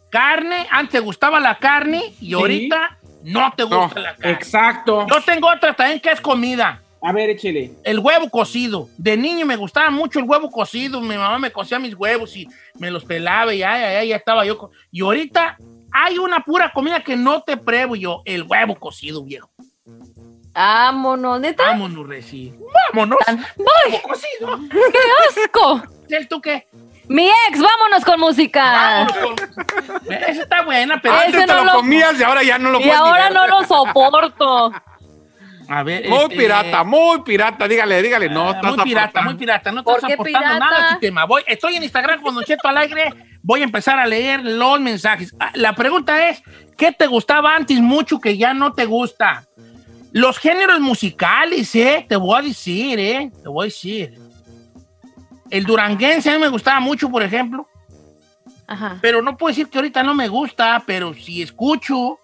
Carne, 0.09 0.67
antes 0.69 0.91
te 0.91 0.99
gustaba 0.99 1.39
la 1.39 1.57
carne 1.57 2.13
y 2.21 2.33
ahorita 2.33 2.97
no 3.23 3.51
te 3.55 3.63
gusta 3.63 3.99
la 3.99 4.15
carne. 4.15 4.31
Exacto. 4.31 5.07
Yo 5.09 5.21
tengo 5.21 5.47
otra 5.49 5.73
también 5.73 5.99
que 5.99 6.11
es 6.11 6.21
comida. 6.21 6.81
A 7.05 7.11
ver, 7.11 7.31
échele. 7.31 7.73
El 7.83 7.99
huevo 7.99 8.29
cocido. 8.29 8.87
De 8.97 9.17
niño 9.17 9.45
me 9.45 9.57
gustaba 9.57 9.89
mucho 9.89 10.19
el 10.19 10.25
huevo 10.25 10.49
cocido. 10.49 11.01
Mi 11.01 11.17
mamá 11.17 11.37
me 11.37 11.51
cocía 11.51 11.77
mis 11.77 11.95
huevos 11.95 12.37
y 12.37 12.47
me 12.79 12.89
los 12.89 13.03
pelaba 13.03 13.53
y 13.53 13.57
ya, 13.57 13.77
ya, 13.77 13.91
ya, 13.91 14.03
ya 14.05 14.15
estaba 14.15 14.45
yo. 14.45 14.71
Y 14.89 15.01
ahorita 15.01 15.57
hay 15.91 16.17
una 16.17 16.39
pura 16.39 16.71
comida 16.71 17.03
que 17.03 17.17
no 17.17 17.41
te 17.41 17.57
pruebo 17.57 17.95
yo. 17.97 18.21
El 18.23 18.43
huevo 18.43 18.75
cocido, 18.75 19.21
viejo. 19.23 19.49
Vámonos, 20.53 21.39
neta. 21.39 21.63
Vámonos, 21.63 22.07
Reci. 22.07 22.53
Vámonos. 22.93 23.17
Huevo 23.57 24.01
cocido. 24.03 24.59
¡Qué 24.69 25.41
asco! 25.41 25.83
¿El 26.09 26.27
tú 26.27 26.39
qué? 26.41 26.67
Mi 27.07 27.27
ex, 27.49 27.59
vámonos 27.59 28.05
con 28.05 28.19
música. 28.19 28.63
Vámonos 29.09 29.17
con- 29.41 30.13
Esa 30.13 30.41
está 30.43 30.61
buena, 30.61 30.99
pero 31.01 31.15
Ese 31.15 31.25
Antes 31.25 31.41
te 31.41 31.47
no 31.47 31.55
lo 31.55 31.63
lo- 31.65 31.71
comías 31.73 32.19
y 32.19 32.23
ahora 32.23 32.43
ya 32.43 32.57
no 32.57 32.69
lo 32.69 32.79
Y 32.81 32.89
ahora 32.89 33.23
ver. 33.29 33.33
no 33.33 33.47
lo 33.47 33.63
soporto. 33.65 34.71
A 35.69 35.81
ver, 35.81 36.07
Muy 36.09 36.17
este, 36.19 36.35
pirata, 36.35 36.83
muy 36.83 37.21
pirata. 37.23 37.67
Dígale, 37.67 38.01
dígale. 38.01 38.29
No, 38.29 38.49
Ah, 38.49 38.53
estás 38.55 38.75
muy 38.75 38.83
pirata, 38.83 39.05
aportando. 39.05 39.31
muy 39.31 39.39
pirata. 39.39 39.71
No 39.71 39.83
¿Por 39.83 39.95
estás 39.95 40.13
aportando 40.13 40.39
pirata? 40.39 40.59
nada 40.59 40.77
a 40.77 40.87
este 40.93 40.99
tema. 41.07 41.25
Voy, 41.25 41.41
estoy 41.47 41.75
en 41.77 41.83
Instagram 41.83 42.21
con 42.21 42.35
Don 42.35 42.43
Cheto 42.43 42.67
Alegre. 42.67 43.11
Voy 43.41 43.61
a 43.61 43.63
empezar 43.63 43.97
a 43.97 44.05
leer 44.05 44.41
los 44.43 44.79
mensajes. 44.79 45.33
Ah, 45.39 45.51
La 45.55 45.73
pregunta 45.73 46.29
es, 46.29 46.41
¿qué 46.77 46.91
te 46.91 47.07
gustaba 47.07 47.55
antes 47.55 47.79
mucho 47.79 48.19
que 48.19 48.37
ya 48.37 48.53
no 48.53 48.73
te 48.73 48.85
gusta? 48.85 49.45
Los 50.13 50.37
géneros 50.37 50.79
musicales, 50.79 51.73
¿eh? 51.75 52.05
Te 52.07 52.15
voy 52.15 52.39
a 52.39 52.41
decir, 52.43 52.99
¿eh? 52.99 53.31
Te 53.41 53.49
voy 53.49 53.63
a 53.63 53.65
decir. 53.65 54.17
El 55.49 55.65
duranguense 55.65 56.29
a 56.29 56.33
mí 56.33 56.39
me 56.39 56.47
gustaba 56.49 56.79
mucho, 56.79 57.09
por 57.09 57.21
ejemplo. 57.23 57.67
Ajá. 58.67 58.97
Pero 59.01 59.21
no 59.21 59.35
puedo 59.37 59.49
decir 59.51 59.67
que 59.67 59.77
ahorita 59.77 60.03
no 60.03 60.13
me 60.15 60.27
gusta, 60.27 60.81
pero 60.85 61.13
si 61.13 61.41
escucho, 61.41 62.19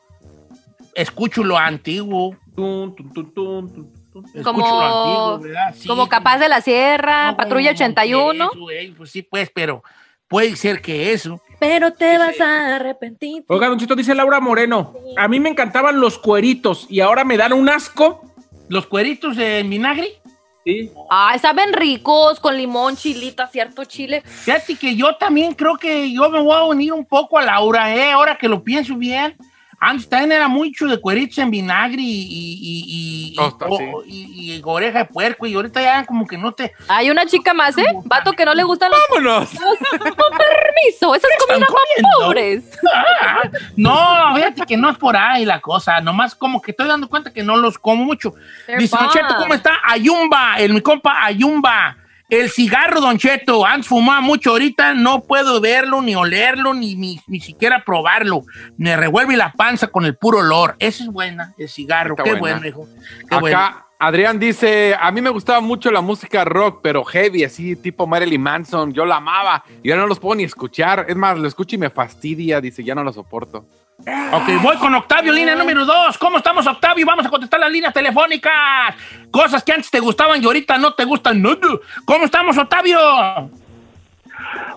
escucho 0.95 1.43
lo 1.43 1.57
antiguo. 1.57 2.35
Tun, 2.55 2.95
tun, 2.95 3.11
tun, 3.13 3.33
tun, 3.33 3.73
tun, 3.73 3.93
tun. 4.11 4.25
Escucho 4.25 4.43
Como- 4.43 4.59
lo 4.67 4.81
antiguo, 4.81 5.39
¿verdad? 5.39 5.75
Sí, 5.75 5.87
Como 5.87 6.07
Capaz 6.09 6.37
de 6.39 6.49
la 6.49 6.61
Sierra, 6.61 7.31
no, 7.31 7.37
Patrulla 7.37 7.69
como 7.71 7.75
81. 7.75 8.49
eso, 8.53 8.71
eh, 8.71 8.93
pues 8.97 9.09
sí, 9.11 9.21
pues, 9.23 9.51
pero 9.53 9.83
puede 10.29 10.55
ser 10.55 10.81
que 10.81 11.11
eso. 11.11 11.41
Pero 11.59 11.91
te 11.91 12.17
vas 12.17 12.39
a 12.39 12.77
arrepentir. 12.77 13.43
Oiga, 13.47 13.67
Don 13.67 13.77
Chito, 13.77 13.95
dice 13.95 14.15
Laura 14.15 14.39
Moreno. 14.39 14.93
A 15.17 15.27
mí 15.27 15.41
me 15.41 15.49
encantaban 15.49 15.99
los 15.99 16.17
cueritos 16.17 16.85
y 16.89 17.01
ahora 17.01 17.25
me 17.25 17.35
dan 17.35 17.51
un 17.51 17.67
asco. 17.67 18.21
Los 18.69 18.85
cueritos 18.85 19.37
en 19.37 19.69
vinagre. 19.69 20.21
Sí. 20.63 20.91
Ay, 21.09 21.39
saben 21.39 21.73
ricos, 21.73 22.39
con 22.39 22.55
limón, 22.55 22.95
chilito, 22.95 23.45
cierto 23.47 23.83
chile. 23.85 24.21
Fíjate 24.23 24.75
que 24.75 24.95
yo 24.95 25.15
también 25.15 25.53
creo 25.53 25.77
que 25.77 26.13
yo 26.13 26.29
me 26.29 26.39
voy 26.39 26.55
a 26.55 26.63
unir 26.63 26.93
un 26.93 27.05
poco 27.05 27.37
a 27.37 27.41
Laura, 27.41 27.93
¿eh? 27.93 28.11
Ahora 28.11 28.37
que 28.37 28.47
lo 28.47 28.63
pienso 28.63 28.95
bien. 28.95 29.35
Antes 29.81 30.09
también 30.09 30.33
era 30.33 30.47
mucho 30.47 30.87
de 30.87 30.99
cueritos 30.99 31.37
en 31.37 31.51
vinagre 31.51 32.01
y, 32.01 32.05
y, 32.05 32.59
y, 32.61 33.31
y- 33.31 33.35
Tosta, 33.35 33.65
y- 33.69 33.77
sí. 33.77 33.85
y- 34.07 34.53
y 34.55 34.61
oreja 34.63 34.99
de 34.99 35.05
puerco. 35.05 35.45
Y 35.45 35.55
ahorita 35.55 35.81
ya 35.81 36.05
como 36.05 36.27
que 36.27 36.37
no 36.37 36.51
te. 36.51 36.73
Hay 36.87 37.09
una 37.09 37.25
chica 37.25 37.53
más, 37.53 37.77
¿eh? 37.77 37.85
Vato 38.05 38.33
que 38.33 38.43
no 38.45 38.53
le 38.53 38.63
gustan 38.63 38.91
los... 38.91 38.99
¡Vámonos! 39.09 39.49
Con 39.99 40.37
permiso, 40.37 41.15
esas 41.15 41.29
comidas 41.47 41.69
más 41.69 42.15
pobres. 42.19 42.63
Ah, 42.93 43.41
no, 43.77 44.35
fíjate 44.35 44.61
que 44.65 44.75
no 44.77 44.89
es 44.89 44.97
por 44.97 45.15
ahí 45.15 45.45
la 45.45 45.59
cosa. 45.61 46.01
Nomás 46.01 46.35
como 46.35 46.61
que 46.61 46.71
estoy 46.71 46.87
dando 46.87 47.07
cuenta 47.07 47.31
que 47.31 47.43
no 47.43 47.55
los 47.55 47.77
como 47.77 48.03
mucho. 48.03 48.33
They're 48.65 48.81
Dice, 48.81 48.97
Cheto. 49.13 49.35
¿cómo 49.37 49.53
está? 49.53 49.77
Ayumba, 49.85 50.55
el 50.59 50.73
mi 50.73 50.81
compa 50.81 51.23
Ayumba. 51.23 51.95
El 52.29 52.51
cigarro, 52.51 53.01
Don 53.01 53.17
Cheto, 53.17 53.65
antes 53.65 53.87
fumaba 53.87 54.21
mucho, 54.21 54.51
ahorita 54.51 54.93
no 54.93 55.21
puedo 55.23 55.59
verlo, 55.59 56.01
ni 56.01 56.13
olerlo, 56.15 56.75
ni, 56.75 56.95
ni, 56.95 57.19
ni 57.27 57.39
siquiera 57.39 57.83
probarlo. 57.83 58.43
Me 58.77 58.95
revuelve 58.95 59.35
la 59.35 59.51
panza 59.51 59.87
con 59.87 60.05
el 60.05 60.15
puro 60.15 60.39
olor. 60.39 60.75
Esa 60.77 61.03
es 61.03 61.09
buena, 61.09 61.55
el 61.57 61.67
cigarro. 61.67 62.11
Está 62.11 62.23
Qué 62.23 62.35
buena. 62.35 62.57
bueno, 62.57 62.67
hijo. 62.67 62.87
Qué 63.27 63.35
Acá 63.35 63.39
bueno. 63.39 63.85
Adrián 64.01 64.39
dice, 64.39 64.95
a 64.97 65.11
mí 65.11 65.21
me 65.21 65.29
gustaba 65.29 65.59
mucho 65.59 65.91
la 65.91 65.99
música 66.01 66.45
rock, 66.45 66.79
pero 66.81 67.03
heavy, 67.03 67.43
así 67.43 67.75
tipo 67.75 68.07
Marilyn 68.07 68.41
Manson, 68.41 68.93
yo 68.93 69.05
la 69.05 69.17
amaba 69.17 69.65
y 69.83 69.91
ahora 69.91 70.03
no 70.03 70.07
los 70.07 70.19
puedo 70.19 70.35
ni 70.35 70.43
escuchar. 70.43 71.05
Es 71.09 71.17
más, 71.17 71.37
lo 71.37 71.47
escucho 71.47 71.75
y 71.75 71.79
me 71.79 71.89
fastidia, 71.89 72.61
dice, 72.61 72.83
ya 72.83 72.95
no 72.95 73.03
lo 73.03 73.11
soporto. 73.11 73.65
Ok, 74.05 74.61
voy 74.61 74.77
con 74.77 74.95
Octavio, 74.95 75.31
línea 75.33 75.55
número 75.55 75.85
dos. 75.85 76.17
¿Cómo 76.17 76.37
estamos, 76.37 76.65
Octavio? 76.65 77.05
Vamos 77.05 77.25
a 77.25 77.29
contestar 77.29 77.59
las 77.59 77.71
líneas 77.71 77.93
telefónicas. 77.93 78.95
Cosas 79.29 79.63
que 79.63 79.73
antes 79.73 79.91
te 79.91 79.99
gustaban 79.99 80.41
y 80.41 80.45
ahorita 80.45 80.77
no 80.77 80.93
te 80.93 81.03
gustan. 81.03 81.41
nada. 81.41 81.57
¿Cómo 82.05 82.25
estamos, 82.25 82.57
Octavio? 82.57 82.97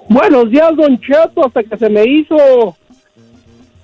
Buenos 0.08 0.50
días, 0.50 0.74
Don 0.76 1.00
Cheto, 1.00 1.46
hasta 1.46 1.62
que 1.62 1.76
se 1.76 1.88
me 1.88 2.04
hizo. 2.04 2.76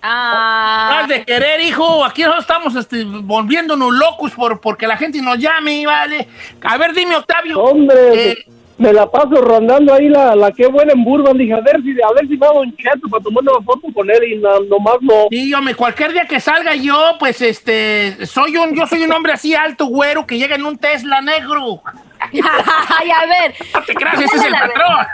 Ah, 0.03 0.99
Más 1.01 1.09
de 1.09 1.24
querer, 1.24 1.61
hijo. 1.61 2.05
Aquí 2.05 2.22
nosotros 2.22 2.45
estamos 2.45 2.74
este, 2.76 3.05
volviéndonos 3.05 3.93
locos 3.93 4.32
por, 4.32 4.61
porque 4.61 4.86
la 4.86 4.97
gente 4.97 5.20
nos 5.22 5.39
llame, 5.39 5.86
¿vale? 5.86 6.28
A 6.62 6.76
ver, 6.76 6.93
dime, 6.95 7.16
Octavio. 7.16 7.61
Hombre, 7.62 8.30
Eh, 8.32 8.47
me 8.78 8.92
la 8.92 9.10
paso 9.10 9.40
rondando 9.42 9.92
ahí 9.92 10.08
la, 10.08 10.36
la 10.36 10.52
que 10.52 10.66
buena 10.68 10.92
en 10.92 11.02
Burban. 11.04 11.36
Dije, 11.36 11.52
a 11.52 11.60
ver 11.60 11.82
si, 11.82 11.90
a 12.00 12.12
ver 12.14 12.28
si 12.28 12.36
va 12.36 12.48
Don 12.52 12.74
Cheto 12.76 13.08
para 13.10 13.22
tomar 13.24 13.42
una 13.42 13.60
foto 13.64 13.88
con 13.92 14.08
él 14.10 14.22
y 14.32 14.36
na- 14.38 14.60
nomás 14.70 14.96
no. 15.02 15.26
Sí, 15.30 15.52
hombre, 15.52 15.74
cualquier 15.74 16.12
día 16.12 16.26
que 16.26 16.38
salga 16.40 16.74
yo, 16.76 17.16
pues 17.18 17.42
este, 17.42 18.24
soy 18.26 18.56
un, 18.56 18.74
yo 18.76 18.86
soy 18.86 19.02
un 19.02 19.12
hombre 19.12 19.32
así 19.32 19.54
alto, 19.54 19.86
güero, 19.86 20.26
que 20.26 20.38
llega 20.38 20.54
en 20.54 20.64
un 20.64 20.78
Tesla 20.78 21.20
negro. 21.20 21.82
Ay, 22.32 23.10
a 23.10 23.26
ver. 23.26 23.54
No 23.74 23.82
te 23.82 23.94
creas, 23.94 24.20
ese 24.20 24.36
es 24.36 24.44
el 24.44 24.52
patrón. 24.52 25.06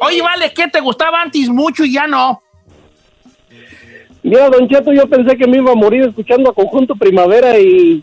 Oye, 0.00 0.20
vale, 0.22 0.52
¿qué 0.54 0.68
te 0.68 0.80
gustaba 0.80 1.22
antes 1.22 1.48
mucho 1.48 1.84
y 1.84 1.92
ya 1.92 2.06
no? 2.06 2.42
Mira, 4.24 4.48
Don 4.50 4.68
Cheto, 4.68 4.92
yo 4.92 5.08
pensé 5.08 5.36
que 5.36 5.46
me 5.46 5.58
iba 5.58 5.72
a 5.72 5.76
morir 5.76 6.02
escuchando 6.04 6.50
a 6.50 6.54
Conjunto 6.54 6.94
Primavera 6.94 7.58
y... 7.58 8.02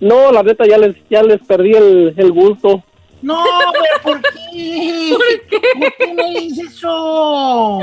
No, 0.00 0.32
la 0.32 0.42
neta, 0.42 0.66
ya 0.66 0.78
les, 0.78 0.96
ya 1.08 1.22
les 1.22 1.40
perdí 1.42 1.72
el, 1.74 2.14
el 2.16 2.32
gusto. 2.32 2.82
No, 3.22 3.42
güey, 3.42 3.90
¿por 4.02 4.20
qué? 4.20 5.16
¿Por 5.16 5.48
qué? 5.48 5.60
¿Por 5.78 5.96
qué 5.96 6.14
me 6.14 6.40
dices 6.40 6.72
eso? 6.72 7.78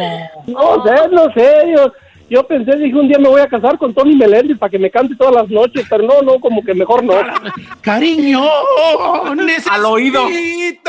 No 0.48 0.84
sé, 0.84 1.08
no 1.10 1.34
sé, 1.34 1.74
yo, 1.76 1.94
yo 2.30 2.46
pensé, 2.46 2.76
dije, 2.78 2.96
un 2.96 3.08
día 3.08 3.18
me 3.18 3.30
voy 3.30 3.42
a 3.42 3.48
casar 3.48 3.78
con 3.78 3.94
Tony 3.94 4.16
Meléndez 4.16 4.58
para 4.58 4.70
que 4.70 4.78
me 4.78 4.92
cante 4.92 5.16
todas 5.16 5.34
las 5.34 5.50
noches, 5.50 5.88
pero 5.90 6.04
no, 6.04 6.22
no, 6.22 6.40
como 6.40 6.62
que 6.64 6.74
mejor 6.74 7.04
no. 7.04 7.14
Cariño, 7.82 8.44
necesito. 9.36 9.72
Al 9.74 9.86
oído. 9.86 10.26
Ay, 10.26 10.80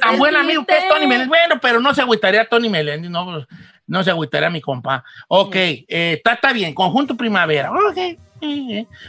tan 0.00 0.18
buen 0.18 0.36
amigo 0.36 0.64
que 0.64 0.76
es 0.76 0.88
Tony 0.88 1.06
Meléndez. 1.06 1.28
Bueno, 1.28 1.60
pero 1.60 1.80
no 1.80 1.92
se 1.92 2.02
agüitaría 2.02 2.48
Tony 2.48 2.68
Meléndez, 2.68 3.10
no, 3.10 3.44
no 3.86 4.04
se 4.04 4.10
agüitaría 4.10 4.48
mi 4.48 4.60
compa. 4.60 5.04
Ok, 5.26 5.56
eh, 5.56 5.84
está 5.88 6.34
está 6.34 6.52
bien, 6.52 6.72
conjunto 6.72 7.16
primavera. 7.16 7.72
Ok. 7.72 8.18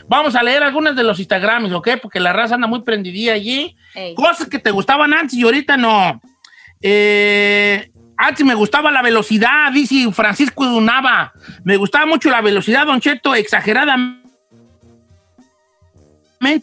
Vamos 0.07 0.35
a 0.35 0.43
leer 0.43 0.63
algunas 0.63 0.95
de 0.95 1.03
los 1.03 1.19
Instagrams, 1.19 1.71
¿ok? 1.71 1.89
Porque 2.01 2.19
la 2.19 2.33
raza 2.33 2.55
anda 2.55 2.67
muy 2.67 2.81
prendidilla 2.81 3.33
allí. 3.33 3.75
Ey. 3.93 4.15
Cosas 4.15 4.47
que 4.47 4.59
te 4.59 4.71
gustaban 4.71 5.13
antes 5.13 5.33
y 5.37 5.43
ahorita 5.43 5.77
no. 5.77 6.19
Eh, 6.81 7.91
antes 8.17 8.45
me 8.45 8.55
gustaba 8.55 8.91
la 8.91 9.01
velocidad, 9.01 9.71
dice 9.71 10.11
Francisco 10.11 10.65
Nava. 10.81 11.31
Me 11.63 11.77
gustaba 11.77 12.05
mucho 12.05 12.29
la 12.29 12.41
velocidad, 12.41 12.85
Don 12.85 12.99
Cheto, 12.99 13.35
exageradamente. 13.35 14.19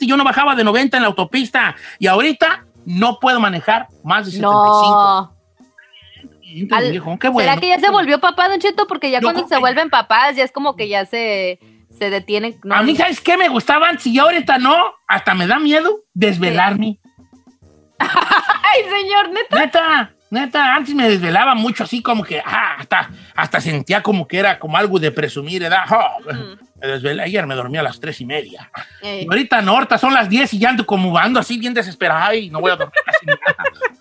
Yo 0.00 0.16
no 0.16 0.24
bajaba 0.24 0.54
de 0.54 0.64
90 0.64 0.96
en 0.96 1.02
la 1.02 1.08
autopista 1.08 1.76
y 1.98 2.06
ahorita 2.06 2.64
no 2.86 3.18
puedo 3.20 3.40
manejar 3.40 3.88
más 4.02 4.26
de 4.26 4.32
75. 4.32 4.50
No. 4.50 5.36
Entonces, 6.48 6.86
Al- 6.86 6.90
viejo, 6.92 7.18
qué 7.18 7.28
bueno. 7.28 7.48
¿Será 7.50 7.60
que 7.60 7.68
ya 7.68 7.78
se 7.78 7.90
volvió 7.90 8.18
papá, 8.20 8.48
Don 8.48 8.58
Cheto? 8.58 8.86
Porque 8.86 9.10
ya 9.10 9.20
Yo 9.20 9.24
cuando 9.26 9.42
se 9.46 9.54
que- 9.56 9.60
vuelven 9.60 9.90
papás, 9.90 10.36
ya 10.36 10.44
es 10.44 10.52
como 10.52 10.76
que 10.76 10.88
ya 10.88 11.04
se, 11.04 11.58
se 11.98 12.10
detienen. 12.10 12.58
No, 12.64 12.74
A 12.74 12.82
mí. 12.82 12.96
¿sabes 12.96 13.20
qué 13.20 13.36
me 13.36 13.48
gustaba 13.48 13.88
antes 13.88 14.06
y 14.06 14.18
ahorita 14.18 14.58
no? 14.58 14.76
Hasta 15.08 15.34
me 15.34 15.46
da 15.46 15.58
miedo 15.58 16.00
desvelarme. 16.14 16.98
Ay, 17.98 18.82
señor, 18.90 19.30
neta. 19.30 19.56
Neta, 19.58 20.10
neta, 20.30 20.74
antes 20.74 20.94
me 20.94 21.08
desvelaba 21.08 21.54
mucho, 21.54 21.84
así 21.84 22.02
como 22.02 22.22
que, 22.24 22.40
ah, 22.44 22.76
hasta, 22.78 23.10
hasta 23.34 23.60
sentía 23.60 24.02
como 24.02 24.28
que 24.28 24.38
era 24.38 24.58
como 24.58 24.76
algo 24.76 24.98
de 24.98 25.10
presumir, 25.10 25.62
¿verdad? 25.62 25.84
Ah, 25.88 26.16
Me 26.80 26.86
desvelé, 26.88 27.22
ayer 27.22 27.46
me 27.46 27.54
dormí 27.54 27.78
a 27.78 27.82
las 27.82 27.98
tres 28.00 28.20
y 28.20 28.26
media. 28.26 28.70
Ey. 29.00 29.22
Y 29.24 29.26
ahorita 29.28 29.62
no, 29.62 29.72
ahorita 29.72 29.96
son 29.96 30.12
las 30.12 30.28
diez 30.28 30.52
y 30.52 30.58
ya 30.58 30.68
ando 30.70 30.84
como 30.84 31.16
ando 31.16 31.40
así 31.40 31.56
bien 31.58 31.72
desesperado. 31.72 32.20
Ay, 32.24 32.50
no 32.50 32.60
voy 32.60 32.70
a 32.72 32.76
dormir 32.76 32.92
casi 33.04 33.26
nada. 33.26 33.40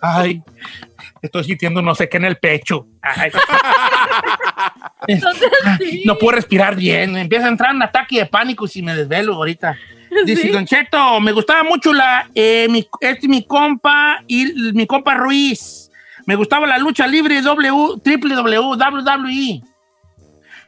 Ay, 0.02 0.42
estoy 1.22 1.44
sintiendo 1.44 1.82
no 1.82 1.94
sé 1.94 2.08
qué 2.08 2.16
en 2.16 2.24
el 2.24 2.36
pecho. 2.36 2.86
Ay. 3.02 3.30
Entonces, 5.06 5.50
sí. 5.78 6.02
No 6.04 6.16
puedo 6.16 6.36
respirar 6.36 6.76
bien. 6.76 7.16
Empieza 7.16 7.46
a 7.46 7.50
entrar 7.50 7.74
un 7.74 7.82
ataque 7.82 8.18
de 8.18 8.26
pánico 8.26 8.66
si 8.66 8.82
me 8.82 8.94
desvelo 8.94 9.34
ahorita. 9.34 9.76
Dice 10.24 10.42
¿Sí? 10.42 10.48
Don 10.48 10.66
Cheto, 10.66 11.20
me 11.20 11.32
gustaba 11.32 11.62
mucho 11.62 11.92
la, 11.92 12.28
eh, 12.34 12.66
mi, 12.70 12.86
este 13.00 13.28
mi 13.28 13.44
compa 13.44 14.22
y 14.26 14.72
mi 14.72 14.86
compa 14.86 15.14
Ruiz. 15.14 15.90
Me 16.26 16.34
gustaba 16.34 16.66
la 16.66 16.78
lucha 16.78 17.06
libre 17.06 17.40
W, 17.40 18.00
triple 18.02 18.34
W, 18.34 18.58
WWE. 18.58 19.62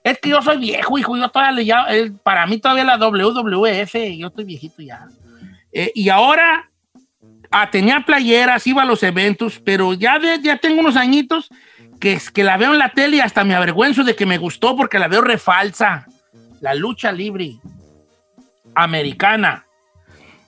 Es 0.05 0.19
que 0.21 0.31
yo 0.31 0.41
soy 0.41 0.59
viejo, 0.59 0.99
hijo. 0.99 1.17
Yo 1.17 1.29
todavía 1.29 1.87
para 2.23 2.47
mí 2.47 2.59
todavía 2.59 2.85
la 2.85 2.97
WWF. 2.97 3.95
Yo 4.17 4.29
estoy 4.29 4.45
viejito 4.45 4.83
ya. 4.83 5.07
Eh, 5.73 5.91
y 5.95 6.09
ahora 6.09 6.71
ah, 7.51 7.71
tenía 7.71 8.01
playeras, 8.01 8.67
iba 8.67 8.83
a 8.83 8.87
los 8.87 9.03
eventos, 9.03 9.61
pero 9.65 9.95
ya, 9.95 10.19
de- 10.19 10.41
ya 10.43 10.57
tengo 10.59 10.81
unos 10.81 10.97
añitos 10.97 11.49
que, 12.01 12.13
es- 12.15 12.31
que 12.31 12.45
la 12.45 12.57
veo 12.57 12.73
en 12.73 12.79
la 12.79 12.91
tele 12.91 13.17
y 13.17 13.21
hasta 13.21 13.45
me 13.45 13.55
avergüenzo 13.55 14.05
de 14.05 14.15
que 14.17 14.27
me 14.27 14.39
gustó 14.39 14.77
porque 14.77 14.99
la 14.99 15.09
veo 15.09 15.21
refalsa. 15.21 16.07
La 16.61 16.75
lucha 16.75 17.13
libre 17.13 17.53
americana. 18.75 19.65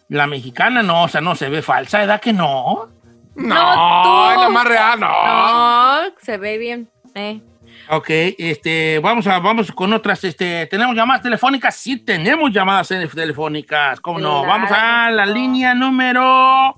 La 0.09 0.27
mexicana 0.27 0.83
no, 0.83 1.05
o 1.05 1.09
sea, 1.09 1.21
no 1.21 1.37
se 1.37 1.49
ve 1.49 1.63
falsa, 1.63 1.99
¿verdad 1.99 2.21
que 2.21 2.33
no? 2.33 2.89
No, 3.37 4.03
tú. 4.03 4.31
es 4.33 4.39
la 4.41 4.49
más 4.51 4.65
real, 4.67 4.99
no. 5.01 5.07
No, 5.09 6.01
se 6.21 6.37
ve 6.37 6.59
bien. 6.59 6.89
Eh. 7.15 7.41
Ok, 7.89 8.07
este, 8.11 8.99
vamos 8.99 9.27
a, 9.29 9.39
vamos 9.39 9.71
con 9.73 9.93
otras, 9.93 10.23
este, 10.25 10.67
¿tenemos 10.67 10.95
llamadas 10.97 11.23
telefónicas? 11.23 11.77
Sí, 11.77 11.97
tenemos 11.99 12.51
llamadas 12.53 12.89
tele- 12.89 13.07
telefónicas, 13.09 14.01
¿cómo 14.01 14.19
no? 14.19 14.43
Claro. 14.43 14.49
Vamos 14.49 14.71
a 14.73 15.11
la 15.11 15.27
línea 15.27 15.75
número, 15.75 16.77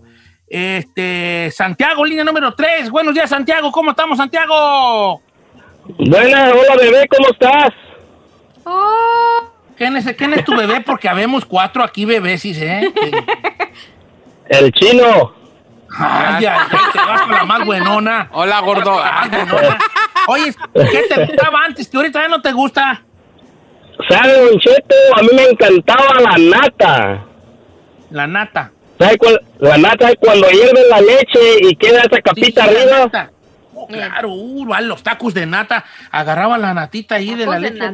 este, 0.52 1.50
Santiago, 1.50 2.04
línea 2.04 2.24
número 2.24 2.52
3. 2.52 2.90
Buenos 2.90 3.14
días, 3.14 3.30
Santiago, 3.30 3.72
¿cómo 3.72 3.92
estamos, 3.92 4.18
Santiago? 4.18 5.22
Buena, 5.98 6.50
hola 6.50 6.76
bebé, 6.78 7.08
¿cómo 7.08 7.30
estás? 7.30 7.70
Oh, 8.64 9.50
¿Quién 9.78 9.96
es, 9.96 10.14
quién 10.14 10.34
es 10.34 10.44
tu 10.44 10.54
bebé? 10.54 10.82
Porque 10.82 11.08
habemos 11.08 11.46
cuatro 11.46 11.82
aquí 11.82 12.04
bebés, 12.04 12.42
sí, 12.42 12.54
¿eh? 12.54 12.92
El 14.48 14.70
chino. 14.72 15.32
Ay, 15.98 16.44
ay, 16.44 16.46
ay, 16.46 16.78
te 16.92 16.98
vas 16.98 17.22
con 17.22 17.32
la 17.32 17.44
más 17.44 17.64
buenona. 17.64 18.28
Hola, 18.32 18.60
gordo. 18.60 19.02
La 19.02 19.12
más 19.12 19.30
buenona. 19.30 19.78
Oye, 20.26 20.54
¿qué 20.74 21.04
te 21.08 21.24
gustaba 21.24 21.64
antes 21.64 21.88
que 21.88 21.96
ahorita 21.96 22.20
ya 22.20 22.28
no 22.28 22.42
te 22.42 22.52
gusta? 22.52 23.02
¿Sabe, 24.06 24.38
Don 24.38 24.58
Cheto? 24.58 24.94
A 25.16 25.22
mí 25.22 25.28
me 25.34 25.44
encantaba 25.44 26.20
la 26.20 26.36
nata. 26.36 27.24
La 28.10 28.26
nata. 28.26 28.71
¿Sabe 28.98 29.18
cuál? 29.18 29.40
La 29.58 29.78
nata 29.78 30.10
es 30.10 30.16
cuando 30.20 30.48
hierve 30.50 30.88
la 30.88 31.00
leche 31.00 31.40
y 31.62 31.74
queda 31.76 32.02
esa 32.02 32.20
capita 32.20 32.66
Sí, 32.66 32.72
la 32.74 32.80
arriba. 33.02 33.30
Oh, 33.74 33.86
claro, 33.88 34.28
uh, 34.32 34.64
los 34.82 35.02
tacos 35.02 35.34
de 35.34 35.46
nata. 35.46 35.84
Agarraba 36.10 36.56
la 36.58 36.72
natita 36.74 37.16
ahí 37.16 37.34
de 37.34 37.46
la 37.46 37.52
¿Tacos 37.60 37.62
de 37.62 37.70
leche 37.70 37.84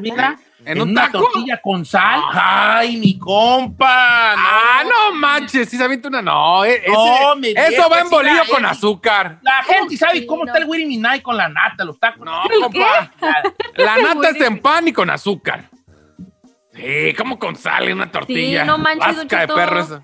¿En 0.64 0.76
en 0.76 0.82
un 0.82 0.90
una 0.90 1.02
taco? 1.06 1.20
tortilla 1.20 1.60
con 1.62 1.86
sal. 1.86 2.20
Ay, 2.32 2.96
mi 2.96 3.16
compa. 3.16 4.34
Ah, 4.36 4.82
no 4.84 5.14
manches, 5.14 5.68
sí 5.70 5.76
se 5.78 5.84
avienta 5.84 6.08
una. 6.08 6.20
No, 6.20 6.64
e- 6.64 6.74
ese- 6.84 6.90
No, 6.92 7.36
mi 7.36 7.48
eso 7.56 7.88
va 7.88 8.00
en 8.00 8.08
sí, 8.08 8.14
bolillo 8.14 8.34
la- 8.44 8.50
con 8.50 8.64
eh. 8.64 8.68
azúcar. 8.68 9.38
La 9.42 9.62
gente 9.62 9.96
sabe 9.96 10.18
sí, 10.18 10.26
cómo 10.26 10.44
no. 10.44 10.48
está 10.50 10.58
el 10.58 10.68
Willy 10.68 10.84
Minay 10.84 11.22
con 11.22 11.36
la 11.36 11.48
nata, 11.48 11.84
los 11.84 11.98
tacos. 11.98 12.24
No, 12.26 12.42
¿El 12.50 12.60
compa. 12.60 13.10
qué? 13.76 13.82
La 13.82 13.96
nata 13.98 14.30
es 14.30 14.40
en 14.42 14.58
pan 14.60 14.88
y 14.88 14.92
con 14.92 15.08
azúcar. 15.08 15.64
Sí, 16.78 17.14
como 17.14 17.38
con 17.38 17.56
sal 17.56 17.92
una 17.92 18.10
tortilla. 18.10 18.62
Sí, 18.62 18.66
no 18.66 18.78
manches, 18.78 19.16
Vasca 19.16 19.40
de 19.40 19.48
perro 19.48 19.80
esa. 19.80 20.02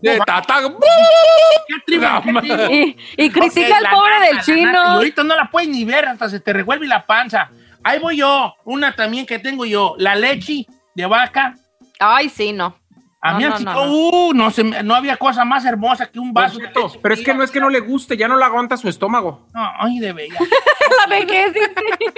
De 0.00 0.18
tata. 0.24 0.60
¿Qué 1.68 1.74
tribu, 1.86 2.02
No, 2.04 2.22
qué 2.22 2.32
tribu? 2.48 2.72
Y, 2.72 2.96
y 3.16 3.30
critica 3.30 3.76
al 3.78 3.82
la 3.82 3.90
pobre 3.90 4.10
nata, 4.14 4.26
del 4.26 4.36
la 4.36 4.42
chino. 4.42 4.72
nata, 4.72 4.88
Y 4.92 4.96
ahorita 4.96 5.24
no 5.24 5.36
la 5.36 5.50
puedes 5.50 5.68
ni 5.68 5.84
ver, 5.84 6.06
hasta 6.06 6.28
se 6.28 6.40
te 6.40 6.52
revuelve 6.52 6.86
la 6.86 7.04
panza. 7.04 7.50
Ahí 7.82 7.98
voy 7.98 8.18
yo, 8.18 8.54
una 8.64 8.94
también 8.94 9.26
que 9.26 9.38
tengo 9.38 9.64
yo, 9.66 9.94
la 9.98 10.14
leche 10.14 10.66
de 10.94 11.06
vaca. 11.06 11.54
Ay, 11.98 12.28
sí, 12.28 12.52
no. 12.52 12.78
A 13.20 13.32
No, 13.32 13.38
mí 13.38 13.44
no, 13.44 13.58
no, 13.58 13.72
no. 13.86 13.92
uh, 13.92 14.34
no, 14.34 14.50
se 14.50 14.62
no 14.64 14.94
había 14.94 15.16
cosa 15.16 15.44
más 15.46 15.64
hermosa 15.64 16.06
que 16.10 16.18
un 16.18 16.32
vaso 16.34 16.58
de 16.58 16.68
Pero 17.02 17.14
es 17.14 17.22
que 17.22 17.32
no 17.32 17.42
es 17.42 17.50
que 17.50 17.58
no 17.60 17.70
le 17.70 17.80
guste, 17.80 18.16
ya 18.18 18.28
no 18.28 18.36
le 18.36 18.44
aguanta 18.44 18.76
su 18.76 18.88
estómago. 18.88 19.48
No, 19.54 19.72
ay, 19.78 19.98
de 19.98 20.12
bella. 20.12 20.38
La 21.08 21.16
vejez. 21.16 21.54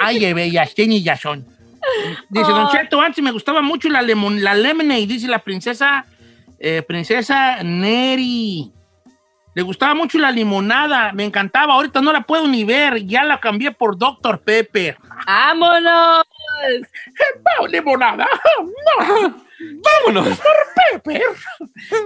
Ay, 0.02 0.18
de 0.18 0.34
bellas, 0.34 0.74
tiene 0.74 1.00
ya 1.02 1.16
son. 1.16 1.46
Dice, 2.28 2.50
Don 2.50 2.66
Ay. 2.66 2.72
Cheto, 2.72 3.00
antes 3.00 3.22
me 3.22 3.30
gustaba 3.30 3.62
mucho 3.62 3.88
la, 3.88 4.02
lemon, 4.02 4.42
la 4.42 4.54
lemonade, 4.54 5.06
dice 5.06 5.28
la 5.28 5.38
princesa, 5.38 6.04
eh, 6.58 6.82
princesa 6.82 7.62
Neri. 7.62 8.72
Le 9.54 9.62
gustaba 9.62 9.94
mucho 9.94 10.18
la 10.18 10.30
limonada, 10.30 11.12
me 11.12 11.24
encantaba. 11.24 11.74
Ahorita 11.74 12.02
no 12.02 12.12
la 12.12 12.20
puedo 12.20 12.46
ni 12.46 12.64
ver, 12.64 13.06
ya 13.06 13.24
la 13.24 13.40
cambié 13.40 13.72
por 13.72 13.96
Dr. 13.96 14.40
Pepper. 14.40 14.98
¡Vámonos! 15.26 16.24
¡Wow, 17.58 17.66
limonada! 17.66 18.28
¡No! 18.60 19.45
¡Vámonos! 19.60 20.28
¡Dr. 20.28 20.42
Pepper! 20.92 21.22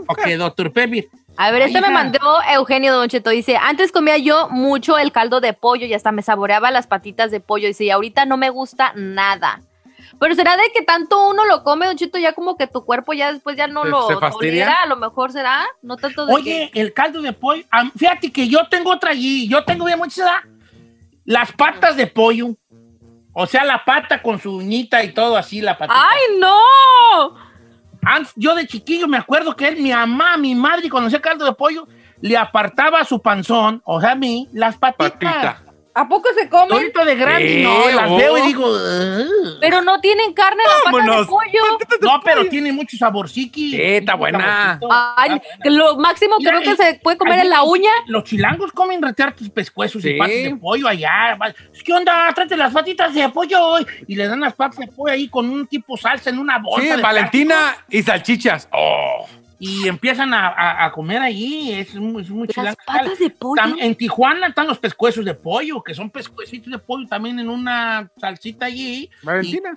ok, 0.07 0.21
Dr. 0.39 0.73
Pepper. 0.73 1.07
A 1.37 1.51
ver, 1.51 1.63
Ay, 1.63 1.73
me 1.73 1.91
mandó 1.91 2.19
Eugenio 2.53 2.93
Don 2.95 3.09
Cheto. 3.09 3.31
Dice, 3.31 3.57
antes 3.57 3.93
comía 3.93 4.19
yo 4.19 4.49
mucho 4.51 4.99
el 4.99 5.11
caldo 5.13 5.41
de 5.41 5.53
pollo 5.53 5.87
y 5.87 5.95
hasta 5.95 6.13
me 6.13 6.23
saboreaba 6.23 6.71
las 6.71 6.87
patitas 6.87 7.31
de 7.31 7.41
pollo. 7.41 7.67
Dice, 7.69 7.85
y 7.85 7.91
ahorita 7.91 8.27
no 8.27 8.37
me 8.37 8.51
gusta 8.51 8.93
nada. 8.95 9.63
Pero 10.19 10.35
será 10.35 10.57
de 10.57 10.65
que 10.75 10.83
tanto 10.83 11.29
uno 11.31 11.47
lo 11.47 11.63
come, 11.63 11.87
Don 11.87 11.97
Cheto, 11.97 12.19
ya 12.19 12.33
como 12.35 12.57
que 12.57 12.67
tu 12.67 12.85
cuerpo 12.85 13.13
ya 13.15 13.33
después 13.33 13.57
ya 13.57 13.67
no 13.69 13.85
¿Se- 13.85 13.89
lo 13.89 14.07
se 14.09 14.17
fastidia? 14.17 14.65
tolera. 14.65 14.83
A 14.83 14.87
lo 14.87 14.97
mejor 14.97 15.33
será, 15.33 15.65
no 15.83 15.97
tanto 15.97 16.27
de 16.27 16.35
Oye, 16.35 16.71
el 16.75 16.93
caldo 16.93 17.23
de 17.23 17.33
pollo. 17.33 17.63
fíjate 17.97 18.31
que 18.31 18.49
yo 18.49 18.67
tengo 18.69 18.91
otra 18.93 19.11
allí. 19.13 19.49
Yo 19.49 19.65
tengo 19.65 19.87
bien 19.87 19.99
mucha 19.99 20.23
edad. 20.23 20.41
Las 21.25 21.53
patas 21.53 21.97
de 21.97 22.07
pollo. 22.07 22.49
O 23.33 23.47
sea, 23.47 23.65
la 23.65 23.85
pata 23.85 24.23
con 24.23 24.41
su 24.41 24.57
uñita 24.57 25.03
y 25.05 25.13
todo 25.13 25.37
así, 25.37 25.61
la 25.61 25.79
patita. 25.79 26.09
¡Ay, 26.11 26.39
no! 26.39 27.37
Antes, 28.03 28.33
yo 28.37 28.55
de 28.55 28.67
chiquillo 28.67 29.07
me 29.07 29.19
acuerdo 29.19 29.55
que 29.55 29.69
él, 29.69 29.83
mi 29.83 29.93
mamá, 29.93 30.37
mi 30.37 30.55
madre, 30.55 30.89
cuando 30.91 31.09
hacía 31.09 31.21
caldo 31.21 31.45
de 31.45 31.53
pollo, 31.53 31.87
le 32.21 32.37
apartaba 32.37 33.01
a 33.01 33.05
su 33.05 33.21
panzón, 33.21 33.83
o 33.85 34.01
sea, 34.01 34.13
a 34.13 34.15
mí, 34.15 34.49
las 34.53 34.77
patitas. 34.77 35.63
¿A 35.93 36.09
poco 36.09 36.29
se 36.39 36.49
come? 36.49 36.73
Ahorita 36.73 37.05
de 37.05 37.15
grande, 37.17 37.61
Eh, 37.61 37.65
no, 37.65 37.89
las 37.91 38.11
oh. 38.11 38.17
veo 38.17 38.39
y 38.39 38.43
digo... 38.43 38.65
"Ugh". 38.65 39.59
Pero 39.61 39.83
no 39.83 40.01
tienen 40.01 40.33
carne 40.33 40.63
la 40.65 40.85
pata 40.85 41.03
de 41.03 41.09
Vámonos. 41.09 41.27
pollo. 41.27 41.61
No, 42.01 42.21
pero 42.25 42.47
tiene 42.47 42.73
mucho 42.73 42.97
saborciqui. 42.97 43.73
Sí, 43.73 43.83
está 43.83 44.15
buena. 44.15 44.79
Ay, 45.17 45.41
que 45.63 45.69
lo 45.71 45.97
máximo 45.97 46.37
Mira, 46.39 46.53
creo 46.53 46.63
que 46.63 46.71
eh, 46.71 46.77
se 46.77 47.01
puede 47.03 47.19
comer 47.19 47.41
en 47.41 47.51
la 47.51 47.65
uña. 47.65 47.91
Los 48.07 48.25
chilangos 48.25 48.71
comen 48.73 49.03
reteartos 49.03 49.51
pescuezos 49.51 50.01
Sí. 50.03 50.11
y 50.11 50.19
patas 50.19 50.35
de 50.35 50.57
pollo 50.57 50.87
allá. 50.89 51.37
¿Qué 51.85 51.93
onda? 51.93 52.33
Tráete 52.35 52.57
las 52.57 52.73
patitas 52.73 53.13
de 53.13 53.29
pollo 53.29 53.61
hoy. 53.67 53.87
Y 54.07 54.15
le 54.15 54.29
dan 54.29 54.41
las 54.41 54.55
patas 54.55 54.79
de 54.79 54.87
pollo 54.87 55.13
ahí 55.13 55.29
con 55.29 55.51
un 55.51 55.67
tipo 55.67 55.97
salsa 55.97 56.31
en 56.31 56.39
una 56.39 56.59
bolsa. 56.59 56.83
Sí, 56.89 56.97
de 56.97 57.03
Valentina 57.03 57.77
y 57.89 58.03
salchichas. 58.03 58.69
Oh. 58.73 59.27
plástico. 59.27 59.50
Y 59.63 59.87
empiezan 59.87 60.33
a, 60.33 60.49
a- 60.49 60.87
a 60.87 60.91
comer 60.91 61.21
allí. 61.21 61.71
Es 61.73 61.95
muy, 61.95 62.23
es 62.23 62.31
muy 62.31 62.49
Las 62.57 62.75
patas 62.87 63.19
de 63.19 63.29
pollo. 63.29 63.63
En 63.79 63.95
Tijuana 63.95 64.47
están 64.49 64.67
los 64.67 64.79
pescuezos 64.79 65.23
de 65.25 65.35
pollo, 65.35 65.83
que 65.83 65.95
son 65.95 66.09
pescuecitos 66.11 66.73
de 66.73 66.79
pollo 66.79 67.07
también 67.07 67.39
en 67.39 67.49
una 67.51 68.11
salsita 68.17 68.67
allí. 68.67 69.11
Valentina. 69.23 69.77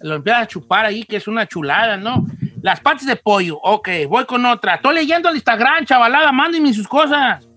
Lo 0.00 0.14
empiezan 0.16 0.42
a 0.42 0.46
chupar 0.46 0.84
ahí, 0.84 1.02
que 1.04 1.16
es 1.16 1.26
una 1.26 1.46
chulada, 1.46 1.96
¿no? 1.96 2.24
Las 2.62 2.80
patas 2.80 3.06
de 3.06 3.16
pollo. 3.16 3.58
Ok, 3.62 3.88
voy 4.08 4.26
con 4.26 4.44
otra. 4.44 4.74
Estoy 4.74 4.94
leyendo 4.96 5.30
el 5.30 5.36
Instagram, 5.36 5.86
chavalada. 5.86 6.30
Mándenme 6.30 6.72
sus 6.74 6.86
cosas. 6.86 7.47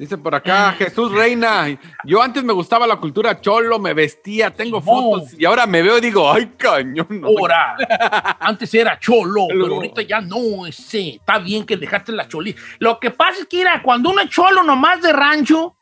Dice 0.00 0.16
por 0.16 0.34
acá, 0.34 0.72
Jesús 0.78 1.12
Reina. 1.12 1.66
Yo 2.04 2.22
antes 2.22 2.42
me 2.42 2.54
gustaba 2.54 2.86
la 2.86 2.96
cultura 2.96 3.38
cholo, 3.38 3.78
me 3.78 3.92
vestía, 3.92 4.50
tengo 4.50 4.80
fotos 4.80 5.38
y 5.38 5.44
ahora 5.44 5.66
me 5.66 5.82
veo 5.82 5.98
y 5.98 6.00
digo, 6.00 6.32
ay, 6.32 6.54
cañón. 6.56 7.06
no". 7.10 7.28
Ahora, 7.28 7.76
antes 8.40 8.72
era 8.72 8.98
cholo, 8.98 9.46
pero 9.48 9.74
ahorita 9.74 10.00
ya 10.00 10.22
no, 10.22 10.66
ese. 10.66 11.16
Está 11.16 11.38
bien 11.38 11.66
que 11.66 11.76
dejaste 11.76 12.12
la 12.12 12.26
choli. 12.26 12.56
Lo 12.78 12.98
que 12.98 13.10
pasa 13.10 13.40
es 13.42 13.46
que, 13.46 13.58
mira, 13.58 13.82
cuando 13.82 14.08
uno 14.08 14.22
es 14.22 14.30
cholo 14.30 14.62
nomás 14.62 15.02
de 15.02 15.12
rancho 15.12 15.76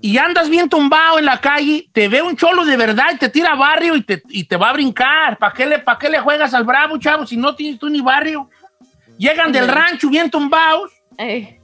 y 0.00 0.16
andas 0.16 0.48
bien 0.48 0.68
tumbado 0.68 1.18
en 1.18 1.24
la 1.24 1.40
calle, 1.40 1.90
te 1.92 2.06
ve 2.06 2.22
un 2.22 2.36
cholo 2.36 2.64
de 2.64 2.76
verdad 2.76 3.06
y 3.14 3.18
te 3.18 3.30
tira 3.30 3.56
barrio 3.56 3.96
y 3.96 4.02
te, 4.02 4.22
y 4.28 4.44
te 4.44 4.56
va 4.56 4.70
a 4.70 4.74
brincar. 4.74 5.38
¿Para 5.38 5.52
qué, 5.52 5.66
le, 5.66 5.80
¿Para 5.80 5.98
qué 5.98 6.08
le 6.08 6.20
juegas 6.20 6.54
al 6.54 6.62
bravo, 6.62 6.96
chavo, 6.98 7.26
si 7.26 7.36
no 7.36 7.56
tienes 7.56 7.80
tú 7.80 7.88
ni 7.88 8.00
barrio? 8.00 8.48
Llegan 9.18 9.50
del 9.50 9.66
rancho 9.66 10.08
bien 10.08 10.30
tumbados. 10.30 10.92
Ey. 11.16 11.57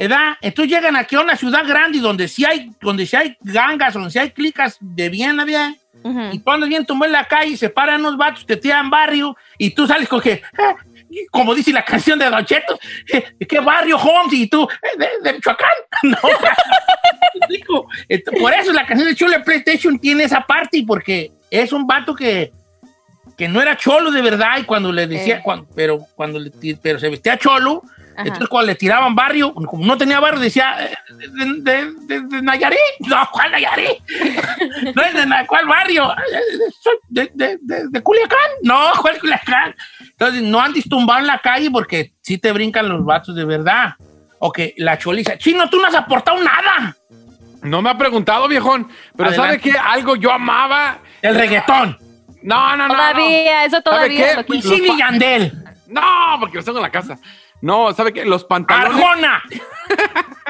¿Edad? 0.00 0.36
Entonces 0.40 0.72
llegan 0.74 0.96
aquí 0.96 1.14
a 1.16 1.20
una 1.20 1.36
ciudad 1.36 1.62
grande 1.66 1.98
y 1.98 2.00
donde 2.00 2.26
sí 2.26 2.44
hay, 2.44 2.70
donde 2.80 3.04
sí 3.06 3.16
hay 3.16 3.36
gangas, 3.42 3.92
donde 3.94 4.10
sí 4.10 4.18
hay 4.18 4.30
clicas 4.30 4.78
de 4.80 5.08
bien 5.10 5.38
a 5.38 5.44
bien. 5.44 5.76
Ujú. 6.02 6.30
Y 6.32 6.38
tú 6.38 6.50
andas 6.50 6.68
bien 6.70 6.86
tumbado 6.86 7.08
en 7.08 7.12
la 7.12 7.26
calle, 7.26 7.56
se 7.58 7.68
paran 7.68 8.00
unos 8.00 8.16
vatos, 8.16 8.46
te 8.46 8.56
tiran 8.56 8.88
barrio 8.88 9.36
y 9.58 9.70
tú 9.70 9.86
sales 9.86 10.08
con 10.08 10.22
que, 10.22 10.40
"Ah", 10.58 10.74
como 11.30 11.54
dice 11.54 11.70
la 11.72 11.84
canción 11.84 12.18
de 12.18 12.30
Don 12.30 12.44
Cheto, 12.46 12.78
"Eh, 13.12 13.24
¿qué 13.46 13.60
barrio, 13.60 13.98
Holmes? 13.98 14.32
Y 14.32 14.46
tú, 14.46 14.66
"Eh, 14.82 14.98
de, 14.98 15.08
de 15.22 15.32
Michoacán. 15.34 15.68
No, 16.02 16.16
por 18.40 18.52
eso 18.54 18.72
la 18.72 18.86
canción 18.86 19.08
de 19.08 19.14
Cholo 19.14 19.32
de 19.32 19.40
PlayStation 19.40 19.98
tiene 19.98 20.24
esa 20.24 20.40
parte 20.46 20.78
y 20.78 20.82
porque 20.84 21.32
es 21.50 21.72
un 21.72 21.86
vato 21.86 22.14
que, 22.14 22.52
que 23.36 23.48
no 23.48 23.60
era 23.60 23.76
cholo 23.76 24.10
de 24.10 24.22
verdad 24.22 24.58
y 24.58 24.64
cuando 24.64 24.92
le 24.92 25.06
decía, 25.06 25.36
Eh. 25.36 25.40
cuando- 25.42 25.66
pero 25.74 25.98
cuando 26.14 26.38
le 26.38 26.50
pero 26.82 26.98
se 26.98 27.08
vestía 27.08 27.38
cholo, 27.38 27.82
Ajá. 28.20 28.28
entonces 28.28 28.48
cuando 28.48 28.66
le 28.68 28.74
tiraban 28.74 29.14
barrio, 29.14 29.52
como 29.54 29.84
no 29.84 29.96
tenía 29.96 30.20
barrio, 30.20 30.40
decía, 30.40 30.76
"Eh, 30.84 30.96
de, 31.28 31.60
de, 31.62 31.92
de- 32.06 32.20
de 32.22 32.42
Nayarit. 32.42 32.78
No, 33.06 33.28
¿cuál 33.32 33.50
Nayarit? 33.52 33.98
no 34.94 35.02
es 35.02 35.14
de 35.14 35.46
¿cuál 35.46 35.66
barrio? 35.66 36.10
"Eh, 36.12 36.40
Soy 36.82 36.94
de, 37.08 37.30
de, 37.34 37.58
de- 37.62 37.88
de 37.88 38.02
Culiacán. 38.02 38.38
No, 38.62 38.80
¿cuál 39.00 39.18
Culiacán? 39.18 39.74
Entonces 40.00 40.42
no 40.42 40.60
andes 40.60 40.88
tumbado 40.88 41.20
en 41.20 41.26
la 41.26 41.38
calle 41.38 41.70
porque 41.70 42.12
sí 42.22 42.38
te 42.38 42.52
brincan 42.52 42.88
los 42.88 43.04
vatos 43.04 43.34
de 43.34 43.44
verdad. 43.44 43.94
Ok, 44.38 44.58
la 44.78 44.98
choliza. 44.98 45.36
Chino, 45.38 45.68
tú 45.68 45.78
no 45.78 45.86
has 45.86 45.94
aportado 45.94 46.38
nada. 46.42 46.96
No 47.62 47.82
me 47.82 47.90
ha 47.90 47.98
preguntado, 47.98 48.48
viejón. 48.48 48.88
Pero 49.16 49.28
Adelante. 49.28 49.58
¿sabe 49.58 49.60
qué? 49.60 49.78
Algo 49.78 50.16
yo 50.16 50.32
amaba. 50.32 50.98
El 51.20 51.34
reggaetón. 51.34 51.98
No, 52.42 52.74
no, 52.74 52.88
no. 52.88 52.88
no. 52.88 52.94
Todavía, 52.94 53.64
eso 53.66 53.82
todavía 53.82 54.30
qué? 54.30 54.36
lo 54.36 54.44
Wisin 54.48 54.84
y 54.86 54.88
pa- 54.88 54.96
Yandel. 54.96 55.64
No, 55.88 56.00
porque 56.40 56.56
los 56.56 56.64
tengo 56.64 56.78
en 56.78 56.82
la 56.84 56.90
casa. 56.90 57.18
No, 57.62 57.92
¿sabe 57.92 58.12
qué? 58.12 58.24
Los 58.24 58.44
pantalones. 58.44 58.94
Arjona. 58.96 59.42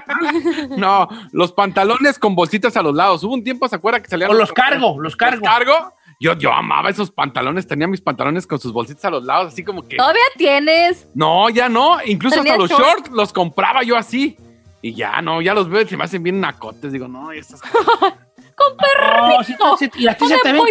No, 0.77 1.09
los 1.33 1.53
pantalones 1.53 2.19
con 2.19 2.35
bolsitas 2.35 2.77
a 2.77 2.83
los 2.83 2.95
lados. 2.95 3.23
Hubo 3.23 3.33
un 3.35 3.45
tiempo, 3.45 3.69
¿se 3.69 3.77
acuerda 3.77 4.03
que 4.03 4.09
salían 4.09 4.31
O 4.31 4.35
los 4.35 4.53
cargo, 4.53 5.01
los 5.01 5.15
cargo. 5.15 5.41
¿Los 5.41 5.49
cargo? 5.49 5.95
Yo, 6.19 6.35
yo 6.35 6.53
amaba 6.53 6.91
esos 6.91 7.11
pantalones. 7.11 7.67
Tenía 7.67 7.87
mis 7.87 8.01
pantalones 8.01 8.47
con 8.47 8.59
sus 8.59 8.73
bolsitas 8.73 9.05
a 9.05 9.11
los 9.11 9.25
lados, 9.25 9.53
así 9.53 9.65
como 9.65 9.87
que. 9.87 9.97
Todavía 9.97 10.23
tienes. 10.37 11.09
No, 11.15 11.49
ya 11.49 11.69
no. 11.69 11.99
Incluso 12.05 12.41
hasta 12.41 12.57
los 12.57 12.69
short. 12.69 12.83
shorts 12.83 13.11
los 13.11 13.33
compraba 13.33 13.83
yo 13.83 13.97
así. 13.97 14.37
Y 14.83 14.95
ya 14.95 15.21
no, 15.23 15.41
ya 15.43 15.55
los 15.55 15.69
veo 15.69 15.83
y 15.83 15.87
se 15.89 15.97
me 15.97 16.05
hacen 16.05 16.23
bien 16.23 16.41
nacotes. 16.41 16.93
Digo, 16.93 17.09
no, 17.09 17.33
estas 17.33 17.63
cosas. 17.63 18.15
Con 18.57 18.77
No, 18.77 19.43
sí, 19.43 19.55
perrito. 19.55 19.77
sí, 19.79 19.91
y 19.95 20.07
a 20.09 20.15
ti 20.15 20.27
se 20.27 20.37
te 20.43 20.53
ven 20.53 20.63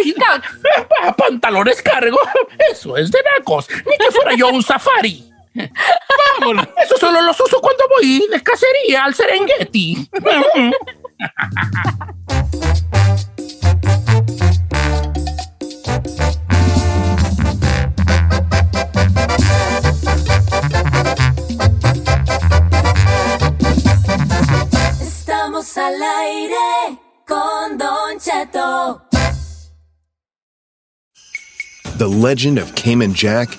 Pantalones 1.16 1.82
cargo. 1.82 2.18
Eso 2.70 2.96
es 2.96 3.10
de 3.10 3.18
nacos. 3.38 3.68
Ni 3.70 3.96
que 3.96 4.12
fuera 4.12 4.34
yo 4.36 4.48
un 4.50 4.62
safari. 4.62 5.28
Vámonos. 5.54 6.66
Eso 6.84 6.96
solo 6.98 7.20
los 7.22 7.38
uso 7.40 7.60
cuando 7.60 7.84
voy 7.88 8.26
de 8.30 8.42
cacería 8.42 9.04
al 9.04 9.14
Serengeti. 9.14 10.08
Estamos 25.00 25.76
al 25.76 26.02
aire 26.02 26.98
con 27.26 27.78
Don 27.78 28.18
Cheto. 28.18 29.02
The 31.98 32.08
legend 32.08 32.58
of 32.58 32.72
Cayman 32.74 33.12
Jack 33.12 33.58